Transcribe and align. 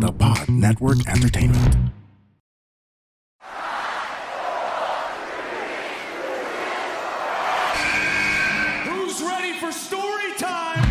The 0.00 0.12
Pod 0.12 0.48
Network 0.50 1.08
Entertainment. 1.08 1.74
Who's 8.84 9.22
ready 9.22 9.58
for 9.58 9.72
story 9.72 10.34
time? 10.36 10.84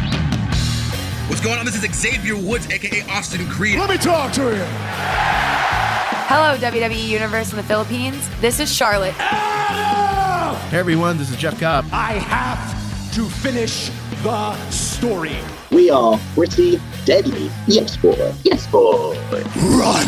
What's 1.30 1.42
going 1.42 1.60
on? 1.60 1.66
This 1.66 1.76
is 1.84 1.96
Xavier 1.96 2.36
Woods, 2.36 2.68
aka 2.72 3.02
Austin 3.10 3.48
Creed. 3.48 3.78
Let 3.78 3.90
me 3.92 3.98
talk 3.98 4.32
to 4.34 4.42
you. 4.44 4.66
Hello, 6.28 6.58
WWE 6.58 7.08
Universe 7.08 7.52
in 7.52 7.58
the 7.58 7.64
Philippines. 7.64 8.28
This 8.42 8.60
is 8.60 8.74
Charlotte. 8.74 9.14
Hey 9.14 10.80
everyone, 10.80 11.20
this 11.20 11.30
is 11.30 11.38
Jeff 11.38 11.60
Cobb. 11.60 11.86
I 11.92 12.14
have 12.14 13.14
to 13.14 13.26
finish 13.26 13.92
the 14.24 14.56
story. 14.72 15.38
We 15.76 15.90
are 15.90 16.18
pretty 16.36 16.80
deadly. 17.04 17.52
Yes, 17.68 17.98
boy. 17.98 18.34
Yes, 18.46 18.66
boy. 18.68 19.20
Run. 19.58 20.06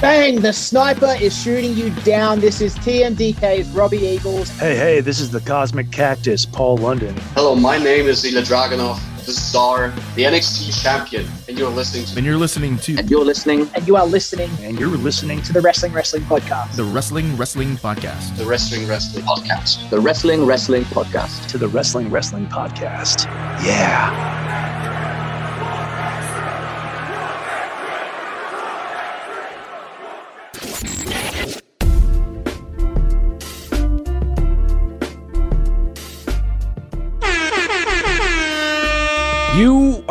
Bang! 0.00 0.40
The 0.40 0.54
sniper 0.54 1.14
is 1.20 1.38
shooting 1.38 1.74
you 1.74 1.90
down. 2.02 2.40
This 2.40 2.62
is 2.62 2.74
TMDK's 2.76 3.68
Robbie 3.72 3.98
Eagles. 3.98 4.48
Hey, 4.58 4.74
hey, 4.74 5.00
this 5.02 5.20
is 5.20 5.30
the 5.30 5.42
Cosmic 5.42 5.92
Cactus, 5.92 6.46
Paul 6.46 6.78
London. 6.78 7.14
Hello, 7.34 7.54
my 7.54 7.76
name 7.76 8.06
is 8.06 8.24
Ilya 8.24 8.40
Dragunov, 8.40 8.98
the 9.34 9.40
Czar, 9.40 9.90
the 10.16 10.24
NXT 10.24 10.82
champion, 10.82 11.26
and 11.48 11.56
you're 11.58 11.70
listening 11.70 12.04
to. 12.06 12.16
And 12.16 12.26
you're 12.26 12.36
listening 12.36 12.78
to. 12.78 12.96
And 12.96 13.10
you're 13.10 13.24
listening. 13.24 13.70
And 13.74 13.86
you 13.86 13.96
are 13.96 14.06
listening. 14.06 14.50
And 14.60 14.78
you're 14.78 14.88
listening 14.88 15.40
to 15.42 15.52
the 15.52 15.60
Wrestling 15.60 15.92
Wrestling 15.92 16.22
Podcast. 16.24 16.74
The 16.74 16.84
Wrestling 16.84 17.36
Wrestling 17.36 17.76
Podcast. 17.76 18.36
The 18.36 18.44
Wrestling 18.44 18.88
Wrestling 18.88 19.24
Podcast. 19.24 19.88
The 19.90 20.00
Wrestling 20.00 20.44
Wrestling 20.46 20.84
Podcast. 20.84 21.46
To 21.48 21.58
the 21.58 21.68
Wrestling 21.68 22.10
Wrestling 22.10 22.46
Podcast. 22.46 23.26
Yeah. 23.64 24.39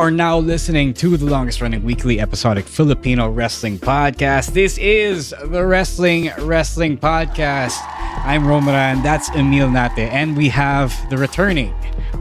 Are 0.09 0.11
now 0.11 0.39
listening 0.39 0.95
to 0.95 1.17
the 1.17 1.27
longest 1.27 1.61
running 1.61 1.83
weekly 1.83 2.19
episodic 2.19 2.65
Filipino 2.65 3.29
wrestling 3.29 3.77
podcast. 3.77 4.53
This 4.53 4.75
is 4.79 5.35
the 5.45 5.63
Wrestling 5.63 6.31
Wrestling 6.39 6.97
Podcast. 6.97 7.77
I'm 8.25 8.41
Romaran, 8.41 9.03
that's 9.03 9.29
Emile 9.29 9.69
Nate, 9.69 9.99
and 9.99 10.35
we 10.35 10.49
have 10.49 10.95
the 11.11 11.17
returning 11.17 11.75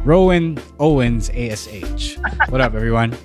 Rowen 0.04 0.60
Owens 0.78 1.30
ASH. 1.30 2.18
What 2.50 2.60
up, 2.60 2.74
everyone? 2.74 3.16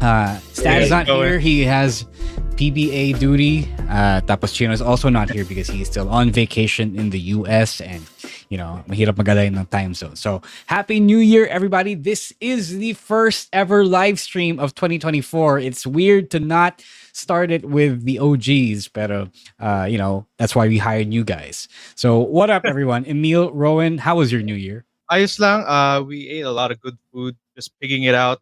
Uh, 0.00 0.38
Stan 0.52 0.82
is 0.82 0.90
not 0.90 1.06
here. 1.06 1.38
He 1.38 1.62
has 1.64 2.04
PBA 2.54 3.18
duty. 3.18 3.68
Uh, 3.88 4.20
tapos 4.22 4.52
Chino 4.54 4.72
is 4.72 4.82
also 4.82 5.08
not 5.08 5.30
here 5.30 5.44
because 5.44 5.68
he's 5.68 5.86
still 5.86 6.08
on 6.08 6.30
vacation 6.30 6.94
in 6.96 7.10
the 7.10 7.18
US 7.34 7.80
and 7.80 8.02
you 8.48 8.56
know, 8.56 8.82
mahirap 8.88 9.16
magalay 9.16 9.46
ng 9.46 9.66
time 9.66 9.92
zone. 9.92 10.16
So, 10.16 10.40
happy 10.66 11.00
new 11.00 11.18
year 11.18 11.46
everybody. 11.46 11.94
This 11.94 12.32
is 12.40 12.78
the 12.78 12.94
first 12.94 13.48
ever 13.52 13.84
live 13.84 14.18
stream 14.18 14.58
of 14.58 14.74
2024. 14.74 15.60
It's 15.60 15.86
weird 15.86 16.30
to 16.32 16.40
not 16.40 16.82
start 17.12 17.50
it 17.50 17.68
with 17.68 18.04
the 18.04 18.18
OGs, 18.18 18.88
pero 18.88 19.28
uh, 19.60 19.86
you 19.88 19.98
know, 19.98 20.26
that's 20.38 20.56
why 20.56 20.66
we 20.68 20.78
hired 20.78 21.12
you 21.12 21.24
guys. 21.24 21.68
So, 21.94 22.18
what 22.18 22.48
up 22.48 22.64
everyone? 22.64 23.04
Emile, 23.08 23.52
Rowen, 23.52 23.98
how 24.00 24.16
was 24.16 24.32
your 24.32 24.42
new 24.42 24.56
year? 24.56 24.84
Ayos 25.10 25.40
lang. 25.40 25.64
Uh, 25.68 26.02
we 26.04 26.28
ate 26.28 26.44
a 26.44 26.52
lot 26.52 26.70
of 26.70 26.80
good 26.80 26.96
food, 27.12 27.36
just 27.56 27.72
picking 27.80 28.04
it 28.04 28.14
out. 28.14 28.40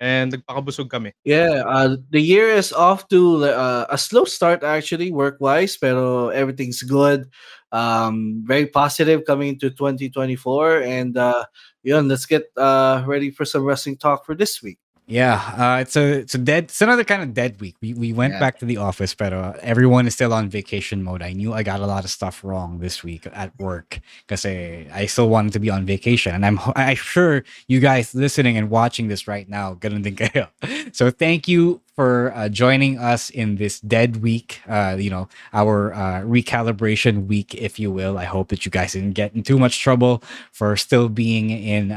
And 0.00 0.32
nagpakabusog 0.32 0.90
kami. 0.90 1.10
Yeah, 1.24 1.66
uh, 1.66 1.96
the 2.10 2.22
year 2.22 2.48
is 2.48 2.72
off 2.72 3.08
to 3.08 3.44
uh, 3.44 3.86
a 3.90 3.98
slow 3.98 4.24
start 4.24 4.62
actually, 4.62 5.10
work-wise, 5.10 5.76
pero 5.76 6.28
everything's 6.28 6.82
good. 6.82 7.26
Um, 7.72 8.42
very 8.46 8.66
positive 8.66 9.24
coming 9.26 9.48
into 9.58 9.70
2024. 9.70 10.82
And 10.82 11.16
uh, 11.16 11.44
yun, 11.82 12.08
let's 12.08 12.26
get 12.26 12.46
uh, 12.56 13.02
ready 13.06 13.30
for 13.30 13.44
some 13.44 13.64
wrestling 13.64 13.96
talk 13.96 14.24
for 14.24 14.34
this 14.34 14.62
week. 14.62 14.78
Yeah, 15.10 15.40
uh, 15.56 15.80
it's 15.80 15.96
a 15.96 16.18
it's 16.20 16.34
a 16.34 16.38
dead 16.38 16.64
it's 16.64 16.82
another 16.82 17.02
kind 17.02 17.22
of 17.22 17.32
dead 17.32 17.58
week. 17.62 17.76
We 17.80 17.94
we 17.94 18.12
went 18.12 18.34
Yeah. 18.34 18.40
back 18.40 18.58
to 18.58 18.66
the 18.66 18.76
office, 18.76 19.14
but 19.14 19.32
uh, 19.32 19.54
everyone 19.62 20.06
is 20.06 20.12
still 20.12 20.34
on 20.34 20.50
vacation 20.50 21.02
mode. 21.02 21.22
I 21.22 21.32
knew 21.32 21.54
I 21.54 21.62
got 21.62 21.80
a 21.80 21.86
lot 21.86 22.04
of 22.04 22.10
stuff 22.10 22.44
wrong 22.44 22.80
this 22.80 23.02
week 23.02 23.26
at 23.32 23.58
work 23.58 24.00
because 24.26 24.44
I, 24.44 24.84
I 24.92 25.06
still 25.06 25.30
wanted 25.30 25.54
to 25.54 25.60
be 25.60 25.70
on 25.70 25.86
vacation, 25.86 26.34
and 26.34 26.44
I'm 26.44 26.60
I'm 26.76 26.96
sure 26.96 27.42
you 27.68 27.80
guys 27.80 28.14
listening 28.14 28.58
and 28.58 28.68
watching 28.68 29.08
this 29.08 29.26
right 29.26 29.48
now, 29.48 29.72
din 29.80 30.02
kayo. 30.04 30.48
So 30.92 31.10
thank 31.10 31.48
you 31.48 31.80
for 31.96 32.30
uh, 32.36 32.50
joining 32.50 32.98
us 32.98 33.30
in 33.30 33.56
this 33.56 33.80
dead 33.80 34.20
week. 34.20 34.60
Uh, 34.68 34.96
you 35.00 35.08
know 35.08 35.26
our 35.54 35.94
uh, 35.94 36.20
recalibration 36.20 37.26
week, 37.26 37.54
if 37.54 37.78
you 37.80 37.90
will. 37.90 38.18
I 38.18 38.24
hope 38.28 38.48
that 38.52 38.66
you 38.66 38.70
guys 38.70 38.92
didn't 38.92 39.16
get 39.16 39.32
in 39.34 39.42
too 39.42 39.58
much 39.58 39.80
trouble 39.80 40.22
for 40.52 40.76
still 40.76 41.08
being 41.08 41.48
in. 41.48 41.92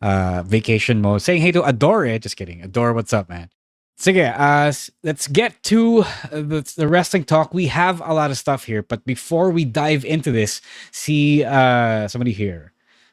Uh, 0.00 0.44
vacation 0.46 1.02
mode 1.02 1.20
saying 1.20 1.42
hey 1.42 1.50
to 1.50 1.62
adore 1.64 2.18
just 2.18 2.36
kidding 2.36 2.62
adore 2.62 2.92
what's 2.92 3.12
up 3.12 3.28
man 3.28 3.50
Sige, 3.98 4.32
uh, 4.38 4.72
let's 5.02 5.26
get 5.26 5.60
to 5.64 6.02
uh, 6.02 6.04
the, 6.30 6.72
the 6.76 6.86
wrestling 6.86 7.24
talk. 7.24 7.52
We 7.52 7.66
have 7.66 8.00
a 8.00 8.14
lot 8.14 8.30
of 8.30 8.38
stuff 8.38 8.62
here, 8.62 8.80
but 8.80 9.04
before 9.04 9.50
we 9.50 9.64
dive 9.64 10.04
into 10.04 10.30
this, 10.30 10.60
see 10.92 11.42
uh, 11.42 12.06
somebody 12.06 12.30
here. 12.30 12.72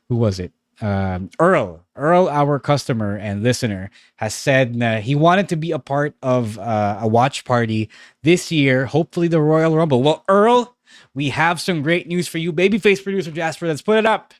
Who 0.09 0.15
was 0.17 0.39
it? 0.39 0.51
Um, 0.81 1.31
Earl. 1.39 1.83
Earl, 1.95 2.29
our 2.29 2.59
customer 2.59 3.17
and 3.17 3.41
listener, 3.41 3.89
has 4.17 4.35
said 4.35 4.75
na 4.75 4.97
he 4.97 5.15
wanted 5.15 5.49
to 5.49 5.55
be 5.55 5.71
a 5.71 5.79
part 5.79 6.13
of 6.21 6.59
uh, 6.59 6.99
a 7.01 7.07
watch 7.07 7.45
party 7.45 7.89
this 8.21 8.51
year, 8.51 8.85
hopefully 8.85 9.27
the 9.27 9.41
Royal 9.41 9.75
Rumble. 9.75 10.03
Well, 10.03 10.23
Earl, 10.27 10.75
we 11.15 11.29
have 11.29 11.59
some 11.59 11.81
great 11.81 12.07
news 12.07 12.27
for 12.27 12.37
you. 12.37 12.53
Babyface 12.53 13.03
producer 13.03 13.31
Jasper, 13.31 13.67
let's 13.67 13.81
put 13.81 13.97
it 13.97 14.05
up. 14.05 14.35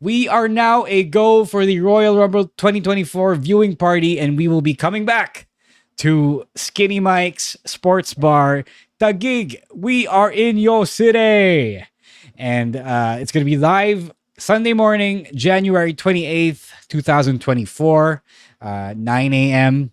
We 0.00 0.28
are 0.28 0.46
now 0.46 0.86
a 0.86 1.02
go 1.02 1.44
for 1.44 1.66
the 1.66 1.80
Royal 1.80 2.16
Rumble 2.16 2.44
2024 2.44 3.34
viewing 3.34 3.74
party, 3.74 4.20
and 4.20 4.36
we 4.36 4.46
will 4.46 4.60
be 4.60 4.74
coming 4.74 5.04
back 5.04 5.48
to 5.96 6.46
Skinny 6.54 7.00
Mike's 7.00 7.56
Sports 7.66 8.14
Bar, 8.14 8.64
Taguig. 9.00 9.60
We 9.74 10.06
are 10.06 10.30
in 10.30 10.56
your 10.56 10.86
city. 10.86 11.84
And 12.36 12.76
uh, 12.76 13.16
it's 13.18 13.32
going 13.32 13.44
to 13.44 13.50
be 13.50 13.56
live 13.56 14.12
Sunday 14.38 14.72
morning, 14.72 15.26
January 15.34 15.92
28th, 15.92 16.70
2024, 16.86 18.22
uh, 18.60 18.94
9 18.96 19.34
a.m. 19.34 19.90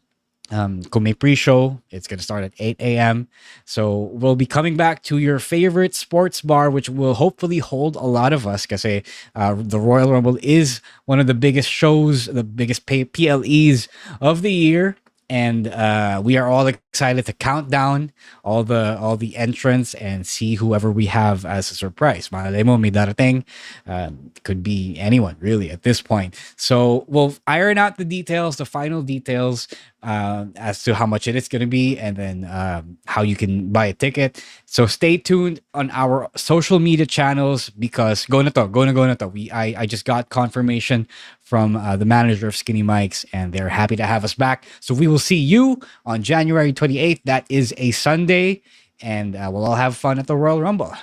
Um, 0.52 0.84
pre-show, 0.84 1.82
it's 1.90 2.08
going 2.08 2.20
to 2.20 2.24
start 2.24 2.44
at 2.44 2.54
8 2.60 2.78
a.m. 2.80 3.28
So 3.66 3.98
we'll 4.14 4.36
be 4.36 4.46
coming 4.46 4.78
back 4.78 5.02
to 5.04 5.18
your 5.18 5.40
favorite 5.40 5.96
sports 5.96 6.42
bar, 6.42 6.70
which 6.70 6.88
will 6.88 7.16
hopefully 7.16 7.58
hold 7.58 7.96
a 7.96 8.06
lot 8.06 8.32
of 8.32 8.46
us. 8.46 8.66
Because 8.68 8.86
uh, 8.86 9.56
the 9.58 9.80
Royal 9.80 10.12
Rumble 10.12 10.38
is 10.44 10.82
one 11.06 11.20
of 11.20 11.26
the 11.26 11.34
biggest 11.34 11.70
shows, 11.70 12.28
the 12.28 12.44
biggest 12.44 12.86
PLEs 12.86 13.88
of 14.22 14.44
the 14.44 14.54
year, 14.54 14.98
and 15.30 15.68
uh, 15.68 16.22
we 16.24 16.38
are 16.38 16.48
all 16.48 16.68
excited 16.68 17.26
to 17.26 17.34
count 17.34 17.70
down 17.70 18.12
all 18.44 18.64
the 18.64 18.98
all 19.00 19.18
the 19.18 19.36
entrants 19.36 19.94
and 19.96 20.26
see 20.28 20.56
whoever 20.56 20.92
we 20.92 21.08
have 21.08 21.46
as 21.46 21.72
a 21.72 21.76
surprise. 21.76 22.32
Malay 22.32 22.64
mo, 22.64 22.78
may 22.78 22.92
darating. 22.92 23.44
Um, 23.88 24.32
could 24.44 24.62
be 24.62 24.98
anyone 25.00 25.38
really 25.40 25.72
at 25.72 25.82
this 25.82 26.02
point. 26.02 26.36
So 26.56 27.06
we'll 27.08 27.36
iron 27.48 27.78
out 27.78 27.98
the 27.98 28.06
details, 28.06 28.58
the 28.58 28.66
final 28.66 29.02
details 29.02 29.68
um, 30.04 30.54
as 30.56 30.84
to 30.84 30.94
how 30.94 31.06
much 31.06 31.28
it 31.28 31.36
is 31.36 31.48
going 31.48 31.62
to 31.62 31.68
be, 31.68 31.98
and 31.98 32.16
then 32.16 32.48
um, 32.50 32.98
how 33.08 33.22
you 33.22 33.36
can 33.36 33.72
buy 33.72 33.88
a 33.88 33.94
ticket. 33.94 34.44
So 34.66 34.86
stay 34.86 35.18
tuned 35.18 35.62
on 35.74 35.90
our 35.92 36.30
social 36.36 36.80
media 36.80 37.06
channels 37.06 37.70
because 37.72 38.26
go 38.26 38.42
na 38.42 38.50
to, 38.52 38.68
go 38.68 38.86
na 38.86 38.92
go 38.92 39.14
to. 39.14 39.28
We 39.28 39.50
I 39.52 39.82
I 39.82 39.86
just 39.86 40.06
got 40.06 40.30
confirmation 40.30 41.08
from 41.42 41.76
uh, 41.76 41.98
the 41.98 42.06
manager 42.06 42.48
of 42.48 42.56
Skinny 42.56 42.84
Mikes, 42.84 43.26
and 43.34 43.54
they're 43.54 43.70
happy 43.70 43.96
to 43.96 44.06
have 44.06 44.24
us 44.24 44.34
back. 44.34 44.66
So 44.80 44.94
we 44.94 45.08
will 45.08 45.20
see 45.20 45.38
you 45.38 45.80
on 46.06 46.24
January 46.24 46.74
28th. 46.74 47.22
That 47.26 47.46
is 47.50 47.74
a 47.78 47.92
Sunday, 47.92 48.62
and 49.02 49.36
uh, 49.36 49.50
we'll 49.52 49.66
all 49.66 49.76
have 49.76 49.96
fun 49.96 50.20
at 50.20 50.28
the 50.28 50.36
Royal 50.36 50.62
Rumble. 50.62 50.94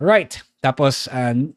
All 0.00 0.06
right. 0.06 0.40
Tapos, 0.62 1.06
uh, 1.08 1.52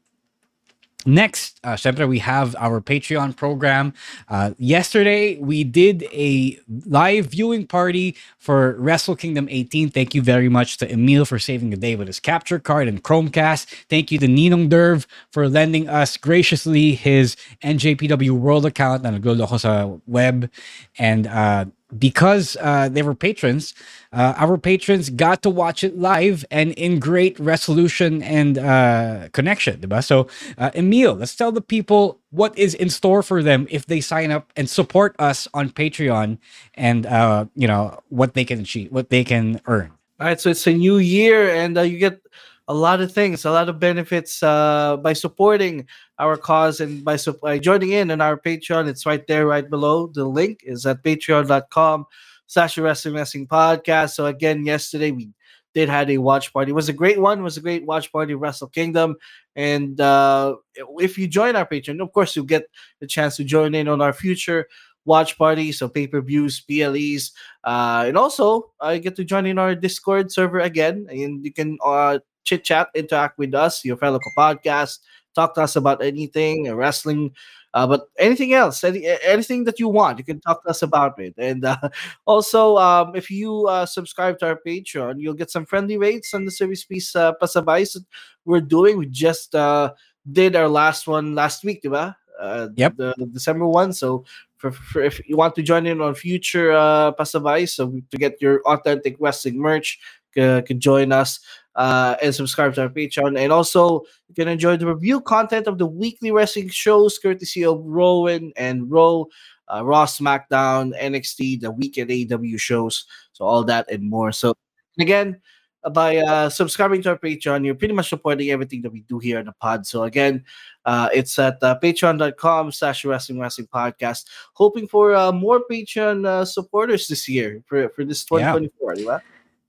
Next, 1.05 1.59
uh, 1.63 1.73
syempre, 1.73 2.07
we 2.07 2.19
have 2.19 2.55
our 2.57 2.79
Patreon 2.79 3.35
program. 3.35 3.93
Uh, 4.29 4.51
yesterday, 4.57 5.37
we 5.37 5.63
did 5.63 6.03
a 6.11 6.59
live 6.85 7.27
viewing 7.27 7.65
party 7.65 8.15
for 8.37 8.75
Wrestle 8.77 9.15
Kingdom 9.15 9.47
18. 9.49 9.89
Thank 9.89 10.13
you 10.13 10.21
very 10.21 10.49
much 10.49 10.77
to 10.77 10.91
Emile 10.91 11.25
for 11.25 11.39
saving 11.39 11.71
the 11.71 11.77
day 11.77 11.95
with 11.95 12.07
his 12.07 12.19
capture 12.19 12.59
card 12.59 12.87
and 12.87 13.03
Chromecast. 13.03 13.65
Thank 13.89 14.11
you 14.11 14.19
to 14.19 14.27
Ninong 14.27 14.69
Derv 14.69 15.07
for 15.31 15.49
lending 15.49 15.89
us 15.89 16.17
graciously 16.17 16.93
his 16.93 17.35
NJPW 17.63 18.31
World 18.31 18.65
account 18.65 19.05
and 19.05 19.15
na 19.15 19.19
nagloloko 19.19 19.59
sa 19.59 19.97
web. 20.05 20.51
And 20.99 21.25
uh, 21.27 21.65
because 21.97 22.57
uh, 22.61 22.89
they 22.89 23.01
were 23.01 23.15
patrons, 23.15 23.73
uh, 24.13 24.33
our 24.37 24.57
patrons 24.57 25.09
got 25.09 25.41
to 25.43 25.49
watch 25.49 25.83
it 25.83 25.97
live 25.97 26.45
and 26.51 26.71
in 26.73 26.99
great 26.99 27.39
resolution 27.39 28.21
and 28.23 28.57
uh, 28.57 29.29
connection. 29.33 29.79
Diba? 29.79 30.03
So, 30.03 30.27
uh, 30.57 30.71
Emile, 30.75 31.15
let's 31.15 31.35
tell 31.35 31.51
the 31.51 31.61
people 31.61 32.19
what 32.29 32.57
is 32.57 32.73
in 32.73 32.89
store 32.89 33.23
for 33.23 33.43
them 33.43 33.67
if 33.69 33.85
they 33.85 34.01
sign 34.01 34.31
up 34.31 34.51
and 34.55 34.69
support 34.69 35.15
us 35.19 35.47
on 35.53 35.69
Patreon, 35.69 36.37
and 36.75 37.05
uh, 37.05 37.45
you 37.55 37.67
know 37.67 37.99
what 38.09 38.33
they 38.33 38.45
can 38.45 38.59
achieve, 38.59 38.91
what 38.91 39.09
they 39.09 39.23
can 39.23 39.61
earn. 39.65 39.91
All 40.19 40.27
right, 40.27 40.39
so 40.39 40.49
it's 40.49 40.67
a 40.67 40.73
new 40.73 40.97
year, 40.97 41.49
and 41.49 41.77
uh, 41.77 41.81
you 41.81 41.97
get 41.97 42.21
a 42.67 42.73
lot 42.73 43.01
of 43.01 43.11
things, 43.11 43.45
a 43.45 43.51
lot 43.51 43.69
of 43.69 43.79
benefits 43.79 44.41
uh, 44.43 44.97
by 44.97 45.13
supporting 45.13 45.87
our 46.19 46.37
cause 46.37 46.79
and 46.79 47.03
by, 47.03 47.15
su- 47.15 47.37
by 47.41 47.57
joining 47.57 47.91
in 47.91 48.11
on 48.11 48.21
our 48.21 48.37
Patreon. 48.37 48.87
It's 48.87 49.05
right 49.05 49.25
there, 49.27 49.47
right 49.47 49.69
below. 49.69 50.07
The 50.07 50.25
link 50.25 50.61
is 50.63 50.85
at 50.85 51.03
patreon.com 51.03 52.05
slash 52.47 52.77
wrestling 52.77 53.15
wrestling 53.15 53.47
podcast. 53.47 54.11
So 54.11 54.25
again, 54.27 54.65
yesterday 54.65 55.11
we 55.11 55.29
did 55.73 55.89
had 55.89 56.09
a 56.09 56.17
watch 56.17 56.53
party. 56.53 56.71
It 56.71 56.75
was 56.75 56.89
a 56.89 56.93
great 56.93 57.19
one. 57.19 57.39
It 57.39 57.43
was 57.43 57.57
a 57.57 57.61
great 57.61 57.85
watch 57.85 58.11
party, 58.11 58.33
Wrestle 58.33 58.67
Kingdom. 58.67 59.15
And 59.55 59.99
uh, 59.99 60.55
if 60.99 61.17
you 61.17 61.27
join 61.27 61.55
our 61.55 61.65
Patreon, 61.65 62.01
of 62.01 62.11
course, 62.11 62.35
you'll 62.35 62.45
get 62.45 62.65
the 62.99 63.07
chance 63.07 63.37
to 63.37 63.43
join 63.43 63.73
in 63.75 63.87
on 63.87 64.01
our 64.01 64.13
future 64.13 64.67
watch 65.05 65.37
parties, 65.37 65.79
so 65.79 65.89
pay-per-views, 65.89 66.61
PLEs, 66.61 67.31
uh, 67.63 68.05
and 68.07 68.17
also 68.17 68.71
I 68.79 68.95
uh, 68.95 68.97
get 68.99 69.15
to 69.15 69.23
join 69.23 69.45
in 69.45 69.57
our 69.57 69.73
Discord 69.73 70.31
server 70.31 70.59
again, 70.59 71.07
and 71.09 71.43
you 71.43 71.51
can 71.51 71.77
uh, 71.83 72.19
chit 72.43 72.63
chat, 72.63 72.89
interact 72.95 73.37
with 73.37 73.53
us, 73.53 73.83
your 73.85 73.97
fellow 73.97 74.19
podcast, 74.37 74.99
talk 75.35 75.55
to 75.55 75.61
us 75.61 75.75
about 75.75 76.03
anything, 76.03 76.69
uh, 76.69 76.75
wrestling, 76.75 77.31
uh, 77.73 77.87
but 77.87 78.07
anything 78.19 78.53
else, 78.53 78.83
any, 78.83 79.05
anything 79.23 79.63
that 79.63 79.79
you 79.79 79.87
want, 79.87 80.17
you 80.17 80.23
can 80.23 80.41
talk 80.41 80.63
to 80.63 80.69
us 80.69 80.81
about 80.81 81.17
it. 81.19 81.33
And 81.37 81.63
uh, 81.63 81.77
also, 82.25 82.77
um, 82.77 83.15
if 83.15 83.29
you 83.31 83.67
uh, 83.67 83.85
subscribe 83.85 84.39
to 84.39 84.47
our 84.47 84.59
Patreon, 84.65 85.15
you'll 85.19 85.33
get 85.33 85.51
some 85.51 85.65
friendly 85.65 85.97
rates 85.97 86.33
on 86.33 86.45
the 86.45 86.51
service 86.51 86.83
piece 86.83 87.15
uh, 87.15 87.33
pasabays 87.41 87.93
that 87.93 88.05
we're 88.45 88.61
doing. 88.61 88.97
We 88.97 89.05
just 89.05 89.55
uh, 89.55 89.93
did 90.29 90.55
our 90.55 90.67
last 90.67 91.07
one 91.07 91.33
last 91.33 91.63
week, 91.63 91.81
diba? 91.83 92.15
Uh, 92.39 92.69
yep. 92.75 92.97
The, 92.97 93.13
the 93.17 93.27
December 93.27 93.67
one. 93.67 93.93
So 93.93 94.25
for, 94.57 94.71
for, 94.71 95.01
if 95.01 95.21
you 95.27 95.37
want 95.37 95.55
to 95.55 95.61
join 95.61 95.85
in 95.85 96.01
on 96.01 96.15
future 96.15 96.71
uh, 96.71 97.11
pasabays, 97.13 97.69
so 97.69 98.01
to 98.09 98.17
get 98.17 98.41
your 98.41 98.61
authentic 98.63 99.15
wrestling 99.19 99.59
merch, 99.59 99.99
uh, 100.37 100.61
can 100.61 100.79
join 100.79 101.11
us 101.11 101.39
uh, 101.75 102.15
and 102.21 102.33
subscribe 102.33 102.73
to 102.75 102.81
our 102.81 102.89
Patreon. 102.89 103.37
And 103.37 103.51
also, 103.51 104.01
you 104.27 104.35
can 104.35 104.47
enjoy 104.47 104.77
the 104.77 104.87
review 104.87 105.21
content 105.21 105.67
of 105.67 105.77
the 105.77 105.85
weekly 105.85 106.31
wrestling 106.31 106.69
shows 106.69 107.17
courtesy 107.17 107.65
of 107.65 107.79
Rowen 107.79 108.51
and 108.55 108.91
Row, 108.91 109.27
uh, 109.73 109.83
Raw, 109.83 110.05
SmackDown, 110.05 110.99
NXT, 110.99 111.61
the 111.61 111.71
weekend 111.71 112.11
AW 112.11 112.57
shows. 112.57 113.05
So, 113.33 113.45
all 113.45 113.63
that 113.65 113.89
and 113.89 114.03
more. 114.09 114.31
So, 114.31 114.53
again, 114.99 115.41
by 115.89 116.17
uh, 116.17 116.49
subscribing 116.49 117.01
to 117.03 117.09
our 117.09 117.17
Patreon, 117.17 117.65
you're 117.65 117.75
pretty 117.75 117.93
much 117.93 118.09
supporting 118.09 118.51
everything 118.51 118.81
that 118.83 118.91
we 118.91 119.01
do 119.01 119.17
here 119.17 119.39
on 119.39 119.45
the 119.45 119.53
pod. 119.53 119.87
So 119.87 120.03
again, 120.03 120.43
uh, 120.85 121.09
it's 121.13 121.39
at 121.39 121.57
uh, 121.63 121.79
patreon.com 121.81 122.71
slash 122.71 123.03
wrestling 123.03 123.39
wrestling 123.39 123.67
podcast. 123.67 124.25
Hoping 124.53 124.87
for 124.87 125.15
uh, 125.15 125.31
more 125.31 125.61
Patreon 125.69 126.25
uh, 126.25 126.45
supporters 126.45 127.07
this 127.07 127.27
year 127.27 127.63
for, 127.65 127.89
for 127.89 128.05
this 128.05 128.23
2024, 128.25 128.95
yeah. 128.97 129.19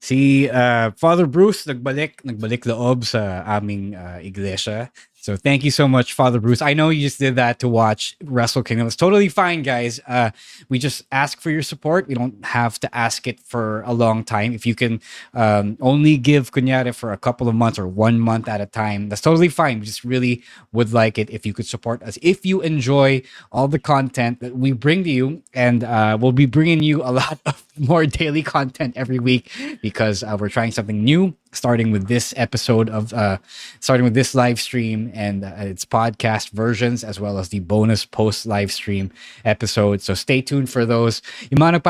Si 0.03 0.51
uh, 0.51 0.91
Father 0.99 1.31
Bruce 1.31 1.63
nagbalik 1.63 2.19
nagbalik 2.27 2.67
loob 2.67 3.07
sa 3.07 3.47
aming 3.47 3.95
uh, 3.95 4.19
iglesia. 4.19 4.91
So 5.23 5.37
thank 5.37 5.63
you 5.63 5.71
so 5.71 5.87
much, 5.87 6.15
Father 6.15 6.41
Bruce. 6.41 6.61
I 6.61 6.75
know 6.75 6.89
you 6.89 7.03
just 7.03 7.21
did 7.21 7.37
that 7.37 7.61
to 7.61 7.69
watch 7.69 8.17
Wrestle 8.25 8.65
Kingdom. 8.65 8.89
It's 8.89 8.97
totally 8.97 9.29
fine, 9.29 9.63
guys. 9.63 10.01
Uh, 10.09 10.33
we 10.69 10.81
just 10.81 11.05
ask 11.13 11.41
for 11.41 11.51
your 11.51 11.63
support. 11.63 12.09
We 12.09 12.15
don't 12.15 12.45
have 12.45 12.81
to 12.81 12.93
ask 12.93 13.29
it 13.29 13.39
for 13.39 13.83
a 13.83 13.93
long 13.93 14.25
time. 14.25 14.53
If 14.53 14.67
you 14.67 14.75
can 14.75 15.01
um, 15.33 15.79
only 15.81 16.17
give 16.17 16.51
kunyari 16.51 16.93
for 16.93 17.13
a 17.13 17.17
couple 17.17 17.49
of 17.49 17.55
months 17.55 17.79
or 17.79 17.87
one 17.87 18.19
month 18.19 18.49
at 18.49 18.61
a 18.61 18.67
time, 18.67 19.09
that's 19.09 19.23
totally 19.23 19.49
fine. 19.49 19.79
We 19.79 19.87
just 19.87 20.03
really 20.03 20.43
would 20.73 20.93
like 20.93 21.19
it 21.19 21.31
if 21.31 21.47
you 21.47 21.55
could 21.55 21.67
support 21.67 22.03
us. 22.03 22.19
If 22.21 22.45
you 22.45 22.61
enjoy 22.61 23.23
all 23.53 23.69
the 23.69 23.79
content 23.79 24.41
that 24.41 24.57
we 24.57 24.73
bring 24.73 25.05
to 25.05 25.11
you, 25.11 25.45
and 25.55 25.85
uh, 25.85 26.19
we'll 26.21 26.33
be 26.33 26.47
bringing 26.47 26.83
you 26.83 27.01
a 27.01 27.13
lot 27.13 27.39
of 27.47 27.65
more 27.79 28.07
daily 28.07 28.43
content 28.43 28.97
every 28.97 29.21
week 29.21 29.53
because 29.83 30.25
uh, 30.25 30.37
we're 30.41 30.49
trying 30.49 30.73
something 30.73 31.05
new 31.05 31.37
starting 31.53 31.91
with 31.91 32.09
this 32.09 32.35
episode 32.37 32.89
of 32.91 33.13
uh 33.13 33.39
starting 33.81 34.05
with 34.05 34.15
this 34.15 34.35
live 34.35 34.61
stream 34.61 35.11
and 35.15 35.45
uh, 35.45 35.53
its 35.59 35.85
podcast 35.85 36.51
versions 36.51 37.05
as 37.05 37.21
well 37.21 37.39
as 37.39 37.51
the 37.51 37.61
bonus 37.61 38.05
post 38.05 38.47
live 38.47 38.73
stream 38.73 39.11
episode. 39.45 40.01
So 40.01 40.15
stay 40.15 40.41
tuned 40.43 40.71
for 40.71 40.85
those. 40.85 41.23
Yung 41.51 41.61
mga 41.61 41.83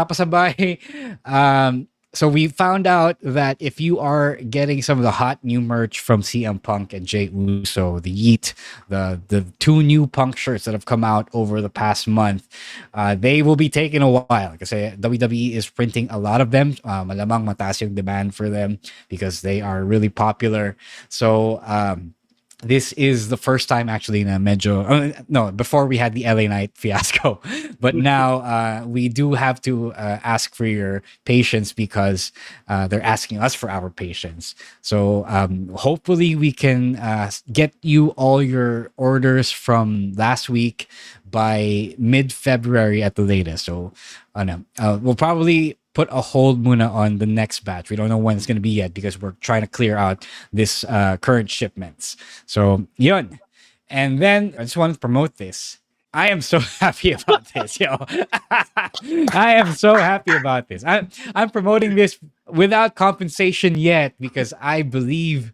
um 1.24 1.88
so 2.14 2.28
we 2.28 2.48
found 2.48 2.86
out 2.86 3.16
that 3.22 3.56
if 3.58 3.80
you 3.80 3.98
are 3.98 4.36
getting 4.36 4.82
some 4.82 4.98
of 4.98 5.04
the 5.04 5.12
hot 5.12 5.42
new 5.42 5.60
merch 5.60 6.00
from 6.00 6.20
CM 6.20 6.62
Punk 6.62 6.92
and 6.92 7.06
Jey 7.06 7.30
Uso, 7.32 8.00
the 8.00 8.12
Yeet, 8.12 8.52
the 8.88 9.20
the 9.28 9.46
two 9.58 9.82
new 9.82 10.06
Punk 10.06 10.36
shirts 10.36 10.64
that 10.64 10.72
have 10.72 10.84
come 10.84 11.04
out 11.04 11.28
over 11.32 11.60
the 11.60 11.70
past 11.70 12.06
month, 12.06 12.48
uh, 12.92 13.14
they 13.14 13.40
will 13.40 13.56
be 13.56 13.70
taking 13.70 14.02
a 14.02 14.10
while. 14.10 14.56
i 14.60 14.64
say 14.64 14.94
WWE 15.00 15.52
is 15.52 15.68
printing 15.68 16.08
a 16.10 16.18
lot 16.18 16.40
of 16.40 16.50
them. 16.50 16.76
Uh, 16.84 17.04
malamang 17.04 17.48
mataas 17.48 17.80
yung 17.80 17.94
demand 17.94 18.34
for 18.34 18.50
them 18.50 18.78
because 19.08 19.40
they 19.40 19.60
are 19.60 19.82
really 19.82 20.10
popular. 20.10 20.76
So 21.08 21.60
um, 21.64 22.14
this 22.62 22.92
is 22.94 23.28
the 23.28 23.36
first 23.36 23.68
time 23.68 23.88
actually 23.88 24.22
na 24.24 24.38
medyo 24.38 24.86
uh, 24.88 25.22
no 25.28 25.50
before 25.50 25.86
we 25.86 25.98
had 25.98 26.14
the 26.14 26.24
LA 26.24 26.46
night 26.46 26.70
fiasco. 26.78 27.40
But 27.80 27.94
now 27.94 28.38
uh, 28.40 28.84
we 28.86 29.08
do 29.08 29.34
have 29.34 29.60
to 29.62 29.92
uh, 29.94 30.20
ask 30.22 30.54
for 30.54 30.64
your 30.64 31.02
patience 31.24 31.72
because 31.72 32.32
uh, 32.68 32.86
they're 32.86 33.02
asking 33.02 33.38
us 33.38 33.54
for 33.54 33.68
our 33.68 33.90
patience. 33.90 34.54
So 34.80 35.24
um, 35.26 35.68
hopefully 35.74 36.34
we 36.36 36.52
can 36.52 36.96
uh, 36.96 37.30
get 37.52 37.74
you 37.82 38.10
all 38.10 38.42
your 38.42 38.92
orders 38.96 39.50
from 39.50 40.12
last 40.14 40.48
week 40.48 40.88
by 41.28 41.94
mid 41.98 42.32
February 42.32 43.02
at 43.02 43.16
the 43.16 43.22
latest. 43.22 43.64
So 43.64 43.92
uh, 44.78 44.98
we'll 45.02 45.16
probably 45.16 45.76
put 45.94 46.08
a 46.10 46.20
hold 46.20 46.62
muna 46.62 46.90
on 46.90 47.18
the 47.18 47.26
next 47.26 47.60
batch. 47.60 47.90
We 47.90 47.96
don't 47.96 48.08
know 48.08 48.18
when 48.18 48.36
it's 48.36 48.46
going 48.46 48.56
to 48.56 48.62
be 48.62 48.70
yet 48.70 48.94
because 48.94 49.20
we're 49.20 49.36
trying 49.40 49.62
to 49.62 49.66
clear 49.66 49.96
out 49.96 50.26
this 50.52 50.84
uh, 50.84 51.16
current 51.18 51.50
shipments. 51.50 52.16
So, 52.46 52.86
yun. 52.96 53.38
And 53.88 54.20
then 54.20 54.54
I 54.58 54.62
just 54.62 54.76
want 54.76 54.94
to 54.94 54.98
promote 54.98 55.36
this. 55.36 55.78
I 56.14 56.28
am 56.28 56.40
so 56.40 56.58
happy 56.80 57.12
about 57.12 57.52
this, 57.52 57.78
yo. 57.80 57.96
I 58.50 59.54
am 59.54 59.72
so 59.74 59.94
happy 59.94 60.34
about 60.34 60.68
this. 60.68 60.84
I'm 60.84 61.08
I'm 61.34 61.50
promoting 61.50 61.94
this 61.94 62.18
without 62.46 62.94
compensation 62.96 63.76
yet 63.78 64.14
because 64.20 64.52
I 64.60 64.82
believe 64.82 65.52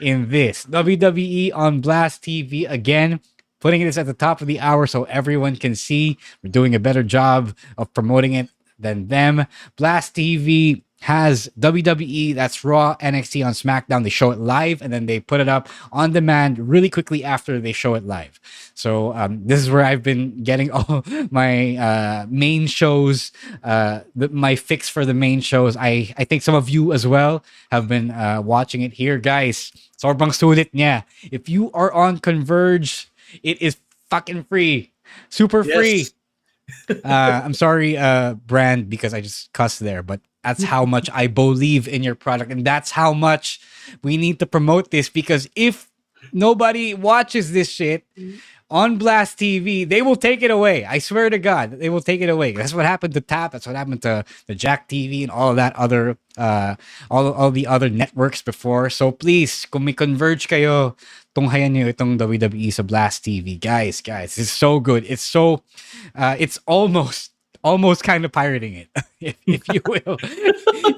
in 0.00 0.30
this. 0.30 0.64
WWE 0.66 1.54
on 1.54 1.80
Blast 1.80 2.22
TV 2.22 2.70
again 2.70 3.20
putting 3.60 3.82
this 3.84 3.98
at 3.98 4.06
the 4.06 4.14
top 4.14 4.40
of 4.40 4.46
the 4.46 4.60
hour 4.60 4.86
so 4.86 5.04
everyone 5.04 5.56
can 5.56 5.74
see. 5.74 6.18
We're 6.42 6.50
doing 6.50 6.74
a 6.74 6.78
better 6.78 7.02
job 7.02 7.56
of 7.76 7.92
promoting 7.92 8.34
it 8.34 8.48
than 8.78 9.08
them. 9.08 9.46
Blast 9.76 10.14
TV 10.14 10.82
has 11.00 11.48
WWE, 11.58 12.34
that's 12.34 12.64
Raw, 12.64 12.96
NXT 12.96 13.46
on 13.46 13.52
SmackDown. 13.52 14.02
They 14.02 14.10
show 14.10 14.32
it 14.32 14.38
live 14.38 14.82
and 14.82 14.92
then 14.92 15.06
they 15.06 15.20
put 15.20 15.40
it 15.40 15.48
up 15.48 15.68
on 15.92 16.12
demand 16.12 16.58
really 16.58 16.90
quickly 16.90 17.22
after 17.22 17.60
they 17.60 17.72
show 17.72 17.94
it 17.94 18.04
live. 18.04 18.40
So 18.74 19.14
um, 19.14 19.46
this 19.46 19.60
is 19.60 19.70
where 19.70 19.84
I've 19.84 20.02
been 20.02 20.42
getting 20.42 20.70
all 20.72 21.04
my 21.30 21.76
uh, 21.76 22.26
main 22.28 22.66
shows, 22.66 23.30
uh, 23.62 24.00
the, 24.16 24.28
my 24.30 24.56
fix 24.56 24.88
for 24.88 25.04
the 25.04 25.14
main 25.14 25.40
shows. 25.40 25.76
I, 25.76 26.12
I 26.16 26.24
think 26.24 26.42
some 26.42 26.54
of 26.54 26.68
you 26.68 26.92
as 26.92 27.06
well 27.06 27.44
have 27.70 27.86
been 27.86 28.10
uh, 28.10 28.42
watching 28.42 28.82
it 28.82 28.92
here. 28.92 29.18
Guys, 29.18 29.72
sobrang 30.02 30.34
sulit 30.34 30.72
niya. 30.72 31.04
If 31.30 31.48
you 31.48 31.70
are 31.72 31.92
on 31.92 32.18
Converge, 32.18 33.08
it 33.42 33.62
is 33.62 33.76
fucking 34.10 34.44
free. 34.44 34.92
Super 35.30 35.64
yes. 35.64 35.76
free 35.76 36.06
uh, 36.90 37.42
I'm 37.44 37.54
sorry, 37.54 37.96
uh, 37.96 38.34
brand, 38.34 38.88
because 38.88 39.14
I 39.14 39.20
just 39.20 39.52
cussed 39.52 39.80
there, 39.80 40.02
but 40.02 40.20
that's 40.44 40.62
how 40.62 40.84
much 40.84 41.10
I 41.12 41.26
believe 41.26 41.88
in 41.88 42.02
your 42.02 42.14
product, 42.14 42.50
and 42.50 42.64
that's 42.64 42.92
how 42.92 43.12
much 43.12 43.60
we 44.02 44.16
need 44.16 44.38
to 44.40 44.46
promote 44.46 44.90
this. 44.90 45.08
Because 45.08 45.48
if 45.54 45.90
nobody 46.32 46.94
watches 46.94 47.52
this 47.52 47.68
shit 47.68 48.04
on 48.70 48.96
Blast 48.96 49.38
TV, 49.38 49.88
they 49.88 50.02
will 50.02 50.16
take 50.16 50.42
it 50.42 50.50
away. 50.50 50.84
I 50.84 50.98
swear 50.98 51.30
to 51.30 51.38
God, 51.38 51.78
they 51.80 51.88
will 51.88 52.00
take 52.00 52.20
it 52.20 52.28
away. 52.28 52.52
That's 52.52 52.74
what 52.74 52.84
happened 52.84 53.14
to 53.14 53.20
Tap. 53.20 53.52
That's 53.52 53.66
what 53.66 53.76
happened 53.76 54.02
to 54.02 54.24
the 54.46 54.54
Jack 54.54 54.88
TV 54.88 55.22
and 55.22 55.30
all 55.30 55.54
that 55.54 55.74
other, 55.76 56.16
uh, 56.36 56.76
all 57.10 57.32
all 57.32 57.50
the 57.50 57.66
other 57.66 57.88
networks 57.88 58.42
before. 58.42 58.90
So 58.90 59.10
please, 59.10 59.66
kung 59.66 59.90
converge 59.92 60.48
kayo, 60.48 60.96
tunghayan 61.38 61.70
niyo 61.70 61.86
itong 61.86 62.18
WWE 62.18 62.74
sa 62.74 62.82
Blast 62.82 63.22
TV. 63.22 63.54
Guys, 63.62 64.02
guys, 64.02 64.34
it's 64.34 64.50
so 64.50 64.82
good. 64.82 65.06
It's 65.06 65.22
so, 65.22 65.62
uh, 66.18 66.34
it's 66.38 66.58
almost, 66.66 67.30
almost 67.62 68.02
kind 68.02 68.24
of 68.24 68.32
pirating 68.32 68.74
it, 68.74 68.88
if, 69.20 69.36
if 69.46 69.62
you 69.70 69.80
will. 69.86 70.18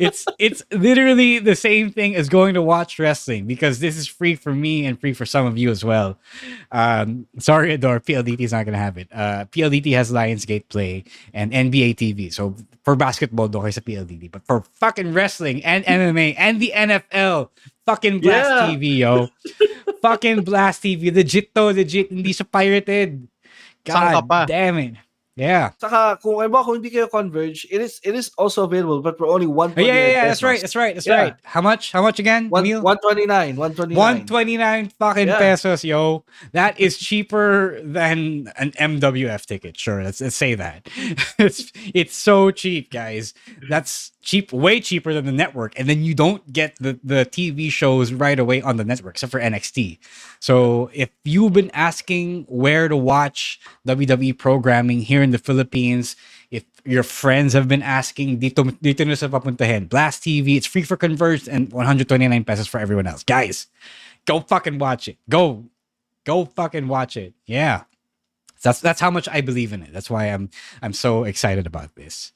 it's 0.01 0.25
it's 0.39 0.63
literally 0.73 1.39
the 1.41 1.57
same 1.57 1.91
thing 1.91 2.15
as 2.15 2.29
going 2.29 2.55
to 2.55 2.63
watch 2.63 2.99
wrestling 2.99 3.47
because 3.47 3.81
this 3.81 3.97
is 3.97 4.07
free 4.07 4.35
for 4.37 4.53
me 4.53 4.85
and 4.85 5.01
free 5.01 5.13
for 5.13 5.25
some 5.25 5.47
of 5.47 5.57
you 5.57 5.71
as 5.71 5.85
well. 5.85 6.19
Um, 6.73 7.27
sorry, 7.39 7.73
Adore, 7.73 8.01
PLDT 8.01 8.41
is 8.41 8.53
not 8.53 8.65
gonna 8.65 8.79
have 8.81 8.99
it. 8.99 9.09
Uh, 9.13 9.45
PLDT 9.49 9.93
has 9.97 10.13
Lionsgate 10.13 10.69
Play 10.69 11.05
and 11.33 11.53
NBA 11.53 11.97
TV. 11.97 12.33
So 12.33 12.55
for 12.85 12.95
basketball, 12.97 13.49
do 13.49 13.61
sa 13.71 13.81
PLDT. 13.81 14.31
But 14.31 14.45
for 14.45 14.63
fucking 14.81 15.13
wrestling 15.13 15.65
and 15.65 15.85
MMA 15.85 16.35
and 16.37 16.61
the 16.61 16.73
NFL, 16.77 17.51
fucking 17.87 18.21
Blast 18.21 18.49
Yeah. 18.49 18.69
TV, 18.69 18.99
yo. 18.99 19.29
fucking 20.01 20.43
Blast 20.43 20.83
TV. 20.83 21.15
Legit 21.15 21.53
to, 21.55 21.71
legit. 21.71 22.09
Hindi 22.11 22.33
siya 22.33 22.49
pirated. 22.49 23.25
God 23.85 24.25
damn 24.49 24.79
it. 24.81 24.95
Yeah. 25.41 25.73
Saka 25.81 26.21
kung 26.21 26.37
ano 26.37 26.53
ba, 26.53 26.61
kung 26.61 26.77
hindi 26.77 26.93
kayo 26.93 27.09
converge, 27.09 27.65
it 27.73 27.81
is 27.81 27.97
it 28.05 28.13
is 28.13 28.29
also 28.37 28.69
available 28.69 29.01
but 29.01 29.17
for 29.17 29.25
only 29.25 29.49
one. 29.49 29.73
Oh, 29.73 29.81
yeah, 29.81 29.97
yeah, 29.97 30.07
yeah. 30.21 30.25
That's 30.29 30.45
right. 30.45 30.61
That's 30.61 30.77
right. 30.77 30.93
That's 30.93 31.09
right. 31.09 31.33
How 31.43 31.65
much? 31.65 31.93
How 31.97 32.03
much 32.05 32.21
again? 32.21 32.53
One, 32.53 32.69
129, 32.69 33.57
129. 33.57 33.97
129 33.97 34.93
fucking 35.01 35.29
Yeah. 35.29 35.39
pesos, 35.41 35.81
yo. 35.81 36.29
That 36.53 36.77
is 36.77 37.01
cheaper 37.01 37.81
than 37.81 38.53
an 38.61 38.77
MWF 38.77 39.47
ticket. 39.49 39.81
Sure, 39.81 40.05
let's, 40.05 40.21
let's 40.21 40.37
say 40.37 40.53
that. 40.55 40.85
it's 41.41 41.73
it's 41.97 42.15
so 42.15 42.53
cheap, 42.53 42.93
guys. 42.93 43.33
That's 43.69 44.13
cheap, 44.23 44.53
way 44.53 44.81
cheaper 44.81 45.15
than 45.15 45.25
the 45.25 45.33
network. 45.33 45.79
And 45.79 45.89
then 45.89 46.05
you 46.05 46.15
don't 46.15 46.53
get 46.53 46.77
the, 46.79 46.99
the 47.03 47.27
TV 47.27 47.71
shows 47.71 48.13
right 48.13 48.39
away 48.39 48.61
on 48.63 48.77
the 48.77 48.85
network, 48.85 49.15
except 49.15 49.33
for 49.33 49.41
NXT. 49.41 49.99
So 50.41 50.91
if 50.93 51.11
you've 51.25 51.53
been 51.53 51.71
asking 51.73 52.45
where 52.49 52.89
to 52.89 52.97
watch 52.97 53.61
WWE 53.87 54.37
programming 54.39 55.01
here 55.01 55.23
in 55.23 55.30
the 55.31 55.39
Philippines, 55.39 56.17
if 56.51 56.65
your 56.85 57.03
friends 57.03 57.53
have 57.53 57.69
been 57.69 57.83
asking, 57.83 58.41
dito, 58.41 58.65
dito 58.79 59.07
na 59.07 59.15
sa 59.15 59.29
papuntahin. 59.29 59.89
Blast 59.89 60.23
TV, 60.23 60.57
it's 60.57 60.67
free 60.67 60.83
for 60.83 60.97
converged 60.97 61.49
and 61.49 61.73
129 61.73 62.45
pesos 62.45 62.67
for 62.67 62.79
everyone 62.79 63.07
else. 63.07 63.23
Guys, 63.23 63.67
go 64.27 64.41
fucking 64.41 64.79
watch 64.79 65.09
it. 65.09 65.19
Go, 65.29 65.67
go 66.25 66.45
fucking 66.45 66.89
watch 66.89 67.17
it. 67.17 67.35
Yeah. 67.47 67.85
That's 68.63 68.81
that's 68.81 69.01
how 69.01 69.11
much 69.11 69.29
I 69.29 69.41
believe 69.41 69.73
in 69.73 69.83
it. 69.83 69.93
That's 69.93 70.11
why 70.11 70.27
I'm 70.27 70.51
I'm 70.83 70.93
so 70.93 71.25
excited 71.25 71.67
about 71.67 71.95
this. 71.95 72.33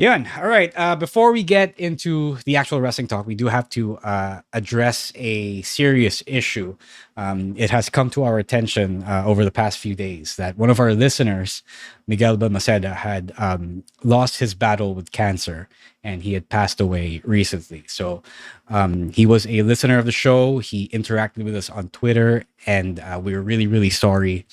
Yun. 0.00 0.28
All 0.36 0.46
right. 0.46 0.72
Uh, 0.76 0.94
before 0.94 1.32
we 1.32 1.42
get 1.42 1.76
into 1.76 2.36
the 2.44 2.54
actual 2.54 2.80
wrestling 2.80 3.08
talk, 3.08 3.26
we 3.26 3.34
do 3.34 3.48
have 3.48 3.68
to 3.70 3.96
uh, 3.98 4.42
address 4.52 5.10
a 5.16 5.60
serious 5.62 6.22
issue. 6.24 6.76
Um, 7.16 7.54
it 7.56 7.70
has 7.70 7.88
come 7.88 8.08
to 8.10 8.22
our 8.22 8.38
attention 8.38 9.02
uh, 9.02 9.24
over 9.26 9.44
the 9.44 9.50
past 9.50 9.76
few 9.76 9.96
days 9.96 10.36
that 10.36 10.56
one 10.56 10.70
of 10.70 10.78
our 10.78 10.94
listeners, 10.94 11.64
Miguel 12.06 12.36
Balmaceda, 12.38 12.94
had 12.94 13.32
um, 13.38 13.82
lost 14.04 14.38
his 14.38 14.54
battle 14.54 14.94
with 14.94 15.10
cancer 15.10 15.68
and 16.04 16.22
he 16.22 16.34
had 16.34 16.48
passed 16.48 16.80
away 16.80 17.20
recently. 17.24 17.82
So 17.88 18.22
um, 18.68 19.10
he 19.10 19.26
was 19.26 19.48
a 19.48 19.62
listener 19.62 19.98
of 19.98 20.06
the 20.06 20.12
show. 20.12 20.60
He 20.60 20.86
interacted 20.90 21.42
with 21.42 21.56
us 21.56 21.68
on 21.68 21.88
Twitter, 21.88 22.44
and 22.66 23.00
uh, 23.00 23.20
we 23.20 23.34
were 23.34 23.42
really, 23.42 23.66
really 23.66 23.90
sorry 23.90 24.46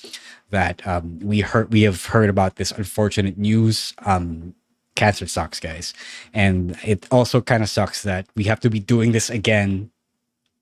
that 0.50 0.84
um, 0.84 1.20
we 1.20 1.40
heard 1.40 1.72
we 1.72 1.82
have 1.82 2.06
heard 2.06 2.28
about 2.28 2.56
this 2.56 2.72
unfortunate 2.72 3.38
news. 3.38 3.94
Cancer 4.96 5.26
sucks, 5.26 5.60
guys, 5.60 5.94
and 6.34 6.76
it 6.84 7.06
also 7.12 7.40
kind 7.40 7.62
of 7.62 7.68
sucks 7.68 8.02
that 8.02 8.26
we 8.34 8.44
have 8.44 8.60
to 8.60 8.70
be 8.70 8.80
doing 8.80 9.12
this 9.12 9.30
again 9.30 9.90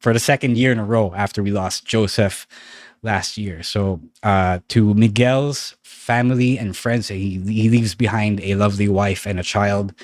for 0.01 0.13
the 0.13 0.21
second 0.21 0.59
year 0.59 0.71
in 0.71 0.79
a 0.79 0.85
row 0.85 1.15
after 1.17 1.43
we 1.43 1.51
lost 1.51 1.87
Joseph 1.87 2.47
last 3.03 3.39
year. 3.39 3.63
So 3.63 4.01
uh, 4.23 4.59
to 4.69 4.93
Miguel's 4.95 5.77
family 5.83 6.59
and 6.59 6.77
friends, 6.77 7.09
he, 7.09 7.41
he 7.41 7.71
leaves 7.71 7.95
behind 7.95 8.41
a 8.43 8.55
lovely 8.57 8.89
wife 8.89 9.27
and 9.27 9.41
a 9.41 9.43
child. 9.43 9.95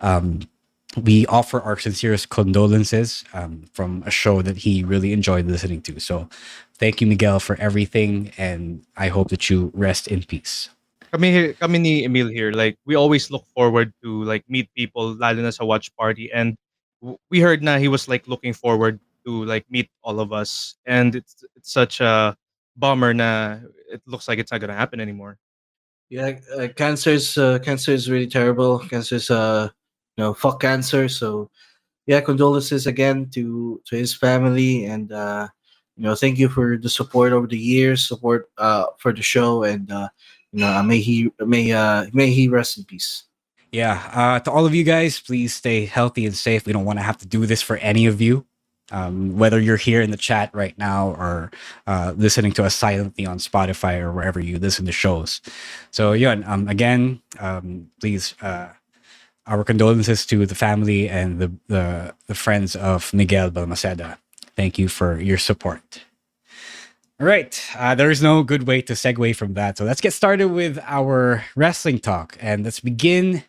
Um, 0.00 0.40
we 0.96 1.26
offer 1.26 1.60
our 1.60 1.78
sincerest 1.78 2.28
condolences 2.28 3.24
um, 3.32 3.64
from 3.72 4.02
a 4.06 4.10
show 4.10 4.42
that 4.42 4.58
he 4.58 4.84
really 4.84 5.12
enjoyed 5.12 5.46
listening 5.46 5.82
to. 5.82 6.00
So 6.00 6.28
thank 6.74 7.00
you, 7.00 7.06
Miguel, 7.06 7.40
for 7.40 7.56
everything, 7.56 8.32
and 8.36 8.84
I 8.96 9.08
hope 9.08 9.28
that 9.30 9.48
you 9.48 9.70
rest 9.74 10.06
in 10.08 10.22
peace. 10.22 10.68
Kami 11.12 11.52
kami 11.60 11.78
ni 11.78 12.04
Emile 12.04 12.32
here 12.32 12.52
like 12.52 12.78
we 12.86 12.96
always 12.96 13.30
look 13.30 13.44
forward 13.54 13.92
to 14.02 14.24
like 14.24 14.44
meet 14.48 14.72
people 14.74 15.12
lalo 15.14 15.42
na 15.42 15.50
sa 15.50 15.64
watch 15.64 15.92
party. 15.96 16.32
And 16.32 16.56
we 17.28 17.40
heard 17.40 17.62
na 17.62 17.76
he 17.76 17.88
was 17.88 18.08
like 18.08 18.26
looking 18.28 18.52
forward 18.52 18.98
to 19.26 19.44
like 19.44 19.68
meet 19.68 19.90
all 20.02 20.20
of 20.20 20.32
us. 20.32 20.76
And 20.86 21.14
it's 21.14 21.44
it's 21.54 21.72
such 21.72 22.00
a 22.00 22.36
bummer 22.76 23.12
na 23.12 23.60
it 23.92 24.00
looks 24.06 24.26
like 24.26 24.38
it's 24.38 24.50
not 24.50 24.60
gonna 24.60 24.76
happen 24.76 25.00
anymore. 25.00 25.38
Yeah, 26.08 26.40
uh, 26.56 26.68
cancer's 26.68 27.38
uh, 27.38 27.58
cancer 27.60 27.92
is 27.92 28.10
really 28.10 28.26
terrible. 28.26 28.78
Cancer's 28.80 29.30
uh, 29.30 29.68
you 30.16 30.24
know, 30.24 30.34
fuck 30.34 30.60
cancer. 30.60 31.08
So, 31.08 31.50
yeah, 32.06 32.20
condolences 32.20 32.86
again 32.86 33.30
to 33.30 33.80
to 33.86 33.96
his 33.96 34.12
family, 34.14 34.84
and 34.84 35.10
uh, 35.10 35.48
you 35.96 36.04
know, 36.04 36.14
thank 36.14 36.38
you 36.38 36.48
for 36.48 36.76
the 36.76 36.88
support 36.88 37.32
over 37.32 37.46
the 37.46 37.58
years, 37.58 38.06
support 38.06 38.50
uh 38.58 38.86
for 38.98 39.12
the 39.12 39.22
show, 39.22 39.62
and 39.64 39.90
uh, 39.90 40.08
you 40.52 40.60
know, 40.60 40.82
may 40.82 41.00
he 41.00 41.32
may 41.40 41.72
uh 41.72 42.06
may 42.12 42.30
he 42.30 42.48
rest 42.48 42.78
in 42.78 42.84
peace. 42.84 43.24
Yeah, 43.72 44.02
uh, 44.12 44.38
to 44.40 44.50
all 44.50 44.66
of 44.66 44.74
you 44.74 44.84
guys, 44.84 45.18
please 45.18 45.54
stay 45.54 45.86
healthy 45.86 46.26
and 46.26 46.34
safe. 46.34 46.66
We 46.66 46.74
don't 46.74 46.84
want 46.84 46.98
to 46.98 47.02
have 47.02 47.16
to 47.18 47.26
do 47.26 47.46
this 47.46 47.62
for 47.62 47.78
any 47.78 48.06
of 48.06 48.20
you. 48.20 48.44
Um, 48.90 49.38
whether 49.38 49.58
you're 49.58 49.78
here 49.78 50.02
in 50.02 50.10
the 50.10 50.18
chat 50.18 50.50
right 50.52 50.76
now 50.76 51.12
or 51.12 51.50
uh, 51.86 52.12
listening 52.14 52.52
to 52.52 52.64
us 52.64 52.74
silently 52.74 53.24
on 53.24 53.38
Spotify 53.38 53.98
or 53.98 54.12
wherever 54.12 54.38
you 54.38 54.58
listen 54.58 54.84
to 54.84 54.92
shows. 54.92 55.40
So, 55.92 56.12
yun, 56.12 56.44
um, 56.44 56.68
again, 56.68 57.22
um, 57.40 57.90
please, 58.00 58.34
uh, 58.42 58.68
our 59.46 59.64
condolences 59.64 60.26
to 60.26 60.44
the 60.44 60.54
family 60.54 61.08
and 61.08 61.38
the, 61.38 61.50
the, 61.68 62.14
the 62.26 62.34
friends 62.34 62.76
of 62.76 63.14
Miguel 63.14 63.50
Balmaceda. 63.50 64.18
Thank 64.56 64.78
you 64.78 64.88
for 64.88 65.18
your 65.18 65.38
support. 65.38 66.02
All 67.20 67.26
right. 67.26 67.60
Uh, 67.78 67.94
there 67.94 68.10
is 68.10 68.22
no 68.22 68.42
good 68.42 68.66
way 68.66 68.82
to 68.82 68.94
segue 68.94 69.36
from 69.36 69.54
that. 69.54 69.78
So 69.78 69.84
let's 69.84 70.00
get 70.00 70.12
started 70.12 70.46
with 70.48 70.78
our 70.86 71.44
wrestling 71.54 71.98
talk. 72.00 72.36
And 72.40 72.64
let's 72.64 72.80
begin 72.80 73.44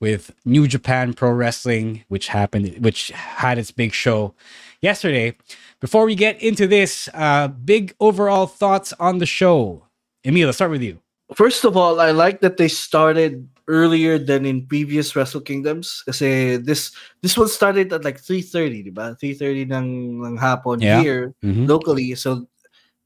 with 0.00 0.34
New 0.44 0.66
Japan 0.66 1.14
Pro 1.14 1.30
Wrestling, 1.30 2.04
which 2.08 2.28
happened, 2.28 2.78
which 2.84 3.08
had 3.10 3.58
its 3.58 3.70
big 3.70 3.92
show 3.92 4.34
yesterday. 4.80 5.36
Before 5.80 6.04
we 6.04 6.16
get 6.16 6.42
into 6.42 6.66
this, 6.66 7.08
uh, 7.14 7.46
big 7.48 7.94
overall 8.00 8.46
thoughts 8.46 8.92
on 8.98 9.18
the 9.18 9.26
show. 9.26 9.86
Emil, 10.24 10.46
let's 10.46 10.58
start 10.58 10.72
with 10.72 10.82
you. 10.82 10.98
First 11.34 11.64
of 11.64 11.76
all, 11.76 12.00
I 12.00 12.10
like 12.10 12.40
that 12.40 12.56
they 12.56 12.68
started 12.68 13.48
earlier 13.68 14.18
than 14.18 14.44
in 14.44 14.66
previous 14.66 15.14
Wrestle 15.14 15.40
Kingdoms. 15.40 16.02
Kasi 16.04 16.56
this 16.56 16.90
this 17.22 17.38
one 17.38 17.48
started 17.48 17.92
at 17.92 18.04
like 18.04 18.18
3.30, 18.20 18.82
di 18.84 18.90
ba? 18.90 19.16
3.30 19.22 19.70
ng, 19.70 19.88
ng 20.26 20.36
hapon 20.36 20.80
Yeah. 20.82 21.00
here, 21.00 21.32
Mhm. 21.44 21.68
locally. 21.70 22.14
So, 22.18 22.46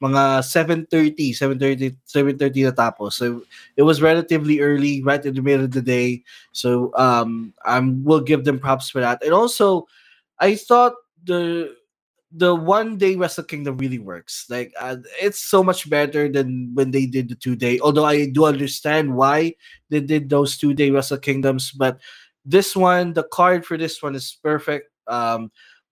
mga 0.03 0.45
7.30, 0.45 1.33
7.30, 1.33 1.97
7.30 2.07 2.65
na 2.65 2.73
tapos. 2.73 3.15
So, 3.15 3.43
it 3.77 3.83
was 3.83 4.03
relatively 4.03 4.61
early, 4.61 5.03
right 5.03 5.25
in 5.25 5.35
the 5.35 5.43
middle 5.43 5.65
of 5.65 5.73
the 5.73 5.83
day. 5.83 6.23
So, 6.53 6.93
um, 6.97 7.55
I'm 7.65 8.05
will 8.05 8.21
give 8.21 8.45
them 8.45 8.59
props 8.59 8.91
for 8.91 9.01
that. 9.01 9.23
And 9.23 9.33
also, 9.33 9.87
I 10.39 10.55
thought 10.55 10.95
the 11.25 11.75
the 12.33 12.55
one 12.55 12.99
day 12.99 13.17
Wrestle 13.17 13.45
Kingdom 13.45 13.79
really 13.79 13.99
works. 13.99 14.47
Like 14.51 14.73
uh, 14.79 14.97
it's 15.21 15.41
so 15.41 15.63
much 15.63 15.89
better 15.89 16.29
than 16.29 16.71
when 16.75 16.91
they 16.91 17.07
did 17.07 17.29
the 17.29 17.35
two 17.35 17.57
day. 17.57 17.81
Although 17.81 18.05
I 18.05 18.27
do 18.27 18.45
understand 18.45 19.15
why 19.17 19.55
they 19.89 20.01
did 20.01 20.29
those 20.29 20.59
two 20.59 20.75
day 20.75 20.91
Wrestle 20.91 21.19
Kingdoms, 21.19 21.73
but 21.73 21.99
this 22.45 22.77
one, 22.77 23.13
the 23.13 23.25
card 23.25 23.65
for 23.65 23.77
this 23.77 24.03
one 24.03 24.15
is 24.15 24.39
perfect. 24.43 24.91
Um, 25.07 25.51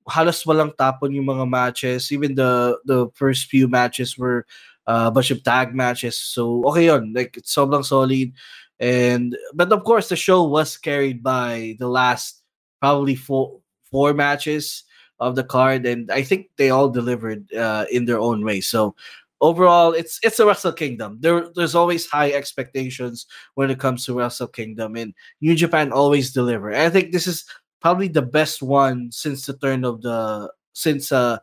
halos 0.08 0.44
walang 0.44 0.74
tapon 0.76 1.14
yung 1.14 1.26
mga 1.26 1.48
matches. 1.48 2.12
Even 2.12 2.34
the 2.34 2.78
the 2.84 3.08
first 3.14 3.46
few 3.46 3.68
matches 3.68 4.18
were 4.18 4.46
uh, 4.86 5.08
a 5.08 5.10
bunch 5.10 5.30
of 5.30 5.42
tag 5.42 5.74
matches. 5.74 6.18
So 6.18 6.64
okay 6.68 6.86
yun. 6.86 7.12
Like 7.14 7.36
it's 7.36 7.54
sobrang 7.54 7.84
solid. 7.84 8.32
And 8.80 9.36
but 9.54 9.72
of 9.72 9.84
course 9.84 10.08
the 10.08 10.16
show 10.16 10.44
was 10.44 10.76
carried 10.76 11.22
by 11.22 11.76
the 11.78 11.88
last 11.88 12.42
probably 12.80 13.14
four 13.14 13.60
four 13.90 14.12
matches 14.12 14.84
of 15.20 15.36
the 15.36 15.44
card, 15.44 15.86
and 15.86 16.10
I 16.10 16.22
think 16.22 16.50
they 16.56 16.70
all 16.70 16.90
delivered 16.90 17.52
uh, 17.54 17.86
in 17.90 18.04
their 18.04 18.18
own 18.18 18.44
way. 18.44 18.60
So 18.60 18.94
overall, 19.40 19.92
it's 19.92 20.18
it's 20.22 20.40
a 20.40 20.46
Wrestle 20.46 20.72
Kingdom. 20.72 21.18
There 21.20 21.48
there's 21.54 21.74
always 21.74 22.06
high 22.06 22.32
expectations 22.32 23.26
when 23.54 23.70
it 23.70 23.78
comes 23.78 24.04
to 24.04 24.14
Wrestle 24.14 24.48
Kingdom, 24.48 24.96
and 24.96 25.14
New 25.40 25.54
Japan 25.54 25.92
always 25.92 26.32
deliver. 26.32 26.70
And 26.70 26.82
I 26.82 26.90
think 26.90 27.12
this 27.12 27.26
is 27.26 27.44
probably 27.84 28.08
the 28.08 28.24
best 28.24 28.64
one 28.64 29.12
since 29.12 29.44
the 29.44 29.52
turn 29.52 29.84
of 29.84 30.00
the 30.00 30.48
since 30.72 31.12
uh 31.12 31.36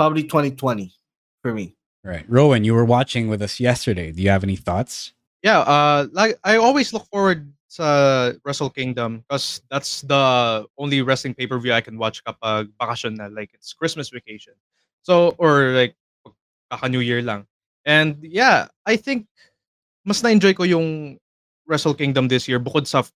probably 0.00 0.24
2020 0.24 0.90
for 1.44 1.52
me. 1.52 1.76
Right. 2.02 2.24
Rowen, 2.28 2.64
you 2.64 2.72
were 2.72 2.84
watching 2.84 3.28
with 3.28 3.40
us 3.40 3.60
yesterday. 3.60 4.12
Do 4.12 4.20
you 4.22 4.30
have 4.30 4.42
any 4.44 4.56
thoughts? 4.56 5.12
yeah 5.44 5.60
uh 5.60 6.08
like 6.16 6.40
i 6.42 6.56
always 6.56 6.94
look 6.94 7.04
forward 7.12 7.52
to 7.68 8.40
wrestle 8.46 8.70
kingdom 8.70 9.20
because 9.28 9.60
that's 9.68 10.00
the 10.00 10.64
only 10.78 11.02
wrestling 11.02 11.34
pay-per-view 11.34 11.68
i 11.70 11.82
can 11.84 11.98
watch 11.98 12.24
kapag 12.24 12.72
bakasyon 12.80 13.20
na 13.20 13.28
like 13.28 13.52
it's 13.52 13.76
christmas 13.76 14.08
vacation 14.08 14.56
so 15.04 15.36
or 15.36 15.76
like 15.76 15.92
kaka 16.74 16.88
New 16.90 17.00
Year 17.00 17.22
lang. 17.22 17.46
And 17.86 18.18
yeah, 18.20 18.68
I 18.82 18.96
think 18.96 19.28
mas 20.02 20.22
na-enjoy 20.22 20.58
ko 20.58 20.64
yung 20.64 21.20
Wrestle 21.64 21.94
Kingdom 21.96 22.28
this 22.28 22.48
year 22.48 22.58
bukod 22.58 22.88
sa 22.88 23.06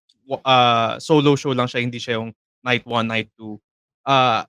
uh, 0.45 0.97
solo 0.97 1.35
show 1.35 1.53
lang 1.53 1.67
siya, 1.67 1.83
hindi 1.83 1.99
siya 1.99 2.21
yung 2.21 2.33
night 2.63 2.85
1, 2.85 3.07
night 3.07 3.29
2. 3.39 3.59
Uh, 4.05 4.43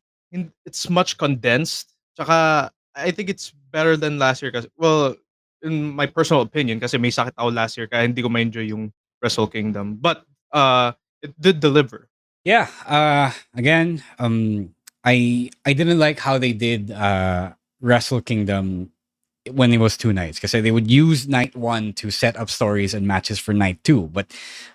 it's 0.65 0.89
much 0.89 1.19
condensed. 1.19 1.95
Tsaka, 2.17 2.71
I 2.95 3.11
think 3.11 3.31
it's 3.31 3.53
better 3.71 3.97
than 3.97 4.19
last 4.19 4.43
year 4.43 4.51
kasi, 4.51 4.69
well, 4.77 5.17
in 5.63 5.93
my 5.93 6.07
personal 6.07 6.43
opinion, 6.43 6.81
kasi 6.81 6.99
may 6.99 7.11
sakit 7.11 7.35
ako 7.37 7.51
last 7.51 7.77
year 7.77 7.87
kaya 7.87 8.07
hindi 8.09 8.23
ko 8.23 8.29
ma-enjoy 8.29 8.71
yung 8.71 8.93
Wrestle 9.23 9.47
Kingdom. 9.47 9.99
But, 10.01 10.25
uh, 10.53 10.93
it 11.23 11.35
did 11.41 11.61
deliver. 11.61 12.09
Yeah. 12.45 12.69
Uh, 12.87 13.31
again, 13.55 14.03
um, 14.19 14.75
I 15.05 15.51
I 15.65 15.73
didn't 15.73 15.99
like 15.99 16.19
how 16.19 16.39
they 16.39 16.53
did 16.53 16.91
uh, 16.91 17.53
Wrestle 17.81 18.21
Kingdom 18.21 18.93
when 19.51 19.73
it 19.73 19.79
was 19.79 19.97
two 19.97 20.13
nights 20.13 20.39
because 20.39 20.53
they 20.53 20.71
would 20.71 20.91
use 20.91 21.29
night 21.29 21.55
one 21.57 21.93
to 21.95 22.11
set 22.11 22.37
up 22.37 22.51
stories 22.51 22.95
and 22.95 23.07
matches 23.07 23.39
for 23.39 23.53
night 23.53 23.83
two. 23.85 24.09
But 24.09 24.27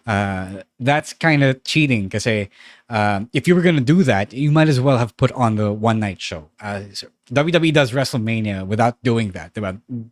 uh, 0.05 0.63
that's 0.79 1.13
kind 1.13 1.43
of 1.43 1.63
cheating 1.63 2.03
because 2.03 2.27
uh, 2.27 3.25
if 3.33 3.47
you 3.47 3.55
were 3.55 3.61
going 3.61 3.75
to 3.75 3.81
do 3.81 4.03
that 4.03 4.33
you 4.33 4.51
might 4.51 4.67
as 4.67 4.79
well 4.79 4.97
have 4.97 5.15
put 5.17 5.31
on 5.31 5.55
the 5.55 5.71
one 5.71 5.99
night 5.99 6.21
show. 6.21 6.49
Uh, 6.59 6.83
so 6.93 7.07
wwe 7.31 7.73
does 7.73 7.91
wrestlemania 7.91 8.65
without 8.65 9.01
doing 9.03 9.31
that. 9.31 9.51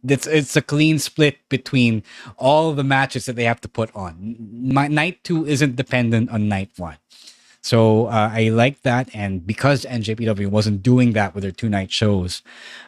It's, 0.08 0.28
it's 0.28 0.56
a 0.56 0.62
clean 0.62 1.00
split 1.00 1.38
between 1.50 2.04
all 2.38 2.74
the 2.74 2.84
matches 2.84 3.26
that 3.26 3.36
they 3.36 3.44
have 3.44 3.62
to 3.62 3.70
put 3.70 3.96
on. 3.96 4.36
My, 4.40 4.88
night 4.88 5.24
two 5.24 5.46
isn't 5.46 5.76
dependent 5.76 6.32
on 6.32 6.48
night 6.48 6.72
one. 6.78 6.98
So 7.64 8.08
uh, 8.08 8.30
I 8.34 8.50
like 8.50 8.82
that, 8.82 9.10
and 9.16 9.48
because 9.48 9.86
NJPW 9.86 10.48
wasn't 10.48 10.84
doing 10.84 11.14
that 11.14 11.34
with 11.34 11.44
their 11.44 11.52
two 11.52 11.70
night 11.70 11.92
shows, 11.92 12.42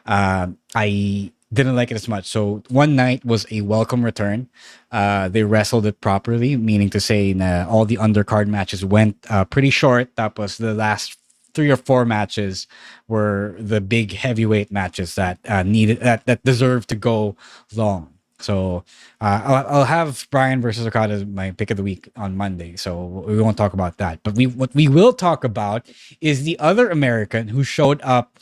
uh, 0.05 0.47
I 0.75 1.31
didn't 1.55 1.75
like 1.75 1.91
it 1.91 1.95
as 1.95 2.07
much. 2.07 2.25
So 2.25 2.63
one 2.69 2.95
night 2.95 3.25
was 3.25 3.45
a 3.51 3.61
welcome 3.61 4.03
return. 4.03 4.49
Uh, 4.91 5.29
they 5.29 5.43
wrestled 5.43 5.85
it 5.85 6.01
properly, 6.01 6.55
meaning 6.57 6.89
to 6.91 6.99
say 6.99 7.33
uh, 7.33 7.67
all 7.67 7.85
the 7.85 7.97
undercard 7.97 8.47
matches 8.47 8.85
went 8.85 9.17
uh, 9.29 9.45
pretty 9.45 9.69
short. 9.69 10.15
That 10.15 10.37
was 10.37 10.57
the 10.57 10.73
last 10.73 11.17
three 11.53 11.71
or 11.71 11.77
four 11.77 12.05
matches 12.05 12.67
were 13.07 13.55
the 13.57 13.81
big 13.81 14.11
heavyweight 14.11 14.71
matches 14.71 15.15
that 15.15 15.39
uh, 15.47 15.63
needed 15.63 15.99
that 16.01 16.25
that 16.25 16.43
deserved 16.43 16.89
to 16.89 16.95
go 16.95 17.35
long. 17.73 18.11
So 18.39 18.83
uh, 19.21 19.41
I'll, 19.45 19.67
I'll, 19.67 19.85
have 19.85 20.27
Bryan 20.29 20.61
versus 20.61 20.85
Okada 20.85 21.25
my 21.25 21.51
pick 21.51 21.71
of 21.71 21.77
the 21.77 21.83
week 21.83 22.09
on 22.17 22.35
Monday. 22.35 22.75
So 22.75 23.05
we 23.25 23.41
won't 23.41 23.55
talk 23.55 23.71
about 23.71 23.97
that. 23.97 24.21
But 24.23 24.35
we 24.35 24.45
what 24.45 24.75
we 24.75 24.87
will 24.89 25.13
talk 25.13 25.43
about 25.43 25.87
is 26.19 26.43
the 26.43 26.59
other 26.59 26.89
American 26.89 27.47
who 27.47 27.63
showed 27.63 28.01
up 28.03 28.37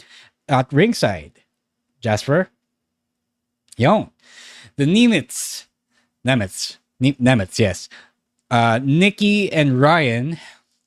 at 0.49 0.73
ringside. 0.73 1.39
Jasper, 2.01 2.49
Yo, 3.77 4.11
the 4.75 4.85
Nemeth, 4.85 5.65
Nemeth, 6.25 6.77
Nemeth, 7.01 7.59
yes. 7.59 7.89
Uh, 8.51 8.79
Nikki 8.83 9.51
and 9.51 9.81
Ryan 9.81 10.37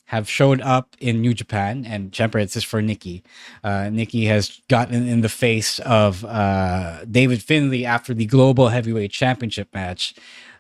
have 0.06 0.28
showed 0.28 0.60
up 0.60 0.96
in 1.00 1.20
New 1.20 1.34
Japan, 1.34 1.84
and 1.84 2.12
Champer, 2.12 2.40
it's 2.40 2.62
for 2.62 2.80
Nikki. 2.80 3.24
Uh, 3.64 3.90
Nikki 3.90 4.26
has 4.26 4.60
gotten 4.68 5.08
in 5.08 5.20
the 5.20 5.28
face 5.28 5.80
of 5.80 6.24
uh, 6.24 7.04
David 7.06 7.42
Finley 7.42 7.84
after 7.84 8.14
the 8.14 8.26
Global 8.26 8.68
Heavyweight 8.68 9.10
Championship 9.10 9.74
match, 9.74 10.14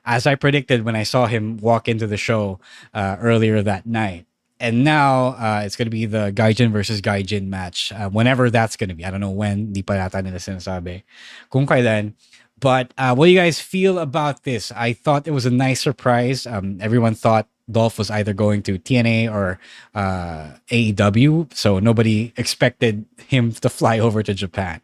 as 0.04 0.26
I 0.26 0.34
predicted 0.34 0.84
when 0.84 0.96
I 0.96 1.04
saw 1.04 1.26
him 1.26 1.58
walk 1.58 1.88
into 1.88 2.08
the 2.08 2.16
show 2.16 2.58
uh, 2.92 3.18
earlier 3.20 3.62
that 3.62 3.86
night. 3.86 4.25
And 4.58 4.84
now 4.84 5.36
uh, 5.36 5.62
it's 5.64 5.76
going 5.76 5.86
to 5.86 5.90
be 5.90 6.06
the 6.06 6.32
Gaijin 6.32 6.72
versus 6.72 7.00
Gaijin 7.00 7.48
match, 7.48 7.92
uh, 7.92 8.08
whenever 8.08 8.48
that's 8.48 8.76
going 8.76 8.88
to 8.88 8.94
be. 8.94 9.04
I 9.04 9.10
don't 9.10 9.20
know 9.20 9.30
when, 9.30 9.72
di 9.72 9.82
pa 9.82 9.94
yata 9.94 10.24
nila 10.24 10.38
sinasabi. 10.38 11.02
Kung 11.50 11.66
kailan. 11.66 12.14
But 12.58 12.94
uh, 12.96 13.14
what 13.14 13.26
do 13.26 13.32
you 13.32 13.38
guys 13.38 13.60
feel 13.60 13.98
about 13.98 14.44
this? 14.44 14.72
I 14.72 14.94
thought 14.94 15.28
it 15.28 15.32
was 15.32 15.44
a 15.44 15.50
nice 15.50 15.82
surprise. 15.82 16.46
Um, 16.46 16.78
everyone 16.80 17.14
thought 17.14 17.48
Dolph 17.70 17.98
was 17.98 18.10
either 18.10 18.32
going 18.32 18.62
to 18.62 18.78
TNA 18.78 19.30
or 19.30 19.58
uh, 19.94 20.52
AEW, 20.70 21.52
so 21.52 21.78
nobody 21.78 22.32
expected 22.36 23.04
him 23.28 23.52
to 23.52 23.68
fly 23.68 23.98
over 24.06 24.22
to 24.22 24.32
Japan. 24.32 24.80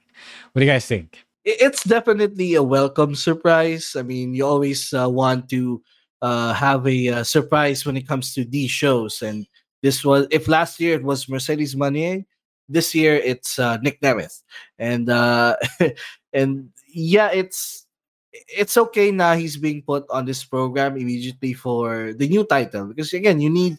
What 0.53 0.61
do 0.61 0.67
you 0.67 0.71
guys 0.71 0.85
think? 0.85 1.25
It's 1.45 1.83
definitely 1.83 2.55
a 2.55 2.63
welcome 2.63 3.15
surprise. 3.15 3.97
I 3.97 4.03
mean, 4.03 4.35
you 4.35 4.47
always 4.47 4.93
uh, 4.93 5.09
want 5.09 5.49
to 5.51 5.83
uh, 6.21 6.53
have 6.53 6.87
a 6.87 7.25
surprise 7.25 7.87
when 7.87 7.97
it 7.97 8.07
comes 8.07 8.35
to 8.35 8.45
these 8.45 8.71
shows, 8.71 9.23
and 9.23 9.47
this 9.83 10.05
was 10.05 10.27
if 10.31 10.49
last 10.49 10.81
year 10.81 10.95
it 10.95 11.03
was 11.03 11.29
Mercedes 11.29 11.75
Moné, 11.75 12.25
this 12.69 12.95
year 12.95 13.17
it's 13.17 13.59
uh, 13.59 13.77
Nic 13.79 14.01
Nemeth, 14.01 14.43
and 14.79 15.11
uh, 15.11 15.57
and 16.33 16.71
yeah, 16.89 17.31
it's 17.33 17.87
it's 18.33 18.77
okay 18.77 19.11
now 19.11 19.35
he's 19.35 19.57
being 19.57 19.83
put 19.83 20.05
on 20.09 20.25
this 20.25 20.45
program 20.45 20.97
immediately 20.97 21.53
for 21.53 22.15
the 22.15 22.29
new 22.29 22.45
title 22.45 22.87
because 22.87 23.13
again 23.13 23.41
you 23.41 23.51
need 23.51 23.77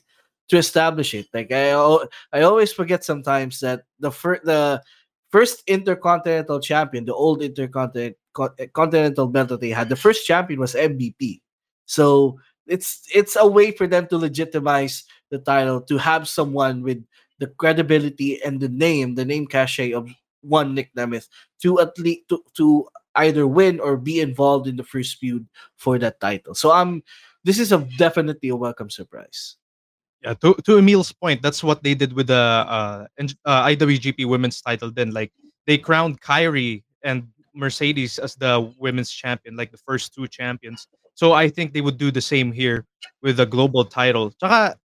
to 0.49 0.57
establish 0.57 1.13
it. 1.13 1.27
Like 1.33 1.51
I 1.51 1.71
I 2.31 2.41
always 2.41 2.71
forget 2.71 3.03
sometimes 3.03 3.59
that 3.61 3.83
the 3.99 4.11
first 4.11 4.43
the 4.43 4.81
first 5.31 5.63
intercontinental 5.65 6.59
champion, 6.59 7.05
the 7.05 7.15
old 7.15 7.41
intercontinental 7.41 9.27
belt 9.27 9.49
that 9.49 9.61
they 9.61 9.69
had, 9.69 9.89
the 9.89 9.95
first 9.95 10.27
champion 10.27 10.59
was 10.59 10.75
MVP. 10.75 11.41
So 11.85 12.39
it's 12.67 13.07
it's 13.13 13.35
a 13.35 13.47
way 13.47 13.71
for 13.71 13.87
them 13.87 14.07
to 14.07 14.17
legitimize 14.17 15.03
the 15.33 15.41
title 15.41 15.81
to 15.81 15.97
have 15.97 16.29
someone 16.29 16.85
with 16.85 17.01
the 17.39 17.47
credibility 17.57 18.37
and 18.45 18.61
the 18.61 18.69
name, 18.69 19.15
the 19.15 19.25
name 19.25 19.49
cachet 19.49 19.91
of 19.91 20.13
one 20.45 20.75
Nic 20.75 20.93
Nemeth 20.93 21.27
to 21.65 21.81
at 21.81 21.97
least 21.97 22.29
to, 22.29 22.43
to 22.53 22.85
either 23.15 23.47
win 23.47 23.79
or 23.79 23.97
be 23.97 24.21
involved 24.21 24.67
in 24.67 24.77
the 24.77 24.83
first 24.85 25.17
feud 25.17 25.47
for 25.75 25.97
that 25.97 26.19
title. 26.19 26.53
So 26.53 26.71
I'm 26.71 27.01
um 27.01 27.03
this 27.43 27.59
is 27.59 27.73
a 27.73 27.79
definitely 27.97 28.49
a 28.49 28.55
welcome 28.55 28.89
surprise. 28.89 29.57
Yeah, 30.23 30.35
to, 30.35 30.55
to 30.63 30.77
Emile's 30.77 31.11
point, 31.11 31.41
that's 31.41 31.61
what 31.61 31.83
they 31.83 31.93
did 31.93 32.13
with 32.13 32.27
the 32.27 32.63
uh, 32.63 33.05
uh, 33.19 33.67
IWGP 33.67 34.25
Women's 34.25 34.61
title. 34.61 34.89
Then, 34.89 35.11
like 35.11 35.33
they 35.67 35.77
crowned 35.77 36.21
Kairi 36.21 36.83
and 37.03 37.27
Mercedes 37.53 38.19
as 38.19 38.35
the 38.35 38.71
women's 38.79 39.11
champion, 39.11 39.57
like 39.57 39.71
the 39.71 39.83
first 39.83 40.13
two 40.13 40.29
champions. 40.29 40.87
So 41.15 41.33
I 41.33 41.49
think 41.49 41.73
they 41.73 41.81
would 41.81 41.97
do 41.97 42.09
the 42.09 42.21
same 42.21 42.53
here 42.53 42.85
with 43.21 43.35
the 43.37 43.45
global 43.45 43.83
title. 43.83 44.31
Tsaka, 44.31 44.79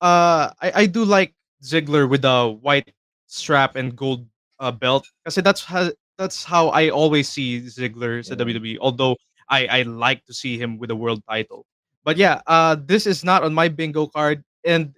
uh, 0.00 0.50
I, 0.60 0.72
I 0.74 0.86
do 0.86 1.04
like 1.04 1.34
Ziggler 1.62 2.08
with 2.08 2.22
the 2.22 2.56
white 2.60 2.92
strap 3.26 3.76
and 3.76 3.96
gold 3.96 4.26
uh, 4.60 4.70
belt 4.70 5.06
because 5.24 5.36
that's 5.36 5.64
how 5.64 5.90
that's 6.18 6.44
how 6.44 6.68
I 6.68 6.90
always 6.90 7.28
see 7.28 7.60
Ziggler 7.60 8.18
at 8.30 8.38
WWE. 8.38 8.78
Although 8.80 9.16
I 9.48 9.66
I 9.66 9.82
like 9.82 10.24
to 10.26 10.34
see 10.34 10.58
him 10.58 10.78
with 10.78 10.90
a 10.90 10.96
world 10.96 11.22
title. 11.28 11.66
But 12.04 12.16
yeah, 12.16 12.42
uh, 12.46 12.76
this 12.78 13.06
is 13.06 13.24
not 13.24 13.42
on 13.42 13.54
my 13.54 13.68
bingo 13.68 14.06
card, 14.06 14.44
and 14.64 14.94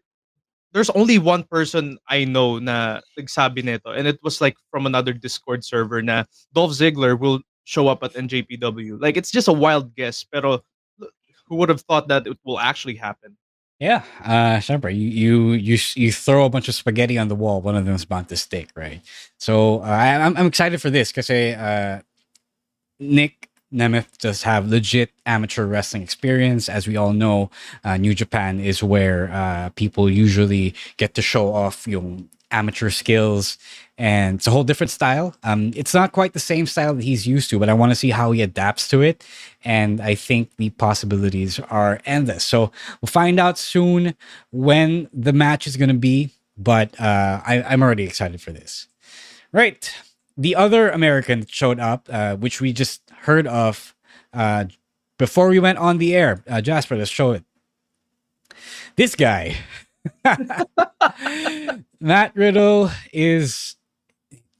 there's 0.72 0.90
only 0.90 1.18
one 1.18 1.44
person 1.44 1.98
I 2.08 2.24
know 2.24 2.58
na 2.58 3.00
nagsabi 3.18 3.64
nito, 3.64 3.92
and 3.92 4.06
it 4.06 4.18
was 4.22 4.40
like 4.40 4.56
from 4.70 4.86
another 4.86 5.12
Discord 5.12 5.64
server 5.64 6.02
na 6.02 6.24
Dolph 6.52 6.72
Ziggler 6.72 7.18
will 7.18 7.40
show 7.64 7.88
up 7.88 8.02
at 8.02 8.14
NJPW. 8.14 9.00
Like 9.00 9.16
it's 9.16 9.30
just 9.30 9.48
a 9.48 9.52
wild 9.52 9.94
guess, 9.94 10.24
pero 10.24 10.62
who 11.48 11.56
would 11.56 11.68
have 11.68 11.82
thought 11.82 12.08
that 12.08 12.26
it 12.26 12.38
will 12.44 12.58
actually 12.58 12.96
happen? 12.96 13.36
Yeah, 13.78 14.04
uh, 14.24 14.58
Shemper, 14.58 14.88
you, 14.94 15.06
you 15.08 15.52
you 15.52 15.78
you 15.96 16.10
throw 16.12 16.46
a 16.46 16.50
bunch 16.50 16.68
of 16.68 16.74
spaghetti 16.74 17.18
on 17.18 17.28
the 17.28 17.34
wall. 17.34 17.60
One 17.60 17.76
of 17.76 17.84
them 17.84 17.94
is 17.94 18.06
bound 18.06 18.28
to 18.30 18.36
stick, 18.36 18.70
right? 18.74 19.02
So 19.38 19.80
uh, 19.80 19.86
I'm 19.86 20.36
I'm 20.36 20.46
excited 20.46 20.80
for 20.80 20.88
this 20.88 21.12
because 21.12 21.28
uh, 21.30 22.00
Nic 23.00 23.50
Nemeth 23.72 24.18
does 24.18 24.42
have 24.44 24.68
legit 24.68 25.10
amateur 25.26 25.66
wrestling 25.66 26.02
experience. 26.02 26.68
As 26.68 26.86
we 26.86 26.96
all 26.96 27.12
know, 27.12 27.50
uh, 27.84 27.98
New 27.98 28.14
Japan 28.14 28.60
is 28.60 28.82
where 28.82 29.30
uh, 29.32 29.70
people 29.76 30.08
usually 30.10 30.74
get 30.96 31.14
to 31.14 31.22
show 31.22 31.52
off 31.52 31.86
yung 31.86 32.30
amateur 32.50 32.90
skills 32.90 33.58
and 33.98 34.36
it's 34.36 34.46
a 34.46 34.50
whole 34.50 34.64
different 34.64 34.90
style. 34.90 35.34
Um, 35.42 35.72
it's 35.74 35.94
not 35.94 36.12
quite 36.12 36.34
the 36.34 36.38
same 36.38 36.66
style 36.66 36.94
that 36.94 37.04
he's 37.04 37.26
used 37.26 37.48
to, 37.50 37.58
but 37.58 37.68
I 37.68 37.74
want 37.74 37.92
to 37.92 37.96
see 37.96 38.10
how 38.10 38.32
he 38.32 38.42
adapts 38.42 38.88
to 38.88 39.00
it. 39.00 39.24
And 39.64 40.00
I 40.00 40.14
think 40.14 40.50
the 40.56 40.70
possibilities 40.70 41.58
are 41.58 42.00
endless. 42.04 42.44
So 42.44 42.72
we'll 43.00 43.08
find 43.08 43.40
out 43.40 43.58
soon 43.58 44.14
when 44.50 45.08
the 45.12 45.32
match 45.32 45.66
is 45.66 45.76
going 45.76 45.88
to 45.88 45.94
be, 45.94 46.30
but 46.58 46.98
uh, 47.00 47.40
I, 47.46 47.62
I'm 47.62 47.82
already 47.82 48.04
excited 48.04 48.40
for 48.40 48.52
this. 48.52 48.86
Right. 49.50 49.90
The 50.36 50.54
other 50.54 50.90
American 50.90 51.40
that 51.40 51.50
showed 51.50 51.80
up, 51.80 52.08
uh, 52.12 52.36
which 52.36 52.60
we 52.60 52.74
just 52.74 53.00
heard 53.22 53.46
of 53.46 53.94
uh, 54.34 54.66
before 55.18 55.48
we 55.48 55.58
went 55.58 55.78
on 55.78 55.96
the 55.96 56.14
air, 56.14 56.44
uh, 56.46 56.60
Jasper, 56.60 56.96
let's 56.96 57.10
show 57.10 57.32
it. 57.32 57.44
This 58.96 59.14
guy. 59.14 59.56
Matt 62.00 62.34
Riddle 62.34 62.90
is 63.12 63.76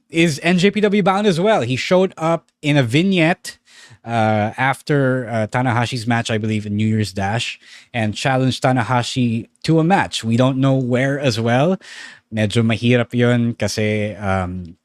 is 0.09 0.41
NJPW 0.41 1.03
bound 1.05 1.27
as 1.27 1.41
well. 1.41 1.63
He 1.63 1.77
showed 1.77 2.15
up 2.17 2.51
in 2.63 2.77
a 2.77 2.83
vignette 2.83 3.59
uh, 4.05 4.55
after 4.57 5.29
uh, 5.29 5.47
Tanahashi's 5.49 6.07
match, 6.07 6.31
I 6.31 6.39
believe, 6.39 6.65
in 6.65 6.77
New 6.77 6.87
Year's 6.87 7.13
Dash, 7.13 7.59
and 7.93 8.15
challenged 8.15 8.63
Tanahashi 8.63 9.49
to 9.65 9.81
a 9.81 9.85
match. 9.85 10.23
We 10.23 10.37
don't 10.37 10.59
know 10.59 10.77
where 10.77 11.19
as 11.19 11.41
well. 11.41 11.77
Medyo 12.33 12.63
mahirap 12.63 13.13
yun 13.15 13.55
kasi 13.55 14.15
um, 14.15 14.77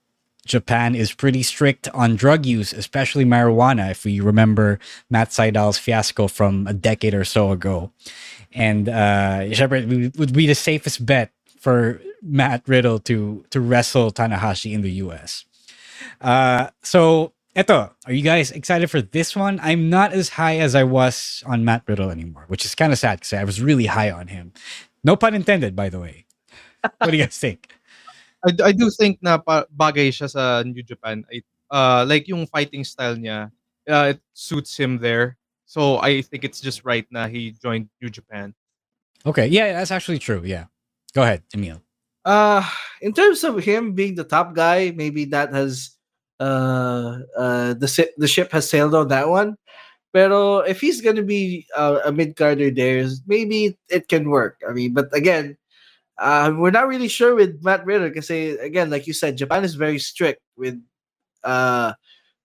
Japan 0.45 0.95
is 0.95 1.13
pretty 1.13 1.43
strict 1.43 1.87
on 1.93 2.15
drug 2.15 2.45
use, 2.45 2.73
especially 2.73 3.25
marijuana. 3.25 3.91
If 3.91 4.05
we 4.05 4.19
remember 4.19 4.79
Matt 5.09 5.31
Sydal's 5.31 5.77
fiasco 5.77 6.27
from 6.27 6.65
a 6.65 6.73
decade 6.73 7.13
or 7.13 7.23
so 7.23 7.51
ago, 7.51 7.91
and 8.53 8.89
uh, 8.89 9.39
it 9.43 10.17
would 10.17 10.33
be 10.33 10.47
the 10.47 10.55
safest 10.55 11.05
bet 11.05 11.31
for 11.59 12.01
Matt 12.21 12.63
Riddle 12.67 12.99
to 12.99 13.45
to 13.49 13.59
wrestle 13.59 14.11
Tanahashi 14.11 14.73
in 14.73 14.81
the 14.81 14.91
U.S. 15.05 15.45
Uh, 16.19 16.69
so, 16.81 17.33
eto, 17.55 17.91
are 18.05 18.13
you 18.13 18.23
guys 18.23 18.51
excited 18.51 18.89
for 18.89 19.01
this 19.01 19.35
one? 19.35 19.59
I'm 19.61 19.89
not 19.89 20.13
as 20.13 20.29
high 20.29 20.57
as 20.57 20.75
I 20.75 20.83
was 20.83 21.43
on 21.45 21.65
Matt 21.65 21.83
Riddle 21.87 22.09
anymore, 22.09 22.45
which 22.47 22.65
is 22.65 22.75
kind 22.75 22.91
of 22.91 22.99
sad 22.99 23.19
because 23.19 23.33
I 23.33 23.43
was 23.43 23.61
really 23.61 23.85
high 23.85 24.11
on 24.11 24.27
him. 24.27 24.53
No 25.03 25.15
pun 25.15 25.33
intended, 25.33 25.75
by 25.75 25.89
the 25.89 25.99
way. 25.99 26.25
What 26.81 27.11
do 27.11 27.17
you 27.17 27.23
guys 27.23 27.37
think? 27.37 27.73
I, 28.45 28.69
I 28.69 28.71
do 28.71 28.89
think 28.89 29.19
na 29.21 29.37
bagay 29.37 30.09
siya 30.09 30.29
sa 30.29 30.63
New 30.65 30.81
Japan. 30.81 31.25
I, 31.31 31.41
uh, 31.69 32.05
like 32.07 32.27
yung 32.27 32.47
fighting 32.47 32.83
style 32.83 33.15
niya, 33.15 33.51
uh, 33.87 34.13
it 34.17 34.21
suits 34.33 34.77
him 34.77 34.97
there. 34.97 35.37
So 35.71 36.03
I 36.03 36.19
think 36.19 36.43
it's 36.43 36.59
just 36.59 36.83
right 36.83 37.07
now 37.11 37.31
he 37.31 37.55
joined 37.55 37.87
New 38.01 38.09
Japan. 38.09 38.53
Okay, 39.25 39.47
yeah, 39.47 39.71
that's 39.71 39.95
actually 39.95 40.19
true. 40.19 40.41
Yeah, 40.43 40.65
go 41.15 41.23
ahead, 41.23 41.43
Emile. 41.55 41.79
Uh, 42.25 42.59
in 42.99 43.13
terms 43.13 43.45
of 43.45 43.63
him 43.63 43.93
being 43.95 44.15
the 44.15 44.27
top 44.27 44.53
guy, 44.53 44.91
maybe 44.91 45.23
that 45.31 45.53
has 45.55 45.95
uh 46.41 47.23
uh 47.37 47.71
the 47.79 47.87
the 48.17 48.27
ship 48.27 48.51
has 48.51 48.67
sailed 48.67 48.93
on 48.93 49.07
that 49.15 49.29
one. 49.29 49.55
Pero 50.11 50.59
if 50.59 50.81
he's 50.83 50.99
gonna 50.99 51.23
be 51.23 51.63
uh, 51.71 52.03
a 52.03 52.11
mid 52.11 52.35
carder 52.35 52.67
there, 52.67 53.07
maybe 53.25 53.79
it 53.87 54.09
can 54.11 54.27
work. 54.27 54.59
I 54.67 54.73
mean, 54.75 54.91
but 54.91 55.07
again, 55.15 55.55
uh, 56.19 56.51
we're 56.51 56.75
not 56.75 56.91
really 56.91 57.07
sure 57.07 57.31
with 57.33 57.63
Matt 57.63 57.85
Riddle 57.87 58.09
because 58.09 58.27
again, 58.27 58.89
like 58.89 59.07
you 59.07 59.13
said, 59.15 59.39
Japan 59.39 59.63
is 59.63 59.75
very 59.79 59.99
strict 60.03 60.43
with 60.57 60.75
uh 61.47 61.93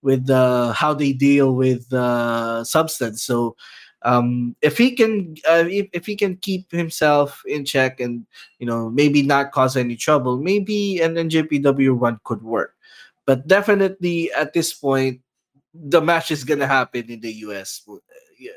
with 0.03 0.31
uh, 0.31 0.73
how 0.73 0.95
they 0.95 1.13
deal 1.13 1.55
with 1.55 1.93
uh, 1.93 2.65
substance. 2.65 3.23
So 3.23 3.57
um, 4.03 4.55
if 4.63 4.79
he 4.79 4.93
can 4.93 5.37
uh, 5.49 5.65
if, 5.67 5.89
if 5.93 6.07
he 6.07 6.15
can 6.15 6.37
keep 6.37 6.71
himself 6.71 7.43
in 7.47 7.65
check 7.65 7.99
and 7.99 8.25
you 8.59 8.67
know 8.67 8.89
maybe 8.89 9.23
not 9.23 9.51
cause 9.51 9.77
any 9.77 9.97
trouble, 9.97 10.39
maybe 10.39 11.01
an 11.01 11.15
NJPW 11.15 12.01
run 12.01 12.21
could 12.25 12.43
work. 12.43 12.75
But 13.25 13.49
definitely 13.49 14.31
at 14.33 14.53
this 14.53 14.73
point, 14.73 15.21
the 15.75 16.01
match 16.01 16.31
is 16.31 16.45
gonna 16.45 16.69
happen 16.69 17.11
in 17.11 17.21
the 17.21 17.33
US. 17.51 17.83
Yeah, 18.39 18.53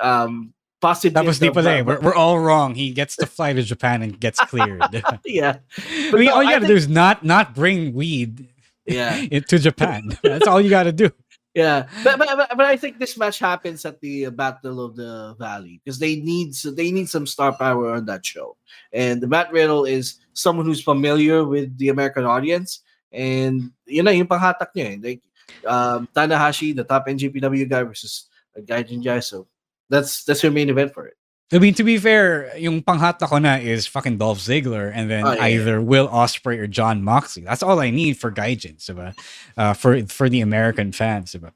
um, 0.00 0.54
possibly 0.80 1.14
that 1.14 1.24
was 1.24 1.40
the 1.40 1.50
play. 1.50 1.82
We're, 1.82 2.00
we're 2.00 2.14
all 2.14 2.38
wrong. 2.38 2.76
He 2.76 2.90
gets 2.92 3.16
to 3.16 3.26
fly 3.36 3.52
to 3.54 3.62
Japan 3.62 4.02
and 4.02 4.20
gets 4.20 4.38
cleared. 4.38 4.82
yeah, 5.24 5.56
I 5.78 6.12
mean, 6.12 6.26
no, 6.26 6.34
all 6.34 6.42
you 6.44 6.50
gotta 6.50 6.60
think... 6.60 6.68
do 6.68 6.76
is 6.76 6.86
not 6.86 7.24
not 7.24 7.56
bring 7.56 7.92
weed. 7.92 8.51
Yeah, 8.86 9.26
to 9.48 9.58
Japan. 9.58 10.16
That's 10.22 10.46
all 10.46 10.60
you 10.60 10.70
gotta 10.70 10.92
do. 10.92 11.10
Yeah, 11.54 11.86
but, 12.02 12.18
but 12.18 12.48
but 12.56 12.64
I 12.64 12.76
think 12.76 12.98
this 12.98 13.18
match 13.18 13.38
happens 13.38 13.84
at 13.84 14.00
the 14.00 14.30
Battle 14.30 14.80
of 14.80 14.96
the 14.96 15.36
Valley 15.38 15.80
because 15.84 15.98
they 15.98 16.16
need 16.16 16.54
so 16.54 16.70
they 16.70 16.90
need 16.90 17.10
some 17.10 17.26
star 17.26 17.52
power 17.52 17.92
on 17.92 18.06
that 18.06 18.24
show, 18.24 18.56
and 18.92 19.20
the 19.20 19.26
Matt 19.26 19.52
Riddle 19.52 19.84
is 19.84 20.16
someone 20.32 20.64
who's 20.64 20.82
familiar 20.82 21.44
with 21.44 21.76
the 21.76 21.90
American 21.90 22.24
audience, 22.24 22.80
and 23.12 23.70
you 23.84 24.02
know 24.02 24.10
yung 24.10 24.28
panghatak 24.28 24.72
niya, 24.74 24.96
eh. 24.96 24.98
like 25.02 25.22
um, 25.66 26.08
Tanahashi, 26.16 26.74
the 26.74 26.84
top 26.84 27.06
NJPW 27.06 27.68
guy 27.68 27.82
versus 27.82 28.28
a 28.56 28.62
guy 28.62 28.82
Jinjai, 28.82 29.22
so 29.22 29.46
that's 29.90 30.24
that's 30.24 30.42
your 30.42 30.52
main 30.52 30.70
event 30.70 30.94
for 30.94 31.06
it. 31.06 31.16
I 31.52 31.58
mean, 31.58 31.74
to 31.74 31.84
be 31.84 31.98
fair, 31.98 32.56
yung 32.56 32.82
panghata 32.82 33.28
ko 33.28 33.36
na 33.36 33.56
is 33.56 33.86
fucking 33.86 34.16
Dolph 34.16 34.38
Ziggler 34.38 34.90
and 34.94 35.10
then 35.10 35.26
oh, 35.26 35.32
yeah, 35.32 35.44
either 35.44 35.76
yeah. 35.78 35.84
Will 35.84 36.08
Ospreay 36.08 36.58
or 36.58 36.66
Jon 36.66 37.04
Moxley. 37.04 37.42
That's 37.42 37.62
all 37.62 37.78
I 37.78 37.90
need 37.90 38.16
for 38.16 38.32
Gaijin, 38.32 38.78
diba? 38.78 39.12
Uh, 39.56 39.74
for 39.74 40.00
for 40.06 40.30
the 40.30 40.40
American 40.40 40.92
fans, 40.92 41.36
diba? 41.36 41.52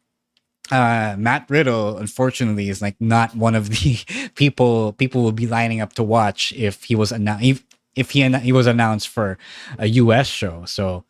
Uh, 0.71 1.17
Matt 1.17 1.47
Riddle, 1.49 1.97
unfortunately, 1.97 2.69
is 2.69 2.83
like 2.83 2.97
not 3.01 3.35
one 3.35 3.55
of 3.55 3.71
the 3.71 3.99
people 4.35 4.93
people 4.93 5.23
will 5.23 5.33
be 5.33 5.47
lining 5.47 5.81
up 5.81 5.95
to 5.95 6.03
watch 6.03 6.53
if 6.53 6.85
he 6.85 6.95
was 6.95 7.11
announced 7.11 7.45
if, 7.45 7.65
if 7.95 8.11
he 8.11 8.29
he 8.39 8.53
was 8.53 8.67
announced 8.67 9.09
for 9.09 9.39
a 9.79 9.87
US 9.87 10.27
show. 10.27 10.65
So 10.67 11.05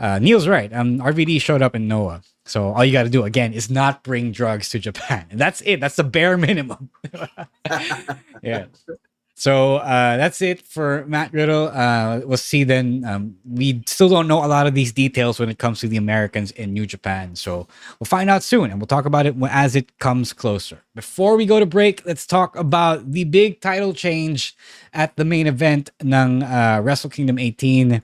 uh, 0.00 0.18
Neil's 0.18 0.48
right. 0.48 0.72
Um, 0.72 0.98
RVD 0.98 1.40
showed 1.40 1.62
up 1.62 1.76
in 1.76 1.86
Noah. 1.86 2.22
So 2.46 2.72
all 2.72 2.84
you 2.84 2.92
got 2.92 3.04
to 3.04 3.10
do 3.10 3.22
again 3.22 3.52
is 3.52 3.70
not 3.70 4.02
bring 4.02 4.32
drugs 4.32 4.70
to 4.70 4.78
Japan. 4.78 5.26
And 5.30 5.38
that's 5.38 5.62
it. 5.64 5.78
That's 5.78 5.96
the 5.96 6.04
bare 6.04 6.36
minimum. 6.36 6.90
yeah. 8.42 8.64
So 9.40 9.76
uh, 9.76 10.18
that's 10.18 10.42
it 10.42 10.60
for 10.60 11.04
Matt 11.06 11.32
Riddle. 11.32 11.68
Uh, 11.68 12.20
we'll 12.24 12.36
see 12.36 12.62
then. 12.62 13.04
Um, 13.06 13.36
we 13.48 13.82
still 13.86 14.10
don't 14.10 14.28
know 14.28 14.44
a 14.44 14.48
lot 14.48 14.66
of 14.66 14.74
these 14.74 14.92
details 14.92 15.38
when 15.38 15.48
it 15.48 15.58
comes 15.58 15.80
to 15.80 15.88
the 15.88 15.96
Americans 15.96 16.50
in 16.50 16.74
New 16.74 16.84
Japan. 16.84 17.36
So 17.36 17.66
we'll 17.98 18.06
find 18.06 18.28
out 18.28 18.42
soon 18.42 18.70
and 18.70 18.78
we'll 18.78 18.86
talk 18.86 19.06
about 19.06 19.24
it 19.24 19.34
as 19.48 19.76
it 19.76 19.98
comes 19.98 20.34
closer. 20.34 20.82
Before 20.94 21.36
we 21.36 21.46
go 21.46 21.58
to 21.58 21.64
break, 21.64 22.04
let's 22.04 22.26
talk 22.26 22.54
about 22.54 23.12
the 23.12 23.24
big 23.24 23.62
title 23.62 23.94
change 23.94 24.54
at 24.92 25.16
the 25.16 25.24
main 25.24 25.46
event 25.46 25.90
ng 26.04 26.42
uh, 26.42 26.80
Wrestle 26.82 27.08
Kingdom 27.08 27.38
18. 27.38 28.02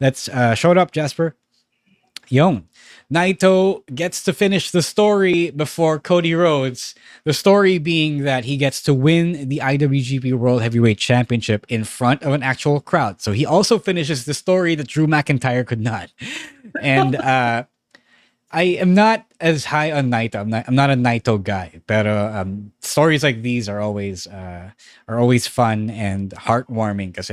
Let's 0.00 0.28
uh, 0.28 0.54
show 0.54 0.70
it 0.70 0.78
up, 0.78 0.92
Jasper. 0.92 1.36
Young. 2.28 2.68
Naito 3.12 3.84
gets 3.92 4.22
to 4.22 4.32
finish 4.32 4.70
the 4.70 4.82
story 4.82 5.50
before 5.50 5.98
Cody 5.98 6.32
Rhodes. 6.32 6.94
The 7.24 7.32
story 7.32 7.78
being 7.78 8.22
that 8.22 8.44
he 8.44 8.56
gets 8.56 8.82
to 8.84 8.94
win 8.94 9.48
the 9.48 9.58
IWGP 9.58 10.32
World 10.34 10.62
Heavyweight 10.62 10.98
Championship 10.98 11.66
in 11.68 11.82
front 11.82 12.22
of 12.22 12.32
an 12.32 12.44
actual 12.44 12.80
crowd. 12.80 13.20
So 13.20 13.32
he 13.32 13.44
also 13.44 13.80
finishes 13.80 14.26
the 14.26 14.34
story 14.34 14.76
that 14.76 14.86
Drew 14.86 15.08
McIntyre 15.08 15.66
could 15.66 15.80
not. 15.80 16.12
And 16.80 17.16
uh, 17.16 17.64
I 18.52 18.62
am 18.62 18.94
not 18.94 19.26
as 19.40 19.64
high 19.64 19.90
on 19.90 20.10
Naito. 20.10 20.36
I'm 20.36 20.50
not. 20.50 20.68
I'm 20.68 20.74
not 20.76 20.90
a 20.90 20.94
Naito 20.94 21.42
guy, 21.42 21.80
but 21.88 22.06
uh, 22.06 22.32
um, 22.34 22.72
stories 22.80 23.24
like 23.24 23.42
these 23.42 23.68
are 23.68 23.80
always 23.80 24.28
uh, 24.28 24.70
are 25.08 25.18
always 25.18 25.48
fun 25.48 25.90
and 25.90 26.30
heartwarming 26.30 27.08
because 27.08 27.28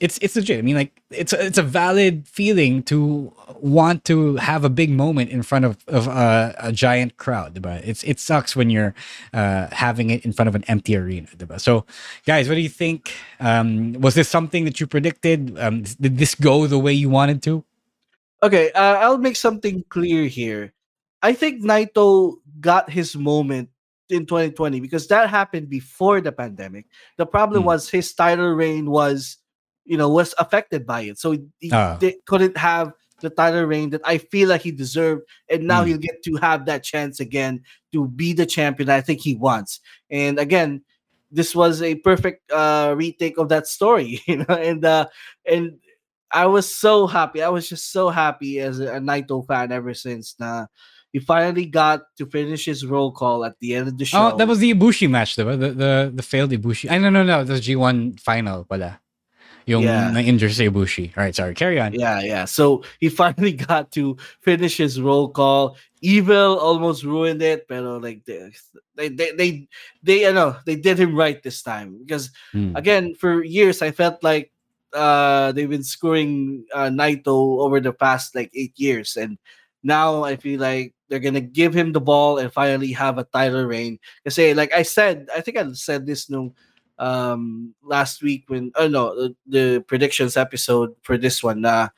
it's 0.00 0.18
it's 0.18 0.36
legit. 0.36 0.58
I 0.58 0.62
mean, 0.62 0.76
like 0.76 1.02
it's 1.10 1.32
a, 1.32 1.46
it's 1.46 1.58
a 1.58 1.62
valid 1.62 2.26
feeling 2.28 2.82
to 2.84 3.32
want 3.60 4.04
to 4.06 4.36
have 4.36 4.64
a 4.64 4.70
big 4.70 4.90
moment 4.90 5.30
in 5.30 5.42
front 5.42 5.64
of 5.64 5.78
of 5.86 6.08
uh, 6.08 6.52
a 6.58 6.72
giant 6.72 7.16
crowd, 7.16 7.60
but 7.62 7.84
it's 7.84 8.02
it 8.04 8.20
sucks 8.20 8.56
when 8.56 8.70
you're 8.70 8.94
uh, 9.32 9.68
having 9.72 10.10
it 10.10 10.24
in 10.24 10.32
front 10.32 10.48
of 10.48 10.54
an 10.54 10.64
empty 10.68 10.96
arena. 10.96 11.28
So, 11.58 11.84
guys, 12.26 12.48
what 12.48 12.54
do 12.54 12.60
you 12.60 12.68
think? 12.68 13.12
Um, 13.40 13.94
was 13.94 14.14
this 14.14 14.28
something 14.28 14.64
that 14.64 14.80
you 14.80 14.86
predicted? 14.86 15.58
Um, 15.58 15.82
did 16.00 16.18
this 16.18 16.34
go 16.34 16.66
the 16.66 16.78
way 16.78 16.92
you 16.92 17.10
wanted 17.10 17.42
to? 17.44 17.64
Okay, 18.42 18.70
uh, 18.72 18.96
I'll 18.96 19.18
make 19.18 19.36
something 19.36 19.84
clear 19.88 20.26
here. 20.26 20.72
I 21.22 21.32
think 21.32 21.64
Naito 21.64 22.36
got 22.60 22.90
his 22.90 23.16
moment 23.16 23.70
in 24.10 24.26
2020 24.26 24.80
because 24.80 25.06
that 25.08 25.28
happened 25.28 25.68
before 25.68 26.20
the 26.20 26.32
pandemic. 26.32 26.86
The 27.16 27.26
problem 27.26 27.62
mm. 27.62 27.66
was 27.66 27.88
his 27.88 28.12
title 28.14 28.52
reign 28.52 28.90
was 28.90 29.38
you 29.88 29.96
know, 29.96 30.08
was 30.08 30.34
affected 30.38 30.86
by 30.86 31.02
it. 31.02 31.18
So 31.18 31.36
he 31.58 31.70
uh. 31.72 31.98
couldn't 32.26 32.56
have 32.56 32.92
the 33.20 33.30
title 33.30 33.64
reign 33.64 33.90
that 33.90 34.02
I 34.04 34.18
feel 34.18 34.48
like 34.48 34.60
he 34.60 34.70
deserved, 34.70 35.22
and 35.50 35.66
now 35.66 35.82
mm. 35.82 35.88
he'll 35.88 35.98
get 35.98 36.22
to 36.24 36.36
have 36.36 36.66
that 36.66 36.84
chance 36.84 37.18
again 37.18 37.62
to 37.92 38.06
be 38.06 38.32
the 38.32 38.46
champion. 38.46 38.90
I 38.90 39.00
think 39.00 39.20
he 39.20 39.34
wants. 39.34 39.80
And 40.10 40.38
again, 40.38 40.82
this 41.30 41.54
was 41.54 41.82
a 41.82 41.96
perfect 41.96 42.50
uh, 42.52 42.94
retake 42.96 43.38
of 43.38 43.48
that 43.48 43.66
story, 43.66 44.22
you 44.26 44.38
know, 44.38 44.54
and 44.54 44.84
uh, 44.84 45.08
and 45.50 45.78
I 46.30 46.46
was 46.46 46.72
so 46.72 47.06
happy. 47.06 47.42
I 47.42 47.48
was 47.48 47.68
just 47.68 47.90
so 47.90 48.10
happy 48.10 48.60
as 48.60 48.80
a, 48.80 48.96
a 48.96 49.00
Naito 49.00 49.46
fan 49.46 49.72
ever 49.72 49.94
since. 49.94 50.34
Nah, 50.38 50.66
he 51.12 51.18
finally 51.18 51.66
got 51.66 52.02
to 52.18 52.26
finish 52.26 52.66
his 52.66 52.84
roll 52.84 53.12
call 53.12 53.44
at 53.44 53.58
the 53.60 53.74
end 53.74 53.88
of 53.88 53.98
the 53.98 54.04
show. 54.04 54.32
Oh, 54.32 54.36
that 54.36 54.46
was 54.46 54.58
the 54.58 54.74
Ibushi 54.74 55.08
match, 55.08 55.36
though. 55.36 55.56
The 55.56 55.70
the 55.70 56.12
the 56.14 56.22
failed 56.22 56.50
Ibushi. 56.50 56.90
I 56.90 56.98
no 56.98 57.10
no 57.10 57.22
no. 57.22 57.44
The 57.44 57.60
G 57.60 57.76
one 57.76 58.16
final, 58.16 58.64
pala. 58.64 59.00
Yung 59.68 59.84
yeah. 59.84 60.08
na-injure 60.08 60.48
si 60.48 60.64
Ibushi. 60.64 61.12
All 61.12 61.28
right, 61.28 61.36
sorry. 61.36 61.52
Carry 61.52 61.76
on. 61.76 61.92
Yeah, 61.92 62.24
yeah. 62.24 62.48
So 62.48 62.88
he 63.00 63.08
finally 63.12 63.52
got 63.52 63.92
to 64.00 64.16
finish 64.40 64.80
his 64.80 64.96
roll 64.96 65.28
call. 65.28 65.76
Evil 66.00 66.56
almost 66.56 67.04
ruined 67.04 67.42
it, 67.42 67.68
but 67.68 67.84
like 68.00 68.24
they 68.24 68.48
they 68.96 69.08
they 69.08 69.30
they, 69.36 69.68
they 70.02 70.20
you 70.24 70.32
know 70.32 70.56
they 70.64 70.76
did 70.76 70.96
him 70.96 71.14
right 71.14 71.42
this 71.42 71.60
time 71.60 71.98
because 71.98 72.30
hmm. 72.52 72.72
again 72.76 73.14
for 73.18 73.42
years 73.42 73.82
I 73.82 73.90
felt 73.90 74.22
like 74.22 74.54
uh 74.94 75.50
they've 75.52 75.68
been 75.68 75.82
screwing 75.82 76.64
uh, 76.72 76.86
Naito 76.86 77.58
over 77.58 77.80
the 77.82 77.92
past 77.92 78.38
like 78.38 78.54
eight 78.54 78.78
years 78.78 79.18
and 79.18 79.36
now 79.82 80.22
I 80.22 80.36
feel 80.36 80.60
like 80.60 80.94
they're 81.08 81.18
gonna 81.18 81.42
give 81.42 81.74
him 81.74 81.92
the 81.92 82.00
ball 82.00 82.38
and 82.38 82.52
finally 82.52 82.92
have 82.92 83.18
a 83.18 83.24
title 83.24 83.64
reign. 83.64 83.98
Because 84.22 84.38
like 84.56 84.72
I 84.72 84.82
said, 84.82 85.28
I 85.34 85.40
think 85.40 85.56
I 85.56 85.72
said 85.72 86.06
this 86.06 86.30
no 86.30 86.54
um 86.98 87.74
last 87.82 88.22
week 88.22 88.44
when 88.48 88.72
oh 88.76 88.88
no 88.88 89.14
the, 89.14 89.36
the 89.46 89.80
predictions 89.86 90.36
episode 90.36 90.94
for 91.02 91.16
this 91.16 91.42
one 91.42 91.60
na 91.60 91.88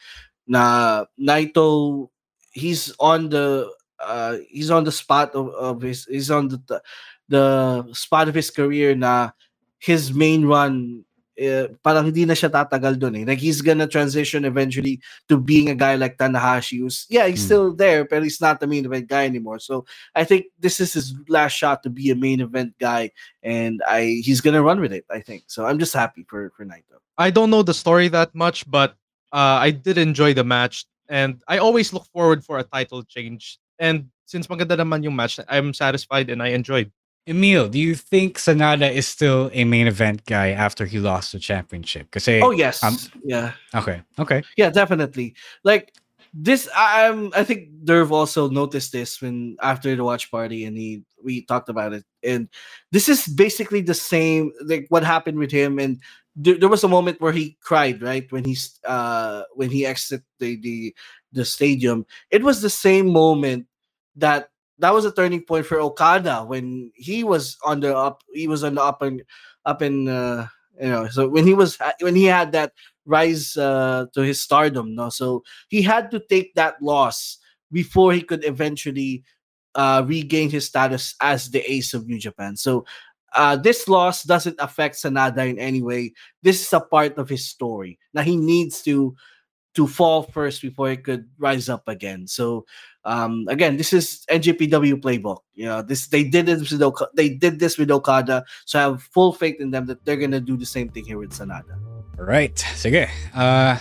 na 0.47 1.05
Naito 1.19 2.09
he's 2.53 2.93
on 3.01 3.29
the 3.29 3.71
uh 4.01 4.37
he's 4.49 4.71
on 4.71 4.85
the 4.85 4.93
spot 4.93 5.35
of, 5.35 5.49
of 5.55 5.81
his 5.81 6.05
he's 6.07 6.31
on 6.31 6.49
the 6.49 6.83
the 7.29 7.87
spot 7.93 8.29
of 8.29 8.35
his 8.35 8.51
career 8.51 8.95
na 8.95 9.31
his 9.79 10.13
main 10.13 10.45
run 10.45 11.05
uh, 11.41 11.67
parang 11.83 12.05
hindi 12.05 12.25
na 12.29 12.37
siya 12.37 12.53
tatagal 12.53 13.01
doon 13.01 13.17
eh. 13.17 13.25
Like 13.25 13.41
he's 13.41 13.65
gonna 13.65 13.89
transition 13.89 14.45
eventually 14.45 15.01
to 15.33 15.41
being 15.41 15.71
a 15.71 15.75
guy 15.75 15.97
like 15.97 16.21
Tanahashi 16.21 16.79
who's 16.85 17.07
yeah, 17.09 17.27
he's 17.27 17.41
Hmm. 17.43 17.49
still 17.49 17.67
there, 17.75 18.05
but 18.05 18.23
he's 18.23 18.41
not 18.41 18.61
the 18.61 18.69
main 18.69 18.85
event 18.85 19.09
guy 19.09 19.25
anymore. 19.25 19.59
So 19.59 19.85
I 20.15 20.25
think 20.25 20.53
this 20.61 20.79
is 20.79 20.93
his 20.93 21.17
last 21.29 21.57
shot 21.57 21.83
to 21.85 21.91
be 21.91 22.11
a 22.11 22.17
main 22.17 22.41
event 22.41 22.75
guy 22.79 23.11
and 23.43 23.81
I 23.89 24.21
he's 24.23 24.41
gonna 24.41 24.63
run 24.63 24.81
with 24.81 24.93
it, 24.93 25.05
I 25.11 25.21
think. 25.21 25.49
So 25.49 25.65
I'm 25.65 25.81
just 25.81 25.97
happy 25.97 26.29
for 26.29 26.53
for 26.55 26.65
Naito. 26.65 27.01
I 27.19 27.33
don't 27.33 27.51
know 27.51 27.65
the 27.65 27.75
story 27.75 28.09
that 28.13 28.35
much, 28.35 28.69
but 28.69 28.97
uh, 29.33 29.61
I 29.61 29.71
did 29.71 29.99
enjoy 29.99 30.35
the 30.35 30.43
match, 30.45 30.87
and 31.09 31.39
I 31.47 31.59
always 31.59 31.93
look 31.93 32.05
forward 32.11 32.45
for 32.45 32.59
a 32.59 32.65
title 32.65 33.05
change. 33.05 33.59
And 33.79 34.11
since 34.27 34.47
maganda 34.49 34.75
naman 34.77 35.05
yung 35.05 35.15
match, 35.17 35.39
I'm 35.49 35.73
satisfied 35.73 36.31
and 36.31 36.43
I 36.43 36.53
enjoyed. 36.57 36.91
Emile, 37.29 37.69
do 37.69 37.79
you 37.79 37.95
think 37.95 38.39
Sanada 38.39 38.91
is 38.91 39.07
still 39.07 39.51
a 39.53 39.65
main 39.65 39.87
event 39.87 40.25
guy 40.27 40.51
after 40.51 40.87
he 40.87 40.99
lost 40.99 41.33
the 41.33 41.39
championship? 41.39 42.11
Kasi, 42.11 42.41
Oh 42.41 42.51
yes. 42.51 42.83
um, 42.83 42.97
yeah. 43.25 43.53
okay, 43.75 44.03
okay. 44.19 44.43
Yeah, 44.57 44.71
definitely. 44.71 45.35
Like 45.63 45.93
this, 46.33 46.69
I'm. 46.75 47.31
I 47.35 47.45
think 47.45 47.69
Derv 47.85 48.11
also 48.11 48.49
noticed 48.49 48.93
this 48.93 49.21
when 49.21 49.57
after 49.63 49.95
the 49.95 50.05
watch 50.05 50.31
party, 50.31 50.65
and 50.65 50.77
he 50.77 51.03
we 51.23 51.45
talked 51.45 51.69
about 51.69 51.93
it. 51.93 52.05
And 52.23 52.49
this 52.93 53.09
is 53.09 53.27
basically 53.27 53.81
the 53.83 53.95
same. 53.95 54.53
Like 54.65 54.87
what 54.89 55.05
happened 55.05 55.39
with 55.39 55.51
him, 55.51 55.79
and 55.79 56.01
there, 56.37 56.57
there 56.57 56.69
was 56.69 56.85
a 56.85 56.89
moment 56.89 57.21
where 57.21 57.33
he 57.33 57.59
cried, 57.61 58.01
right 58.01 58.31
when 58.33 58.45
he's 58.45 58.79
uh 58.87 59.43
when 59.55 59.71
he 59.71 59.85
exited 59.85 60.25
the 60.39 60.57
the 60.63 60.95
the 61.33 61.45
stadium. 61.45 62.07
It 62.31 62.43
was 62.43 62.63
the 62.63 62.71
same 62.71 63.11
moment 63.11 63.67
that 64.17 64.51
that 64.81 64.93
was 64.95 65.05
a 65.05 65.13
turning 65.13 65.43
point 65.43 65.67
for 65.67 65.81
Okada 65.81 66.45
when 66.45 66.91
he 66.95 67.23
was 67.25 67.57
on 67.65 67.81
the 67.81 67.97
up. 67.97 68.23
He 68.33 68.49
was 68.49 68.65
on 68.65 68.75
the 68.75 68.83
up 68.83 69.03
and 69.03 69.23
up 69.65 69.83
and 69.83 70.09
uh, 70.09 70.47
you 70.81 70.89
know. 70.89 71.09
So 71.09 71.29
when 71.29 71.47
he 71.47 71.55
was 71.55 71.79
when 72.01 72.15
he 72.15 72.25
had 72.25 72.53
that 72.53 72.73
rise 73.05 73.57
uh, 73.57 74.07
to 74.15 74.21
his 74.23 74.41
stardom, 74.41 74.95
no. 74.95 75.09
So 75.11 75.45
he 75.69 75.83
had 75.83 76.11
to 76.11 76.21
take 76.29 76.55
that 76.55 76.81
loss 76.83 77.39
before 77.71 78.13
he 78.13 78.23
could 78.23 78.45
eventually 78.45 79.23
uh, 79.75 80.03
regain 80.07 80.51
his 80.51 80.67
status 80.67 81.15
as 81.21 81.51
the 81.51 81.61
ace 81.71 81.95
of 81.95 82.07
New 82.07 82.19
Japan. 82.19 82.57
So 82.57 82.85
uh, 83.35 83.57
this 83.57 83.87
loss 83.87 84.25
doesn't 84.25 84.57
affect 84.59 84.97
Sanada 84.97 85.49
in 85.49 85.59
any 85.59 85.83
way. 85.83 86.13
This 86.43 86.61
is 86.63 86.73
a 86.73 86.81
part 86.81 87.19
of 87.19 87.29
his 87.29 87.47
story. 87.47 87.99
Now 88.13 88.23
he 88.23 88.37
needs 88.37 88.83
to 88.83 89.15
to 89.75 89.87
fall 89.87 90.25
first 90.25 90.63
before 90.63 90.91
he 90.91 90.97
could 90.97 91.29
rise 91.39 91.69
up 91.69 91.87
again. 91.87 92.27
So 92.27 92.67
um, 93.05 93.47
again, 93.49 93.77
this 93.77 93.93
is 93.93 94.25
NJPW 94.31 95.01
playbook. 95.01 95.39
You 95.55 95.67
know, 95.67 95.83
this 95.83 96.09
they 96.09 96.25
did 96.25 96.47
this 96.47 96.71
with 96.71 96.83
Oka- 96.83 97.11
they 97.15 97.29
did 97.29 97.59
this 97.59 97.79
with 97.79 97.91
Okada. 97.91 98.45
So 98.67 98.79
I 98.79 98.83
have 98.83 99.03
full 99.03 99.33
faith 99.33 99.61
in 99.61 99.71
them 99.71 99.87
that 99.87 100.05
they're 100.05 100.17
gonna 100.17 100.41
do 100.41 100.57
the 100.57 100.67
same 100.67 100.89
thing 100.91 101.05
here 101.05 101.19
with 101.19 101.31
Sanada. 101.31 101.79
All 102.19 102.25
right. 102.25 102.55
Sige. 102.55 103.09
Uh, 103.35 103.79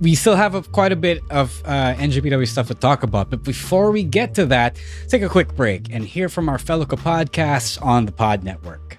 we 0.00 0.14
still 0.14 0.34
have 0.34 0.54
a, 0.54 0.62
quite 0.62 0.90
a 0.90 0.96
bit 0.96 1.20
of 1.30 1.62
uh, 1.64 1.94
NJPW 1.94 2.48
stuff 2.48 2.66
to 2.68 2.74
talk 2.74 3.02
about. 3.02 3.30
But 3.30 3.44
before 3.44 3.92
we 3.92 4.02
get 4.02 4.34
to 4.34 4.46
that, 4.46 4.80
take 5.08 5.22
a 5.22 5.28
quick 5.28 5.54
break 5.54 5.92
and 5.92 6.04
hear 6.04 6.28
from 6.28 6.48
our 6.48 6.58
fellow 6.58 6.84
podcasts 6.84 7.80
on 7.80 8.06
the 8.06 8.12
Pod 8.12 8.42
Network. 8.42 8.98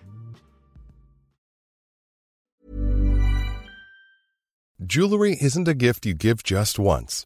Jewelry 4.86 5.36
isn't 5.42 5.68
a 5.68 5.74
gift 5.74 6.06
you 6.06 6.14
give 6.14 6.44
just 6.44 6.80
once. 6.80 7.26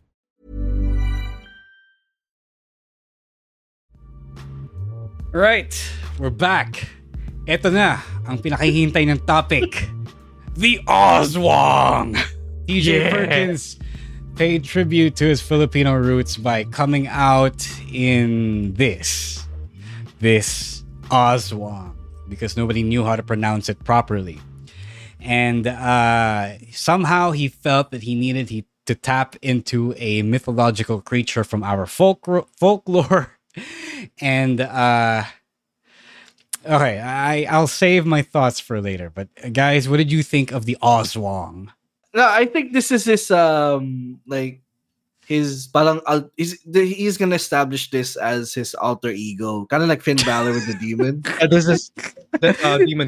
Right, 5.31 5.71
we're 6.19 6.27
back. 6.27 6.91
Ito 7.47 7.71
na, 7.71 8.03
ang 8.27 8.43
pinakahihintay 8.43 9.07
ng 9.15 9.23
topic. 9.23 9.87
The 10.59 10.83
Oswong! 10.83 12.19
TJ 12.67 12.83
Yeah. 12.83 13.07
Perkins 13.07 13.79
paid 14.35 14.67
tribute 14.67 15.15
to 15.15 15.31
his 15.31 15.39
Filipino 15.39 15.95
roots 15.95 16.35
by 16.35 16.67
coming 16.67 17.07
out 17.07 17.63
in 17.87 18.75
this. 18.75 19.39
This 20.19 20.83
Oswong. 21.07 21.95
Because 22.27 22.59
nobody 22.59 22.83
knew 22.83 23.07
how 23.07 23.15
to 23.15 23.23
pronounce 23.23 23.71
it 23.71 23.79
properly. 23.87 24.43
And 25.23 25.63
uh, 25.63 26.59
somehow 26.75 27.31
he 27.31 27.47
felt 27.47 27.95
that 27.95 28.03
he 28.03 28.19
needed 28.19 28.51
he, 28.51 28.67
to 28.83 28.95
tap 28.95 29.39
into 29.41 29.95
a 29.95 30.27
mythological 30.27 30.99
creature 30.99 31.45
from 31.47 31.63
our 31.63 31.87
folk, 31.87 32.27
folklore. 32.59 33.39
And 34.21 34.61
uh 34.61 35.23
okay 36.65 36.99
i 36.99 37.45
i'll 37.49 37.67
save 37.67 38.05
my 38.05 38.21
thoughts 38.21 38.59
for 38.59 38.81
later 38.81 39.09
but 39.09 39.27
uh, 39.43 39.49
guys 39.49 39.89
what 39.89 39.97
did 39.97 40.11
you 40.11 40.23
think 40.23 40.51
of 40.51 40.65
the 40.65 40.77
oswong 40.81 41.69
No, 42.13 42.27
I 42.27 42.43
think 42.43 42.75
this 42.75 42.91
is 42.91 43.07
his 43.07 43.31
um 43.31 44.19
like 44.27 44.59
his 45.23 45.71
parang 45.71 46.03
al- 46.11 46.27
he's 46.35 46.59
he's 46.67 47.15
gonna 47.15 47.39
establish 47.39 47.87
this 47.87 48.19
as 48.19 48.51
his 48.51 48.75
alter 48.75 49.15
ego, 49.15 49.63
kind 49.71 49.79
of 49.79 49.87
like 49.87 50.03
Finn 50.03 50.19
Balor 50.19 50.51
with 50.51 50.67
the 50.67 50.75
demon. 50.75 51.23
Uh, 51.39 51.47
this 51.47 51.71
is 51.71 51.87
the 52.43 52.51
uh, 52.67 52.83
demon. 52.83 53.07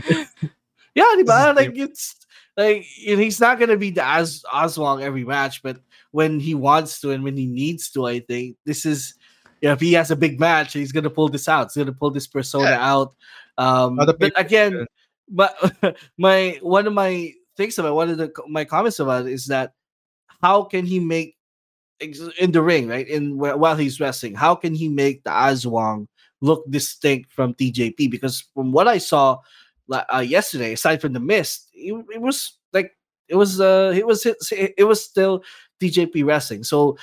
Yeah, 0.96 1.12
di 1.20 1.28
ba? 1.28 1.52
Like 1.52 1.76
it's 1.76 2.16
like 2.56 2.88
you 2.96 3.20
he's 3.20 3.44
not 3.44 3.60
gonna 3.60 3.76
be 3.76 3.92
the 3.92 4.08
As 4.08 4.40
Oswald 4.48 5.04
every 5.04 5.28
match, 5.28 5.60
but 5.60 5.84
when 6.16 6.40
he 6.40 6.56
wants 6.56 7.04
to 7.04 7.12
and 7.12 7.28
when 7.28 7.36
he 7.36 7.44
needs 7.44 7.92
to, 8.00 8.08
I 8.08 8.24
think 8.24 8.56
this 8.64 8.88
is 8.88 9.20
you 9.64 9.70
know, 9.70 9.74
if 9.74 9.80
he 9.80 9.94
has 9.94 10.12
a 10.12 10.16
big 10.18 10.42
match, 10.42 10.74
he's 10.74 10.92
gonna 10.92 11.10
pull 11.10 11.30
this 11.30 11.48
out. 11.48 11.72
He's 11.72 11.82
gonna 11.82 11.96
pull 11.96 12.12
this 12.12 12.28
persona 12.28 12.72
out. 12.72 13.16
Um, 13.58 13.96
but 13.96 14.34
again, 14.36 14.86
but 15.30 15.56
my 16.18 16.60
one 16.62 16.86
of 16.86 16.92
my 16.92 17.32
things 17.56 17.80
about 17.80 17.96
one 17.96 18.10
of 18.10 18.18
the 18.18 18.30
my 18.50 18.66
comments 18.66 19.00
about 19.00 19.26
it 19.26 19.32
is 19.32 19.46
that 19.46 19.72
how 20.42 20.64
can 20.64 20.86
he 20.86 21.00
make 21.00 21.38
in 22.02 22.52
the 22.52 22.62
ring, 22.62 22.90
right? 22.90 23.08
In 23.08 23.38
while 23.38 23.78
he's 23.78 24.02
wrestling, 24.02 24.36
how 24.36 24.54
can 24.54 24.74
he 24.74 24.90
make 24.90 25.24
the 25.24 25.30
Aswang 25.30 26.08
look 26.42 26.70
distinct 26.70 27.32
from 27.32 27.54
TJP? 27.54 28.12
Because 28.12 28.44
from 28.54 28.74
what 28.74 28.90
I 28.90 28.98
saw 28.98 29.38
uh, 29.90 30.20
yesterday, 30.20 30.74
aside 30.74 31.00
from 31.00 31.14
the 31.14 31.22
mist, 31.22 31.70
it, 31.74 31.94
it 32.14 32.20
was 32.20 32.58
like 32.74 32.92
it 33.30 33.36
was 33.36 33.62
uh 33.62 33.94
it 33.96 34.06
was 34.06 34.26
it, 34.26 34.74
it 34.78 34.84
was 34.84 35.02
still 35.02 35.42
TJP 35.82 36.26
wrestling. 36.26 36.66
So 36.66 36.98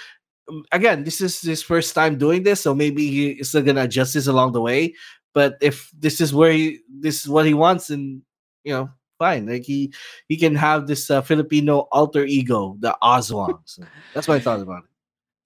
again, 0.72 1.04
this 1.04 1.20
is 1.20 1.40
his 1.40 1.62
first 1.62 1.94
time 1.94 2.18
doing 2.18 2.42
this, 2.42 2.60
so 2.62 2.74
maybe 2.74 3.06
he 3.08 3.30
is 3.42 3.48
still 3.50 3.62
gonna 3.62 3.82
adjust 3.84 4.14
this 4.14 4.26
along 4.26 4.52
the 4.52 4.60
way. 4.60 4.94
But 5.32 5.56
if 5.60 5.90
this 5.96 6.20
is 6.20 6.34
where 6.34 6.52
he 6.52 6.80
this 6.88 7.22
is 7.22 7.28
what 7.28 7.46
he 7.46 7.54
wants, 7.54 7.90
and 7.90 8.22
you 8.64 8.72
know, 8.74 8.90
fine. 9.18 9.46
Like 9.46 9.64
he 9.64 9.92
he 10.28 10.36
can 10.36 10.54
have 10.56 10.86
this 10.86 11.10
uh, 11.10 11.22
Filipino 11.22 11.86
alter 11.92 12.24
ego, 12.24 12.76
the 12.80 12.96
Oswang. 13.02 13.60
So 13.64 13.84
that's 14.14 14.26
what 14.28 14.36
I 14.36 14.40
thought 14.40 14.60
about 14.60 14.84
it. 14.84 14.90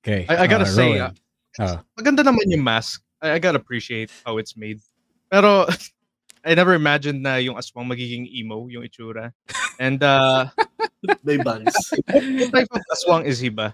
okay 0.04 0.26
I, 0.28 0.44
I 0.44 0.46
gotta 0.46 0.64
uh, 0.68 0.76
say, 0.78 0.90
Rowen. 0.98 1.02
uh, 1.02 1.12
Oh. 1.54 1.78
maganda 1.94 2.26
naman 2.26 2.50
yung 2.50 2.66
mask. 2.66 2.98
I, 3.22 3.36
I 3.36 3.38
gotta 3.38 3.62
appreciate 3.62 4.10
how 4.26 4.38
it's 4.42 4.56
made. 4.58 4.82
Pero 5.30 5.66
I 6.44 6.52
never 6.58 6.74
imagined 6.74 7.22
na 7.22 7.36
yung 7.40 7.54
aswang 7.56 7.86
magiging 7.88 8.26
emo, 8.28 8.66
yung 8.68 8.82
itsura. 8.84 9.32
And 9.78 10.02
uh, 10.02 10.50
May 11.24 11.36
bugs. 11.38 11.72
what 12.10 12.50
type 12.52 12.68
of 12.72 12.82
aswang 12.92 13.24
is 13.24 13.38
he 13.40 13.48
ba? 13.48 13.72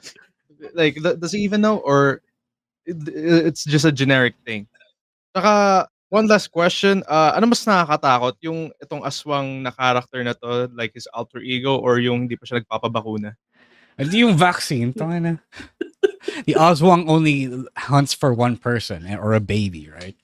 Like, 0.74 0.96
does 1.02 1.32
he 1.32 1.40
even 1.40 1.60
know? 1.60 1.78
Or 1.78 2.22
it- 2.86 3.08
it's 3.48 3.64
just 3.64 3.84
a 3.84 3.92
generic 3.92 4.34
thing? 4.44 4.66
Saka, 5.36 5.88
one 6.10 6.26
last 6.26 6.48
question. 6.50 7.02
Uh, 7.06 7.32
ano 7.36 7.46
mas 7.46 7.64
nakakatakot? 7.64 8.34
Yung 8.42 8.70
itong 8.82 9.06
aswang 9.06 9.62
na 9.62 9.70
character 9.70 10.22
na 10.24 10.34
to, 10.34 10.68
like 10.74 10.92
his 10.94 11.06
alter 11.14 11.38
ego, 11.38 11.78
or 11.78 11.98
yung 12.02 12.26
hindi 12.26 12.34
pa 12.36 12.46
siya 12.46 12.60
nagpapabakuna? 12.62 13.34
Hindi 13.98 14.24
yung 14.26 14.34
vaccine. 14.36 14.92
tangina 14.92 15.38
na. 15.38 15.42
The 16.44 16.56
Oswang 16.56 17.08
only 17.08 17.48
hunts 17.76 18.12
for 18.12 18.32
one 18.32 18.56
person 18.56 19.06
eh, 19.08 19.16
or 19.16 19.32
a 19.32 19.40
baby, 19.40 19.88
right? 19.88 20.16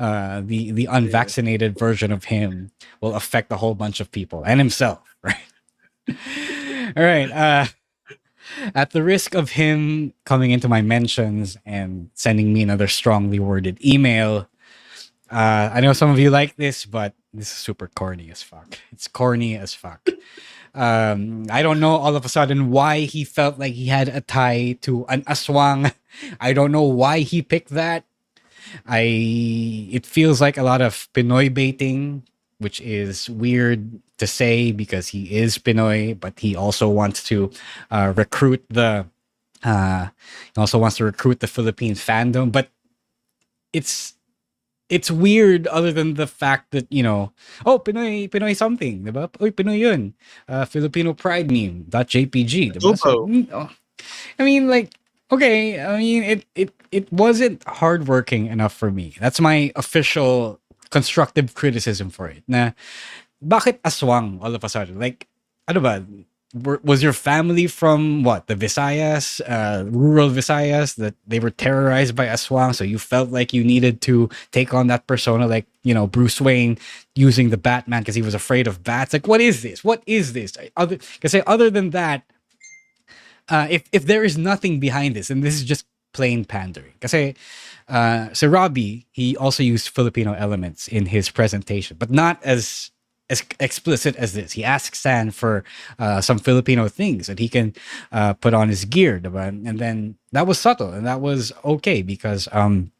Uh, 0.00 0.40
the 0.44 0.72
the 0.72 0.88
unvaccinated 0.88 1.76
version 1.78 2.08
of 2.12 2.24
him 2.32 2.72
will 3.00 3.14
affect 3.14 3.52
a 3.52 3.56
whole 3.60 3.74
bunch 3.76 4.00
of 4.00 4.08
people 4.10 4.44
and 4.44 4.60
himself, 4.60 5.04
right? 5.24 5.44
All 6.96 7.04
right. 7.04 7.30
Uh, 7.30 7.66
at 8.74 8.90
the 8.90 9.02
risk 9.02 9.34
of 9.34 9.50
him 9.50 10.14
coming 10.24 10.50
into 10.50 10.68
my 10.68 10.82
mentions 10.82 11.56
and 11.64 12.10
sending 12.14 12.52
me 12.52 12.62
another 12.62 12.88
strongly 12.88 13.38
worded 13.38 13.84
email, 13.84 14.48
uh, 15.30 15.70
I 15.72 15.80
know 15.80 15.92
some 15.92 16.10
of 16.10 16.18
you 16.18 16.30
like 16.30 16.56
this, 16.56 16.84
but 16.84 17.14
this 17.32 17.50
is 17.50 17.56
super 17.56 17.88
corny 17.88 18.30
as 18.30 18.42
fuck. 18.42 18.78
It's 18.92 19.08
corny 19.08 19.56
as 19.56 19.74
fuck. 19.74 20.06
Um, 20.74 21.46
I 21.50 21.62
don't 21.62 21.80
know 21.80 21.96
all 21.96 22.16
of 22.16 22.24
a 22.24 22.28
sudden 22.28 22.70
why 22.70 23.00
he 23.00 23.24
felt 23.24 23.58
like 23.58 23.74
he 23.74 23.86
had 23.86 24.08
a 24.08 24.20
tie 24.20 24.78
to 24.82 25.04
an 25.06 25.22
aswang. 25.22 25.92
I 26.40 26.52
don't 26.52 26.72
know 26.72 26.82
why 26.82 27.20
he 27.20 27.42
picked 27.42 27.70
that. 27.70 28.04
I 28.86 29.88
it 29.90 30.06
feels 30.06 30.40
like 30.40 30.56
a 30.56 30.62
lot 30.62 30.80
of 30.80 31.08
Pinoy 31.12 31.52
baiting, 31.52 32.22
which 32.58 32.80
is 32.80 33.28
weird 33.28 34.00
to 34.22 34.26
say 34.30 34.70
because 34.70 35.10
he 35.10 35.34
is 35.34 35.58
Pinoy, 35.58 36.14
but 36.14 36.38
he 36.38 36.54
also 36.54 36.86
wants 36.88 37.26
to 37.26 37.50
uh, 37.90 38.14
recruit 38.14 38.62
the 38.70 39.04
uh, 39.66 40.14
he 40.54 40.58
also 40.58 40.78
wants 40.78 40.96
to 41.02 41.04
recruit 41.04 41.40
the 41.42 41.50
Philippine 41.50 41.94
fandom. 41.98 42.54
But 42.54 42.70
it's 43.74 44.14
it's 44.86 45.10
weird 45.10 45.66
other 45.66 45.90
than 45.90 46.14
the 46.14 46.30
fact 46.30 46.70
that 46.70 46.86
you 46.86 47.02
know 47.02 47.32
oh 47.66 47.82
Pinoy 47.82 48.30
Pinoy 48.30 48.54
something 48.54 49.02
diba? 49.02 49.26
Oy, 49.42 49.50
Pinoy 49.50 49.78
yun 49.82 50.14
uh, 50.46 50.70
Filipino 50.70 51.14
pride 51.18 51.50
meme 51.50 51.90
dot 51.90 52.06
JPG 52.06 52.78
diba? 52.78 52.94
So, 52.94 53.26
mm, 53.26 53.50
oh. 53.50 53.70
I 54.38 54.44
mean 54.44 54.70
like 54.70 54.94
okay 55.32 55.82
I 55.82 55.98
mean 55.98 56.22
it 56.22 56.46
it 56.54 56.70
it 56.92 57.10
wasn't 57.10 57.66
hardworking 57.66 58.46
enough 58.46 58.74
for 58.74 58.92
me 58.92 59.16
that's 59.18 59.40
my 59.40 59.72
official 59.74 60.60
constructive 60.92 61.56
criticism 61.56 62.12
for 62.12 62.28
it 62.28 62.44
na 62.46 62.76
bakit 63.42 63.82
aswang 63.82 64.38
all 64.42 64.54
of 64.54 64.62
a 64.62 64.68
sudden 64.68 64.98
like 64.98 65.26
ano 65.68 65.80
ba 65.80 66.06
were, 66.54 66.80
was 66.84 67.02
your 67.02 67.12
family 67.12 67.66
from 67.66 68.22
what 68.22 68.46
the 68.46 68.54
Visayas, 68.54 69.40
uh, 69.48 69.84
rural 69.88 70.28
Visayas, 70.28 70.96
that 70.96 71.14
they 71.26 71.40
were 71.40 71.50
terrorized 71.50 72.14
by 72.14 72.26
Aswang, 72.26 72.74
so 72.74 72.84
you 72.84 72.98
felt 72.98 73.30
like 73.30 73.52
you 73.52 73.64
needed 73.64 74.00
to 74.02 74.28
take 74.50 74.74
on 74.74 74.86
that 74.88 75.06
persona, 75.06 75.46
like 75.46 75.66
you 75.82 75.94
know 75.94 76.06
Bruce 76.06 76.40
Wayne 76.40 76.78
using 77.14 77.50
the 77.50 77.56
Batman 77.56 78.02
because 78.02 78.14
he 78.14 78.22
was 78.22 78.34
afraid 78.34 78.66
of 78.66 78.84
bats. 78.84 79.12
Like, 79.12 79.26
what 79.26 79.40
is 79.40 79.62
this? 79.62 79.82
What 79.82 80.02
is 80.06 80.32
this? 80.32 80.52
Other, 80.76 80.98
say 81.24 81.42
other 81.46 81.70
than 81.70 81.90
that, 81.90 82.22
uh, 83.48 83.66
if 83.70 83.88
if 83.92 84.04
there 84.04 84.24
is 84.24 84.36
nothing 84.36 84.78
behind 84.78 85.16
this, 85.16 85.30
and 85.30 85.42
this 85.42 85.54
is 85.54 85.64
just 85.64 85.86
plain 86.12 86.44
pandering, 86.44 86.92
because 87.00 87.34
uh, 87.88 88.32
so 88.34 88.46
Robbie 88.46 89.06
he 89.10 89.36
also 89.36 89.62
used 89.62 89.88
Filipino 89.88 90.34
elements 90.34 90.86
in 90.86 91.06
his 91.06 91.30
presentation, 91.30 91.96
but 91.98 92.10
not 92.10 92.42
as 92.44 92.91
as 93.32 93.42
explicit 93.58 94.14
as 94.16 94.34
this. 94.34 94.52
He 94.52 94.62
asks 94.62 95.00
San 95.00 95.30
for 95.32 95.64
uh, 95.98 96.20
some 96.20 96.38
Filipino 96.38 96.86
things 96.86 97.26
that 97.26 97.38
he 97.38 97.48
can 97.48 97.74
uh, 98.12 98.34
put 98.34 98.52
on 98.52 98.68
his 98.68 98.84
gear, 98.84 99.20
and 99.24 99.78
then 99.78 100.16
that 100.32 100.46
was 100.46 100.60
subtle 100.60 100.92
and 100.92 101.06
that 101.06 101.20
was 101.20 101.52
okay 101.64 102.02
because 102.02 102.46
um, 102.52 102.92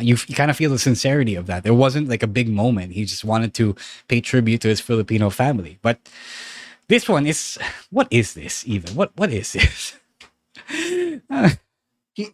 you, 0.00 0.16
you 0.26 0.34
kind 0.34 0.50
of 0.50 0.56
feel 0.56 0.70
the 0.70 0.78
sincerity 0.78 1.34
of 1.34 1.46
that. 1.46 1.62
There 1.62 1.74
wasn't 1.74 2.08
like 2.08 2.22
a 2.22 2.26
big 2.26 2.48
moment. 2.48 2.92
He 2.92 3.04
just 3.04 3.24
wanted 3.24 3.52
to 3.54 3.76
pay 4.08 4.20
tribute 4.20 4.62
to 4.62 4.68
his 4.68 4.80
Filipino 4.80 5.28
family. 5.30 5.78
But 5.82 6.00
this 6.88 7.08
one 7.08 7.26
is 7.26 7.58
what 7.90 8.08
is 8.10 8.34
this 8.34 8.66
even? 8.66 8.96
What 8.96 9.12
what 9.16 9.30
is 9.30 9.52
this? 9.52 9.96
he, 10.68 11.20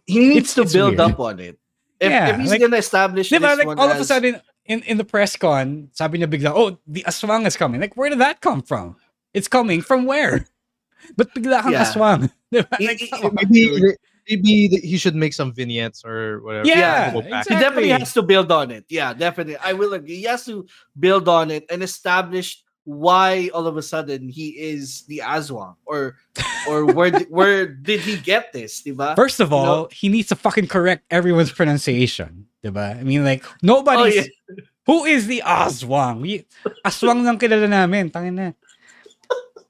he 0.07 0.19
needs 0.19 0.55
to 0.55 0.63
build 0.63 0.97
weird. 0.97 1.11
up 1.11 1.19
on 1.19 1.39
it. 1.39 1.59
If, 1.99 2.09
yeah, 2.09 2.33
if 2.33 2.39
he's 2.39 2.49
like, 2.49 2.61
gonna 2.61 2.77
establish 2.77 3.29
diba, 3.29 3.41
this 3.41 3.57
like, 3.59 3.67
one 3.67 3.77
all 3.77 3.89
as, 3.89 3.95
of 3.95 4.01
a 4.01 4.05
sudden 4.05 4.41
in, 4.71 4.79
in 4.87 4.95
the 4.97 5.03
press 5.03 5.35
con, 5.35 5.89
sabi 5.91 6.19
niya 6.19 6.31
bigla, 6.31 6.51
oh, 6.55 6.79
the 6.87 7.03
aswang 7.03 7.45
is 7.45 7.57
coming. 7.59 7.81
Like, 7.81 7.95
where 7.99 8.09
did 8.09 8.19
that 8.23 8.39
come 8.39 8.61
from? 8.63 8.95
It's 9.35 9.47
coming 9.51 9.81
from 9.83 10.05
where? 10.07 10.47
But 11.17 11.33
bigla 11.35 11.63
kang 11.67 11.73
Yeah. 11.75 11.83
aswang. 11.83 12.31
Like, 12.79 12.99
he- 12.99 13.09
come 13.09 13.35
on, 13.37 13.47
maybe 13.49 13.95
maybe 14.29 14.67
he 14.79 14.97
should 14.97 15.15
make 15.15 15.33
some 15.33 15.51
vignettes 15.51 16.05
or 16.05 16.39
whatever. 16.45 16.67
Yeah, 16.67 17.11
Go 17.11 17.21
back. 17.25 17.47
He 17.47 17.55
definitely 17.55 17.89
has 17.89 18.13
to 18.13 18.21
build 18.21 18.51
on 18.51 18.69
it. 18.71 18.85
Yeah, 18.87 19.11
definitely. 19.13 19.57
I 19.57 19.73
will 19.73 19.91
agree. 19.93 20.17
He 20.23 20.29
has 20.29 20.45
to 20.45 20.67
build 20.99 21.27
on 21.27 21.49
it 21.51 21.65
and 21.71 21.81
establish 21.83 22.61
why 22.83 23.49
all 23.53 23.67
of 23.67 23.77
a 23.77 23.81
sudden 23.81 24.29
he 24.29 24.49
is 24.57 25.03
the 25.09 25.21
Aswang 25.25 25.75
or 25.85 26.17
or 26.67 26.85
where 26.85 27.11
where 27.29 27.67
did 27.67 28.01
he 28.01 28.17
get 28.17 28.53
this, 28.53 28.81
diba? 28.81 29.15
First 29.15 29.39
of 29.39 29.49
You 29.51 29.55
all, 29.55 29.65
know? 29.65 29.89
he 29.91 30.09
needs 30.09 30.29
to 30.29 30.35
fucking 30.35 30.67
correct 30.67 31.03
everyone's 31.09 31.51
pronunciation. 31.51 32.47
Diba? 32.63 32.99
I 32.99 33.03
mean, 33.03 33.23
like, 33.23 33.43
nobody's... 33.61 34.17
Oh, 34.17 34.21
yeah. 34.21 34.63
Who 34.85 35.05
is 35.05 35.27
the 35.27 35.43
Aswang? 35.45 36.21
We, 36.21 36.45
aswang 36.85 37.23
lang 37.23 37.37
kilala 37.37 37.69
namin. 37.69 38.09
Tangin 38.09 38.33
na. 38.33 38.51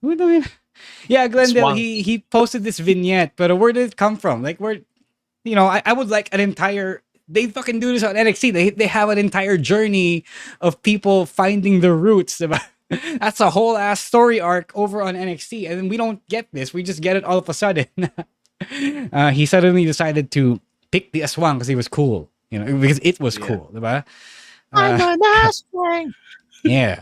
Who 0.02 0.16
do 0.16 0.44
Yeah, 1.08 1.28
Glendale, 1.28 1.72
Aswang. 1.72 1.76
he 1.76 2.02
he 2.02 2.20
posted 2.20 2.64
this 2.64 2.80
vignette, 2.80 3.34
but 3.36 3.52
where 3.60 3.72
did 3.72 3.92
it 3.92 3.98
come 3.98 4.16
from? 4.16 4.42
Like, 4.42 4.58
where, 4.60 4.80
you 5.44 5.56
know, 5.56 5.68
I, 5.68 5.82
I 5.86 5.94
would 5.94 6.10
like 6.10 6.30
an 6.34 6.40
entire. 6.40 7.04
They 7.28 7.48
fucking 7.48 7.80
do 7.80 7.94
this 7.94 8.04
on 8.04 8.16
NXT. 8.16 8.52
They 8.54 8.70
they 8.72 8.88
have 8.88 9.10
an 9.10 9.18
entire 9.18 9.58
journey 9.58 10.26
of 10.60 10.82
people 10.82 11.26
finding 11.26 11.80
their 11.80 11.96
roots. 11.96 12.40
diba? 12.40 12.60
That's 13.20 13.40
a 13.40 13.50
whole 13.50 13.78
ass 13.78 14.00
story 14.02 14.40
arc 14.40 14.72
over 14.76 15.02
on 15.02 15.16
NXT, 15.16 15.70
and 15.70 15.90
we 15.90 15.98
don't 15.98 16.20
get 16.28 16.48
this. 16.52 16.74
We 16.74 16.84
just 16.84 17.02
get 17.02 17.16
it 17.16 17.24
all 17.24 17.38
of 17.38 17.48
a 17.50 17.54
sudden. 17.54 17.88
uh, 19.14 19.32
he 19.32 19.46
suddenly 19.46 19.86
decided 19.86 20.32
to 20.32 20.60
pick 20.92 21.12
the 21.12 21.22
Aswang 21.22 21.56
because 21.56 21.68
he 21.68 21.76
was 21.76 21.88
cool, 21.88 22.30
you 22.50 22.60
know, 22.60 22.66
because 22.80 23.00
it 23.04 23.20
was 23.20 23.38
Yeah. 23.38 23.48
cool, 23.48 23.72
diba? 23.74 24.04
I'm 24.74 25.00
Uh, 25.02 25.14
an 25.14 25.20
Aswang. 25.48 26.14
yeah. 26.64 27.02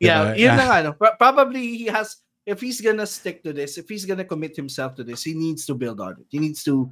Yeah, 0.00 0.34
Diba? 0.34 0.38
yun 0.38 0.56
na 0.56 0.82
no? 0.82 0.92
Probably 1.18 1.76
he 1.78 1.86
has 1.86 2.16
if 2.44 2.60
he's 2.60 2.80
gonna 2.80 3.06
stick 3.06 3.42
to 3.42 3.52
this, 3.52 3.78
if 3.78 3.88
he's 3.88 4.04
gonna 4.04 4.24
commit 4.24 4.54
himself 4.54 4.94
to 4.96 5.02
this, 5.04 5.22
he 5.24 5.34
needs 5.34 5.64
to 5.66 5.74
build 5.74 5.98
on 6.00 6.12
it. 6.20 6.26
He 6.28 6.38
needs 6.38 6.62
to 6.64 6.90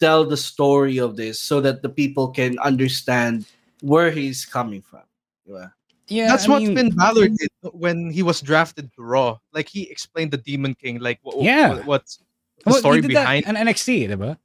tell 0.00 0.24
the 0.24 0.36
story 0.36 0.98
of 0.98 1.16
this 1.16 1.38
so 1.40 1.60
that 1.60 1.82
the 1.82 1.88
people 1.88 2.28
can 2.30 2.58
understand 2.60 3.46
where 3.82 4.10
he's 4.10 4.44
coming 4.44 4.80
from. 4.82 5.04
Diba? 5.46 5.72
Yeah, 6.08 6.28
That's 6.28 6.48
I 6.48 6.50
what 6.52 6.62
mean- 6.62 6.76
Finn 6.76 6.90
Balor 6.96 7.28
did 7.28 7.50
when 7.72 8.10
he 8.10 8.22
was 8.22 8.40
drafted 8.40 8.92
to 8.94 9.02
Raw. 9.02 9.38
Like 9.52 9.68
he 9.68 9.90
explained 9.90 10.30
the 10.30 10.38
Demon 10.38 10.74
King, 10.74 10.98
like 11.00 11.18
what, 11.22 11.42
Yeah. 11.42 11.70
what, 11.82 11.86
what's 11.86 12.18
the 12.64 12.70
Well, 12.70 12.78
story 12.80 13.00
behind. 13.00 13.44
that 13.46 13.56
in 13.56 13.66
NXT, 13.66 14.08
diba? 14.10 14.38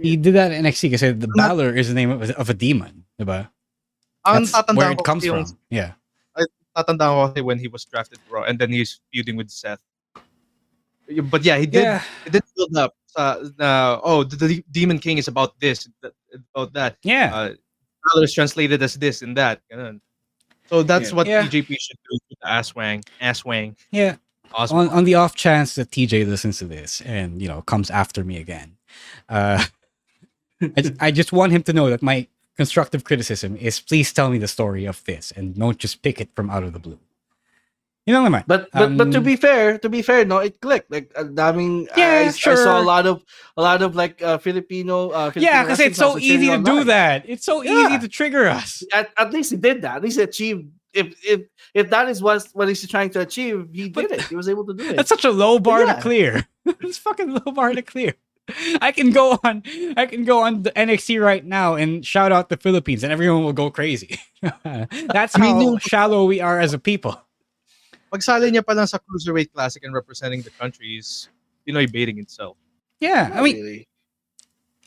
He 0.00 0.16
did 0.16 0.34
that 0.34 0.52
in 0.52 0.64
NXT 0.64 0.90
kasi 0.92 1.12
the 1.12 1.28
Balor 1.36 1.76
is 1.76 1.88
the 1.88 1.94
name 1.94 2.10
of, 2.10 2.30
of 2.30 2.48
a 2.50 2.54
demon, 2.54 3.04
diba? 3.20 3.50
That's 4.24 4.52
where 4.74 4.92
it 4.92 5.04
comes 5.04 5.24
yung- 5.24 5.46
from. 5.46 5.58
Yeah. 5.70 5.92
tatandaan 6.76 7.34
ko 7.34 7.42
when 7.42 7.58
he 7.58 7.66
was 7.66 7.84
drafted 7.84 8.18
to 8.22 8.26
Raw, 8.30 8.44
and 8.46 8.54
then 8.58 8.70
he's 8.70 9.00
feuding 9.10 9.34
with 9.34 9.50
Seth. 9.50 9.82
But 11.26 11.42
yeah, 11.42 11.58
he 11.58 11.66
did. 11.66 11.82
Yeah. 11.82 12.02
He 12.24 12.30
did 12.30 12.44
build 12.54 12.76
up. 12.76 12.94
Na, 13.58 13.98
oh, 14.04 14.22
the, 14.22 14.36
the 14.36 14.64
Demon 14.70 14.98
King 15.00 15.18
is 15.18 15.26
about 15.26 15.58
this, 15.58 15.88
about 16.54 16.72
that. 16.74 16.96
Yeah. 17.02 17.34
Uh, 17.34 17.48
Balor 18.14 18.24
is 18.24 18.34
translated 18.34 18.82
as 18.82 18.94
this 18.94 19.22
and 19.22 19.36
that. 19.36 19.60
ganun. 19.72 20.00
So 20.68 20.82
that's 20.82 21.10
Yeah. 21.10 21.16
what 21.16 21.26
Yeah. 21.26 21.42
TJP 21.46 21.76
should 21.80 21.96
do 22.08 22.12
with 22.12 22.22
the 22.28 22.36
Aswang. 22.46 23.02
Aswang. 23.20 23.74
Yeah. 23.90 24.16
Oswang. 24.54 24.72
On, 24.72 24.88
on 24.90 25.04
the 25.04 25.14
off 25.14 25.34
chance 25.34 25.74
that 25.76 25.90
TJ 25.90 26.26
listens 26.26 26.58
to 26.58 26.64
this 26.66 27.00
and, 27.02 27.40
you 27.42 27.48
know, 27.48 27.62
comes 27.62 27.90
after 27.90 28.24
me 28.24 28.36
again, 28.38 28.76
uh, 29.28 29.64
I, 30.76 30.80
ju- 30.82 30.96
I 31.00 31.10
just 31.10 31.32
want 31.32 31.52
him 31.52 31.62
to 31.64 31.72
know 31.72 31.88
that 31.90 32.02
my 32.02 32.26
constructive 32.56 33.04
criticism 33.04 33.56
is 33.56 33.78
please 33.80 34.12
tell 34.12 34.30
me 34.30 34.38
the 34.38 34.48
story 34.48 34.84
of 34.86 35.04
this 35.04 35.30
and 35.36 35.54
don't 35.56 35.78
just 35.78 36.02
pick 36.02 36.20
it 36.20 36.28
from 36.34 36.50
out 36.50 36.64
of 36.64 36.72
the 36.72 36.78
blue. 36.80 36.98
You 38.08 38.16
know 38.16 38.24
naman. 38.24 38.48
But 38.48 38.72
but 38.72 38.96
but 38.96 39.12
to 39.12 39.20
Um, 39.20 39.24
be 39.28 39.36
fair, 39.36 39.76
to 39.84 39.88
be 39.92 40.00
fair, 40.00 40.24
no, 40.24 40.40
it 40.40 40.56
clicked. 40.64 40.88
Like 40.88 41.12
uh, 41.12 41.28
daming, 41.28 41.84
Yeah, 41.92 42.32
I, 42.32 42.32
I 42.32 42.54
saw 42.56 42.80
a 42.80 42.86
lot 42.88 43.04
of 43.04 43.20
a 43.56 43.62
lot 43.62 43.84
of 43.84 43.92
like 43.92 44.24
uh, 44.24 44.40
Filipino. 44.40 45.12
Uh, 45.12 45.28
Filipino 45.28 45.44
yeah, 45.44 45.60
because 45.68 45.76
it's 45.84 46.00
so 46.00 46.16
easy 46.16 46.48
to 46.48 46.56
sharing 46.56 46.64
do 46.64 46.88
that. 46.88 47.28
It's 47.28 47.44
so 47.44 47.60
Yeah. 47.60 47.84
easy 47.92 48.00
to 48.00 48.08
trigger 48.08 48.48
us. 48.48 48.80
At, 48.96 49.12
at 49.20 49.28
least 49.36 49.52
he 49.52 49.60
did 49.60 49.84
that. 49.84 50.00
At 50.00 50.02
least 50.08 50.16
he 50.16 50.24
achieved. 50.24 50.72
If 50.96 51.12
if 51.20 51.40
if 51.76 51.92
that 51.92 52.08
is 52.08 52.24
what 52.24 52.48
what 52.56 52.64
he's 52.72 52.80
trying 52.88 53.12
to 53.12 53.20
achieve, 53.20 53.68
he 53.76 53.92
did 53.92 54.08
it. 54.08 54.24
He 54.32 54.36
was 54.40 54.48
able 54.48 54.64
to 54.64 54.72
do 54.72 54.88
it. 54.88 54.96
That's 54.96 55.12
such 55.12 55.28
a 55.28 55.30
low 55.30 55.60
bar 55.60 55.84
Yeah. 55.84 55.92
to 55.92 56.00
clear. 56.00 56.48
it's 56.80 56.96
fucking 56.96 57.28
low 57.44 57.52
bar 57.52 57.76
to 57.76 57.84
clear. 57.84 58.16
I 58.80 58.96
can 58.96 59.12
go 59.12 59.36
on 59.44 59.60
I 60.00 60.08
can 60.08 60.24
go 60.24 60.40
on 60.40 60.64
the 60.64 60.72
NXT 60.72 61.20
right 61.20 61.44
now 61.44 61.76
and 61.76 62.00
shout 62.00 62.32
out 62.32 62.48
the 62.48 62.56
Philippines 62.56 63.04
and 63.04 63.12
everyone 63.12 63.44
will 63.44 63.52
go 63.52 63.68
crazy. 63.68 64.16
That's 64.64 65.36
I 65.36 65.40
mean, 65.44 65.60
how 65.60 65.76
shallow 65.76 66.24
we 66.24 66.40
are 66.40 66.56
as 66.56 66.72
a 66.72 66.80
people. 66.80 67.20
Pagsali 68.12 68.50
niya 68.50 68.64
pa 68.64 68.72
lang 68.72 68.86
sa 68.86 68.98
Cruiserweight 68.98 69.52
Classic 69.52 69.82
and 69.84 69.94
representing 69.94 70.42
the 70.42 70.54
country 70.56 70.96
is 70.96 71.28
Pinoy 71.66 71.90
baiting 71.90 72.18
itself. 72.18 72.56
Yeah, 73.00 73.30
I 73.32 73.42
mean 73.42 73.56
Really. 73.56 73.88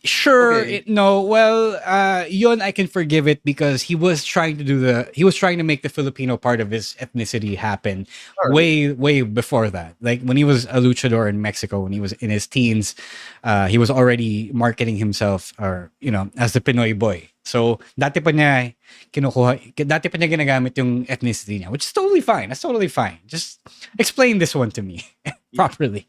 Sure, 0.03 0.63
it, 0.63 0.87
no. 0.87 1.21
Well, 1.21 1.79
uh, 1.85 2.25
yun 2.27 2.59
I 2.59 2.71
can 2.71 2.87
forgive 2.87 3.27
it 3.27 3.43
because 3.45 3.83
he 3.83 3.93
was 3.93 4.25
trying 4.25 4.57
to 4.57 4.63
do 4.63 4.79
the 4.79 5.07
he 5.13 5.23
was 5.23 5.35
trying 5.35 5.59
to 5.59 5.63
make 5.63 5.83
the 5.83 5.89
Filipino 5.89 6.37
part 6.37 6.59
of 6.59 6.71
his 6.71 6.95
ethnicity 6.99 7.55
happen 7.55 8.07
way 8.45 8.91
way 8.93 9.21
before 9.21 9.69
that. 9.69 9.95
Like 10.01 10.23
when 10.23 10.37
he 10.37 10.43
was 10.43 10.65
a 10.65 10.81
luchador 10.81 11.29
in 11.29 11.39
Mexico, 11.39 11.81
when 11.81 11.91
he 11.91 11.99
was 11.99 12.13
in 12.13 12.31
his 12.31 12.47
teens, 12.47 12.95
uh, 13.43 13.67
he 13.67 13.77
was 13.77 13.91
already 13.91 14.49
marketing 14.53 14.97
himself 14.97 15.53
or 15.59 15.91
you 15.99 16.09
know 16.09 16.31
as 16.35 16.53
the 16.53 16.61
Pinoy 16.61 16.97
boy. 16.97 17.29
So 17.43 17.79
dati 17.97 18.21
pa 18.23 18.31
niya 18.31 18.73
kinukuha, 19.11 19.75
dati 19.75 20.07
pa 20.11 20.17
niya 20.17 20.29
ginagamit 20.29 20.77
yung 20.77 21.05
ethnicity 21.05 21.61
niya, 21.61 21.69
which 21.71 21.85
is 21.85 21.93
totally 21.93 22.21
fine. 22.21 22.49
That's 22.49 22.61
totally 22.61 22.87
fine. 22.87 23.19
Just 23.25 23.59
explain 23.97 24.37
this 24.37 24.53
one 24.53 24.71
to 24.77 24.81
me 24.81 25.05
properly. 25.55 26.07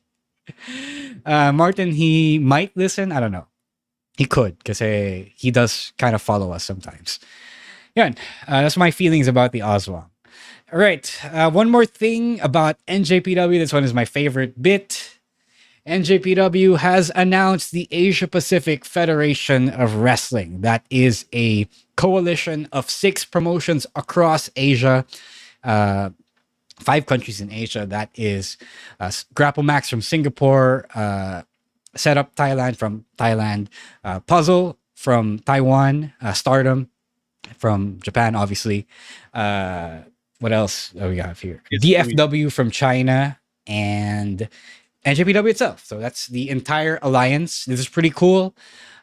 Uh, 1.24 1.53
Martin, 1.53 1.93
he 1.93 2.39
might 2.39 2.76
listen. 2.76 3.12
I 3.12 3.20
don't 3.20 3.33
know. 3.33 3.47
He 4.18 4.26
could 4.26 4.59
because 4.59 4.80
he 4.80 5.51
does 5.51 5.93
kind 5.97 6.14
of 6.14 6.20
follow 6.20 6.53
us 6.53 6.64
sometimes. 6.64 7.18
Yeah, 7.95 8.12
uh, 8.49 8.62
that's 8.62 8.76
my 8.76 8.91
feelings 8.91 9.28
about 9.28 9.53
the 9.53 9.62
Oswald. 9.62 10.05
All 10.72 10.78
right, 10.78 11.05
uh, 11.33 11.51
one 11.51 11.70
more 11.70 11.85
thing 11.85 12.41
about 12.41 12.76
NJPW. 12.89 13.59
This 13.59 13.72
one 13.72 13.85
is 13.85 13.93
my 13.93 14.05
favorite 14.05 14.61
bit. 14.61 15.11
NJPW 15.87 16.78
has 16.78 17.11
announced 17.14 17.72
the 17.72 17.89
Asia 17.91 18.28
Pacific 18.28 18.85
Federation 18.85 19.68
of 19.68 19.97
Wrestling. 19.97 20.61
That 20.61 20.87
is 20.91 21.26
a 21.35 21.66
coalition 21.97 22.68
of 22.70 22.89
six 22.89 23.24
promotions 23.24 23.85
across 23.97 24.49
Asia, 24.55 25.05
uh, 25.64 26.11
five 26.78 27.07
countries 27.07 27.41
in 27.41 27.53
Asia. 27.53 27.85
That 27.85 28.11
is 28.14 28.59
uh, 29.01 29.11
Grapple 29.35 29.64
Max 29.64 29.89
from 29.89 30.03
Singapore, 30.03 30.87
uh, 30.95 31.43
Set 31.97 32.16
Up 32.16 32.35
Thailand 32.37 32.76
from 32.76 33.05
Thailand, 33.18 33.66
uh, 34.05 34.20
Puzzle 34.20 34.78
from 34.95 35.41
Taiwan, 35.41 36.12
uh, 36.22 36.33
Stardom 36.33 36.91
from 37.59 37.99
Japan, 38.03 38.37
obviously. 38.37 38.87
Uh, 39.35 39.99
what 40.39 40.53
else 40.53 40.91
do 40.91 41.09
we 41.09 41.18
have 41.18 41.41
here? 41.41 41.62
DFW 41.83 42.53
from 42.53 42.70
China 42.70 43.39
and 43.66 44.49
NJPW 45.05 45.50
itself. 45.50 45.84
So 45.84 45.98
that's 45.98 46.26
the 46.28 46.48
entire 46.50 46.98
alliance. 47.03 47.64
This 47.64 47.80
is 47.80 47.88
pretty 47.88 48.11
cool. 48.11 48.55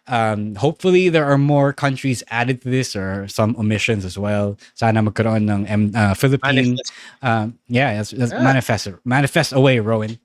Um, 0.07 0.55
hopefully, 0.55 1.09
there 1.09 1.25
are 1.25 1.37
more 1.37 1.71
countries 1.71 2.23
added 2.33 2.61
to 2.63 2.69
this 2.69 2.95
or 2.95 3.27
some 3.27 3.55
omissions 3.59 4.05
as 4.05 4.17
well. 4.17 4.57
Sana 4.73 5.03
magkaroon 5.03 5.45
ng 5.45 5.69
um, 5.69 5.91
uh, 5.93 6.13
Philippine. 6.15 6.77
Um, 7.21 7.59
yeah, 7.67 7.93
that's, 7.97 8.11
that's 8.11 8.31
Yeah. 8.33 8.41
manifest. 8.41 8.87
Manifest 9.05 9.53
away, 9.53 9.77
Rowen. 9.77 10.17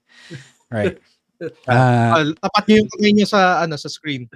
Right. 0.71 0.99
Uh, 1.69 1.75
Uh, 1.75 2.25
tapat 2.41 2.63
niyo 2.71 2.77
yung 2.81 2.91
kamay 2.95 3.11
niyo 3.13 3.27
sa 3.29 3.61
ano 3.61 3.77
sa 3.77 3.91
screen. 3.91 4.31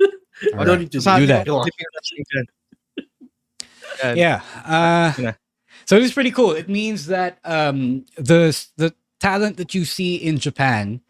All 0.58 0.64
right. 0.66 0.88
Sa 0.98 1.20
Do 1.20 1.22
atin, 1.22 1.28
that. 1.28 1.44
Philippine 1.46 1.90
wrestling 1.94 2.24
dyan. 2.32 2.46
Yan. 4.02 4.14
Yeah. 4.16 4.38
Uh, 4.66 5.12
so 5.84 6.00
this 6.00 6.08
is 6.10 6.14
pretty 6.16 6.32
cool. 6.32 6.50
It 6.56 6.66
means 6.72 7.06
that 7.06 7.38
um, 7.44 8.08
the 8.16 8.50
the 8.80 8.90
talent 9.22 9.56
that 9.56 9.70
you 9.70 9.86
see 9.86 10.18
in 10.18 10.42
Japan 10.42 11.00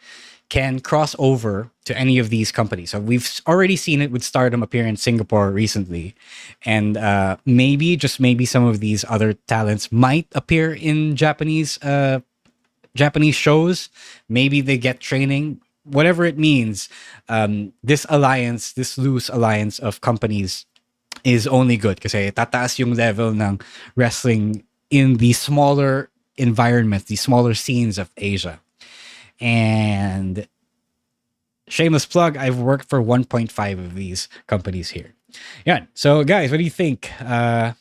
can 0.52 0.84
cross 0.84 1.16
over 1.18 1.72
to 1.88 1.96
any 1.96 2.20
of 2.20 2.28
these 2.28 2.52
companies. 2.52 2.92
So 2.92 3.00
we've 3.00 3.24
already 3.48 3.74
seen 3.74 4.04
it 4.04 4.12
with 4.12 4.22
Stardom 4.22 4.62
appear 4.62 4.84
in 4.86 5.00
Singapore 5.00 5.48
recently, 5.48 6.14
and 6.68 7.00
uh, 7.00 7.40
maybe 7.48 7.96
just 7.96 8.20
maybe 8.20 8.44
some 8.44 8.68
of 8.68 8.84
these 8.84 9.00
other 9.08 9.32
talents 9.48 9.88
might 9.88 10.28
appear 10.36 10.76
in 10.76 11.16
Japanese 11.16 11.80
uh, 11.80 12.20
Japanese 12.92 13.34
shows. 13.34 13.88
Maybe 14.28 14.60
they 14.60 14.76
get 14.76 15.00
training. 15.00 15.64
Whatever 15.88 16.28
it 16.28 16.36
means, 16.36 16.92
um, 17.32 17.72
this 17.82 18.06
alliance, 18.12 18.76
this 18.76 18.94
loose 19.00 19.32
alliance 19.32 19.80
of 19.80 20.04
companies 20.04 20.68
is 21.24 21.48
only 21.48 21.80
good 21.80 21.98
kasi 21.98 22.30
tataas 22.30 22.78
yung 22.78 22.94
level 22.94 23.32
ng 23.34 23.58
wrestling 23.96 24.62
in 24.92 25.16
the 25.16 25.32
smaller 25.32 26.11
environments, 26.36 27.06
the 27.06 27.16
smaller 27.16 27.54
scenes 27.54 27.98
of 27.98 28.10
Asia. 28.16 28.60
And 29.40 30.46
shameless 31.68 32.06
plug, 32.06 32.36
I've 32.36 32.58
worked 32.58 32.88
for 32.88 33.02
1.5 33.02 33.72
of 33.78 33.94
these 33.94 34.28
companies 34.46 34.90
here. 34.90 35.14
Yeah. 35.64 35.86
So 35.94 36.24
guys, 36.24 36.50
what 36.50 36.58
do 36.58 36.64
you 36.64 36.70
think? 36.70 37.10
Uh, 37.20 37.72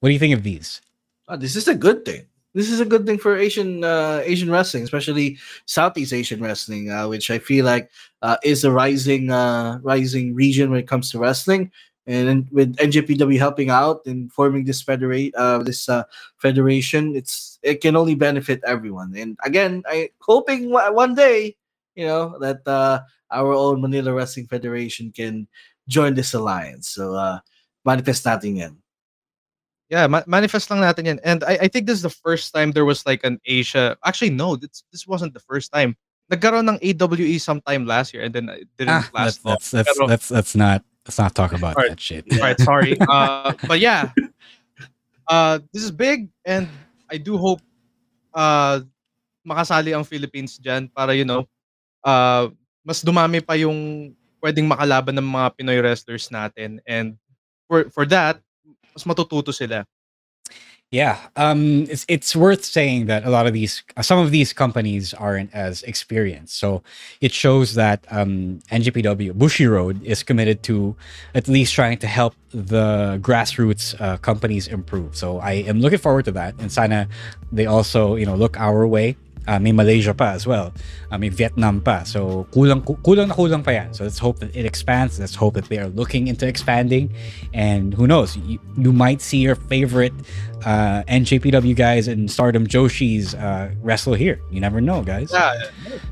what 0.00 0.08
do 0.08 0.12
you 0.12 0.18
think 0.18 0.34
of 0.34 0.42
these? 0.42 0.80
Ah, 1.28 1.36
this 1.36 1.56
is 1.56 1.68
a 1.68 1.74
good 1.74 2.04
thing. 2.04 2.26
This 2.54 2.70
is 2.70 2.80
a 2.80 2.84
good 2.84 3.06
thing 3.06 3.16
for 3.16 3.36
Asian 3.36 3.82
uh, 3.82 4.20
Asian 4.24 4.50
wrestling, 4.50 4.82
especially 4.82 5.38
Southeast 5.64 6.12
Asian 6.12 6.42
wrestling, 6.42 6.90
uh, 6.90 7.08
which 7.08 7.30
I 7.30 7.38
feel 7.38 7.64
like 7.64 7.90
uh, 8.20 8.36
is 8.44 8.64
a 8.64 8.70
rising 8.70 9.30
uh, 9.30 9.78
rising 9.82 10.34
region 10.34 10.70
when 10.70 10.80
it 10.80 10.88
comes 10.88 11.10
to 11.10 11.18
wrestling. 11.18 11.70
And 12.06 12.50
with 12.50 12.74
NJPW 12.82 13.38
helping 13.38 13.70
out 13.70 14.02
and 14.06 14.26
forming 14.32 14.64
this 14.64 14.82
federate 14.82 15.30
uh, 15.38 15.62
this 15.62 15.88
uh, 15.88 16.02
federation, 16.38 17.14
it's 17.14 17.58
it 17.62 17.80
can 17.80 17.94
only 17.94 18.16
benefit 18.18 18.58
everyone. 18.66 19.14
And 19.14 19.38
again, 19.46 19.86
I 19.86 20.10
hoping 20.18 20.70
one 20.70 21.14
day, 21.14 21.54
you 21.94 22.06
know, 22.06 22.34
that 22.42 22.66
uh, 22.66 23.06
our 23.30 23.54
own 23.54 23.80
Manila 23.80 24.12
Wrestling 24.12 24.48
Federation 24.50 25.12
can 25.14 25.46
join 25.86 26.14
this 26.14 26.34
alliance. 26.34 26.88
So 26.90 27.14
uh, 27.14 27.38
manifest 27.86 28.26
natin 28.26 28.58
yan. 28.58 28.74
Yeah, 29.86 30.10
ma- 30.10 30.26
manifest 30.26 30.74
lang 30.74 30.82
natin 30.82 31.06
yan. 31.06 31.20
And 31.22 31.44
I, 31.44 31.54
I 31.62 31.68
think 31.68 31.86
this 31.86 32.02
is 32.02 32.02
the 32.02 32.10
first 32.10 32.50
time 32.50 32.72
there 32.72 32.88
was 32.88 33.06
like 33.06 33.22
an 33.22 33.38
Asia. 33.46 33.94
Actually, 34.02 34.34
no, 34.34 34.56
this 34.56 34.82
this 34.90 35.06
wasn't 35.06 35.38
the 35.38 35.44
first 35.46 35.70
time. 35.70 35.94
Nagkaroon 36.34 36.66
ng 36.66 36.82
AWE 36.82 37.38
sometime 37.38 37.86
last 37.86 38.10
year 38.10 38.26
and 38.26 38.34
then 38.34 38.48
it 38.48 38.66
didn't 38.74 39.06
Ah, 39.06 39.10
last 39.14 39.44
let's, 39.44 39.44
long. 39.44 39.52
let's, 39.54 39.72
let's, 39.72 39.92
Pero- 39.94 40.06
let's, 40.10 40.30
let's 40.30 40.54
not 40.58 40.82
let's 41.06 41.18
not 41.18 41.34
talk 41.34 41.52
about 41.52 41.76
Alright. 41.76 41.98
that 41.98 42.00
shit. 42.00 42.24
All 42.32 42.38
right, 42.38 42.60
sorry. 42.60 42.96
Uh, 43.08 43.52
but 43.66 43.80
yeah, 43.80 44.10
uh, 45.28 45.58
this 45.72 45.82
is 45.82 45.90
big, 45.90 46.28
and 46.46 46.68
I 47.10 47.18
do 47.18 47.36
hope 47.36 47.60
uh, 48.34 48.80
makasali 49.44 49.92
ang 49.92 50.04
Philippines 50.06 50.56
dyan 50.58 50.88
para, 50.88 51.12
you 51.14 51.26
know, 51.26 51.44
uh, 52.06 52.48
mas 52.82 53.02
dumami 53.02 53.42
pa 53.44 53.54
yung 53.58 54.10
pwedeng 54.42 54.66
makalaban 54.66 55.14
ng 55.14 55.28
mga 55.28 55.48
Pinoy 55.54 55.78
wrestlers 55.82 56.30
natin. 56.30 56.82
And 56.86 57.14
for, 57.70 57.86
for 57.94 58.04
that, 58.10 58.42
mas 58.94 59.06
matututo 59.06 59.54
sila. 59.54 59.86
Yeah, 60.92 61.16
um, 61.36 61.84
it's 61.88 62.04
it's 62.06 62.36
worth 62.36 62.66
saying 62.66 63.06
that 63.06 63.24
a 63.24 63.30
lot 63.30 63.46
of 63.46 63.54
these, 63.54 63.82
some 64.02 64.18
of 64.18 64.30
these 64.30 64.52
companies 64.52 65.14
aren't 65.14 65.50
as 65.54 65.82
experienced. 65.84 66.58
So 66.58 66.82
it 67.22 67.32
shows 67.32 67.72
that 67.76 68.04
um, 68.10 68.60
NJPW 68.70 69.32
Bushiroad 69.32 70.04
is 70.04 70.22
committed 70.22 70.62
to 70.64 70.94
at 71.34 71.48
least 71.48 71.72
trying 71.72 71.96
to 71.96 72.06
help 72.06 72.34
the 72.50 73.18
grassroots 73.22 73.98
uh, 74.02 74.18
companies 74.18 74.68
improve. 74.68 75.16
So 75.16 75.38
I 75.38 75.64
am 75.64 75.80
looking 75.80 75.98
forward 75.98 76.26
to 76.26 76.32
that. 76.32 76.56
And 76.58 76.70
sana 76.70 77.08
they 77.50 77.64
also 77.64 78.14
you 78.16 78.26
know 78.26 78.36
look 78.36 78.60
our 78.60 78.86
way. 78.86 79.16
Uh, 79.46 79.58
may 79.58 79.72
Malaysia 79.72 80.14
pa 80.14 80.32
as 80.32 80.46
well. 80.46 80.72
Uh, 81.10 81.18
may 81.18 81.28
Vietnam 81.28 81.80
pa. 81.80 82.04
So 82.04 82.46
kulang 82.52 82.82
kulang 83.02 83.28
na 83.28 83.34
kulang 83.34 83.64
pa 83.64 83.72
yan. 83.72 83.94
So 83.94 84.04
let's 84.04 84.18
hope 84.18 84.38
that 84.40 84.54
it 84.54 84.64
expands. 84.64 85.18
Let's 85.18 85.34
hope 85.34 85.54
that 85.54 85.66
they 85.66 85.78
are 85.78 85.88
looking 85.88 86.28
into 86.28 86.46
expanding. 86.46 87.12
And 87.52 87.94
who 87.94 88.06
knows, 88.06 88.36
you, 88.36 88.58
you 88.78 88.92
might 88.92 89.20
see 89.20 89.38
your 89.38 89.56
favorite 89.56 90.14
uh, 90.64 91.02
NJPW 91.08 91.74
guys 91.74 92.08
and 92.08 92.30
Stardom 92.30 92.66
Joshi's 92.66 93.34
uh, 93.34 93.72
wrestle 93.82 94.14
here. 94.14 94.40
You 94.50 94.60
never 94.60 94.80
know, 94.80 95.02
guys. 95.02 95.30
Yeah, 95.32 95.54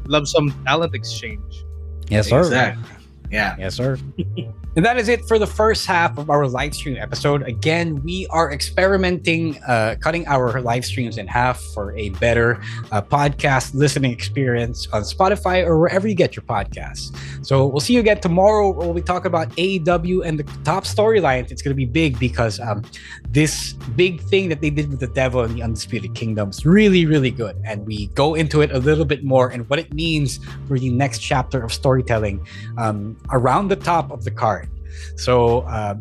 love 0.07 0.29
some 0.29 0.51
talent 0.65 0.95
exchange. 0.95 1.65
Yes, 2.09 2.29
sir. 2.29 2.41
Exactly. 2.41 2.85
Yeah. 3.31 3.55
Yes, 3.59 3.77
sir. 3.77 3.99
and 4.77 4.85
that 4.85 4.97
is 4.99 5.09
it 5.09 5.27
for 5.27 5.39
the 5.39 5.47
first 5.47 5.85
half 5.85 6.17
of 6.17 6.31
our 6.31 6.47
live 6.47 6.75
stream 6.75 6.97
episode. 6.97 7.43
Again, 7.43 8.01
we 8.05 8.29
are 8.29 8.53
experimenting, 8.53 9.61
uh, 9.65 9.97
cutting 10.01 10.27
our 10.29 10.61
live 10.61 10.85
streams 10.85 11.19
in 11.19 11.27
half 11.27 11.61
for 11.75 11.93
a 11.97 12.11
better 12.11 12.61
uh, 12.93 13.03
podcast 13.03 13.75
listening 13.75 14.13
experience 14.13 14.87
on 14.93 15.03
Spotify 15.03 15.67
or 15.67 15.79
wherever 15.79 16.07
you 16.07 16.15
get 16.15 16.37
your 16.37 16.45
podcasts. 16.45 17.17
So 17.45 17.67
we'll 17.67 17.81
see 17.81 17.95
you 17.95 18.01
again 18.01 18.21
tomorrow 18.21 18.71
where 18.71 18.89
we 18.89 19.03
talk 19.03 19.25
about 19.25 19.49
AEW 19.57 20.25
and 20.25 20.39
the 20.39 20.45
top 20.63 20.85
storylines. 20.85 21.51
It's 21.51 21.63
going 21.63 21.73
to 21.73 21.77
be 21.77 21.87
big 21.87 22.19
because 22.21 22.61
um, 22.61 22.85
this 23.33 23.75
big 23.95 24.21
thing 24.23 24.49
that 24.49 24.61
they 24.61 24.71
did 24.71 24.91
with 24.91 24.99
the 24.99 25.07
Devil 25.07 25.43
and 25.43 25.55
the 25.55 25.63
Undisputed 25.63 26.15
Kingdom 26.15 26.51
is 26.51 26.67
really, 26.67 27.07
really 27.07 27.31
good. 27.31 27.57
And 27.65 27.87
we 27.87 28.09
go 28.09 28.35
into 28.35 28.61
it 28.61 28.73
a 28.73 28.79
little 28.79 29.05
bit 29.05 29.23
more 29.23 29.51
and 29.51 29.69
what 29.71 29.79
it 29.79 29.93
means 29.95 30.41
for 30.67 30.79
the 30.79 30.91
next 30.91 31.21
chapter 31.21 31.63
of 31.63 31.73
storytelling 31.73 32.45
um, 32.77 33.17
around 33.31 33.69
the 33.69 33.77
top 33.77 34.11
of 34.11 34.25
the 34.25 34.33
card. 34.33 34.69
So 35.17 35.61
uh, 35.61 35.95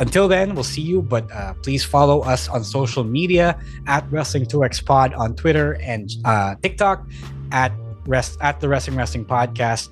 until 0.00 0.28
then, 0.28 0.54
we'll 0.54 0.64
see 0.64 0.82
you. 0.82 1.02
But 1.02 1.30
uh, 1.30 1.54
please 1.62 1.84
follow 1.84 2.20
us 2.22 2.48
on 2.48 2.64
social 2.64 3.04
media 3.04 3.60
at 3.86 4.08
Wrestling2X 4.10 4.84
Pod 4.84 5.12
on 5.14 5.36
Twitter 5.36 5.74
and 5.82 6.10
uh, 6.24 6.54
TikTok 6.62 7.06
at 7.52 7.72
rest 8.06 8.38
at 8.40 8.60
the 8.60 8.68
Wrestling 8.68 8.96
Wrestling 8.96 9.26
Podcast 9.26 9.90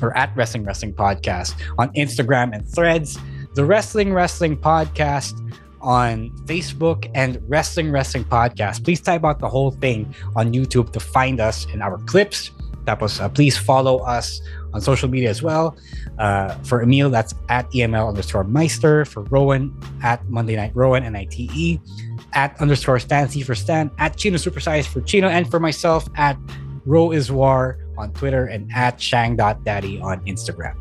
or 0.00 0.16
at 0.16 0.34
Wrestling 0.36 0.64
Wrestling 0.64 0.94
Podcast 0.94 1.54
on 1.76 1.92
Instagram 1.94 2.54
and 2.54 2.66
Threads. 2.68 3.18
The 3.54 3.64
Wrestling 3.64 4.12
Wrestling 4.12 4.56
Podcast 4.56 5.47
on 5.88 6.28
Facebook 6.44 7.10
and 7.14 7.40
Wrestling 7.48 7.90
Wrestling 7.90 8.24
Podcast. 8.24 8.84
Please 8.84 9.00
type 9.00 9.24
out 9.24 9.40
the 9.40 9.48
whole 9.48 9.70
thing 9.70 10.14
on 10.36 10.52
YouTube 10.52 10.92
to 10.92 11.00
find 11.00 11.40
us 11.40 11.64
in 11.72 11.80
our 11.80 11.96
clips. 12.04 12.50
Tapos, 12.84 13.20
uh, 13.20 13.28
please 13.28 13.56
follow 13.56 14.00
us 14.04 14.42
on 14.74 14.82
social 14.82 15.08
media 15.08 15.30
as 15.30 15.42
well. 15.42 15.78
Uh, 16.18 16.52
for 16.68 16.82
Emile, 16.82 17.08
that's 17.08 17.34
at 17.48 17.70
EML 17.72 18.06
underscore 18.06 18.44
Meister. 18.44 19.06
For 19.06 19.24
Rowen, 19.24 19.72
at 20.02 20.28
Monday 20.28 20.56
Night 20.56 20.74
Rowen, 20.74 21.04
N-I-T-E. 21.04 21.80
At 22.34 22.60
underscore 22.60 22.98
StanSy 22.98 23.42
for 23.42 23.54
Stan. 23.54 23.90
At 23.98 24.16
Chino 24.18 24.36
Supersize 24.36 24.86
for 24.86 25.00
Chino. 25.00 25.28
And 25.28 25.50
for 25.50 25.58
myself, 25.58 26.06
at 26.16 26.36
Row 26.84 27.12
is 27.12 27.32
War 27.32 27.78
on 27.96 28.12
Twitter 28.12 28.44
and 28.44 28.70
at 28.74 29.00
Shang.Daddy 29.00 30.00
on 30.00 30.20
Instagram. 30.26 30.76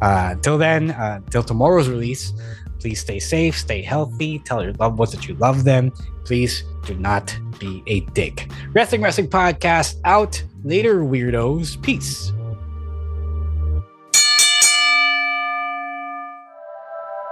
Uh, 0.00 0.30
until 0.32 0.56
then, 0.56 0.92
uh, 0.92 1.20
until 1.24 1.42
tomorrow's 1.42 1.88
release, 1.88 2.32
please 2.78 3.00
stay 3.00 3.18
safe, 3.18 3.58
stay 3.58 3.82
healthy, 3.82 4.38
tell 4.40 4.62
your 4.62 4.72
loved 4.74 4.98
ones 4.98 5.12
that 5.12 5.26
you 5.28 5.34
love 5.36 5.64
them. 5.64 5.92
Please 6.24 6.64
do 6.84 6.94
not 6.94 7.36
be 7.58 7.82
a 7.86 8.00
dick. 8.00 8.50
Wrestling 8.72 9.02
Wrestling 9.02 9.28
Podcast 9.28 9.96
out. 10.04 10.42
Later, 10.64 11.00
weirdos. 11.00 11.80
Peace. 11.82 12.32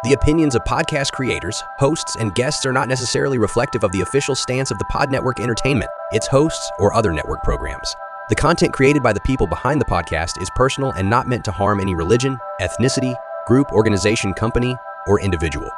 The 0.04 0.12
opinions 0.12 0.54
of 0.54 0.62
podcast 0.64 1.12
creators, 1.12 1.62
hosts, 1.78 2.16
and 2.16 2.34
guests 2.34 2.66
are 2.66 2.74
not 2.74 2.88
necessarily 2.88 3.38
reflective 3.38 3.84
of 3.84 3.92
the 3.92 4.02
official 4.02 4.34
stance 4.34 4.70
of 4.70 4.78
the 4.78 4.84
Pod 4.90 5.10
Network 5.10 5.40
Entertainment, 5.40 5.90
its 6.12 6.26
hosts, 6.26 6.70
or 6.78 6.92
other 6.92 7.10
network 7.10 7.42
programs. 7.42 7.96
The 8.28 8.34
content 8.34 8.74
created 8.74 9.02
by 9.02 9.14
the 9.14 9.20
people 9.20 9.46
behind 9.46 9.80
the 9.80 9.86
podcast 9.86 10.42
is 10.42 10.50
personal 10.56 10.92
and 10.92 11.08
not 11.08 11.26
meant 11.26 11.42
to 11.46 11.52
harm 11.52 11.80
any 11.80 11.94
religion, 11.94 12.38
ethnicity, 12.60 13.16
group, 13.46 13.72
organization, 13.72 14.34
company, 14.34 14.76
or 15.06 15.20
individual. 15.20 15.70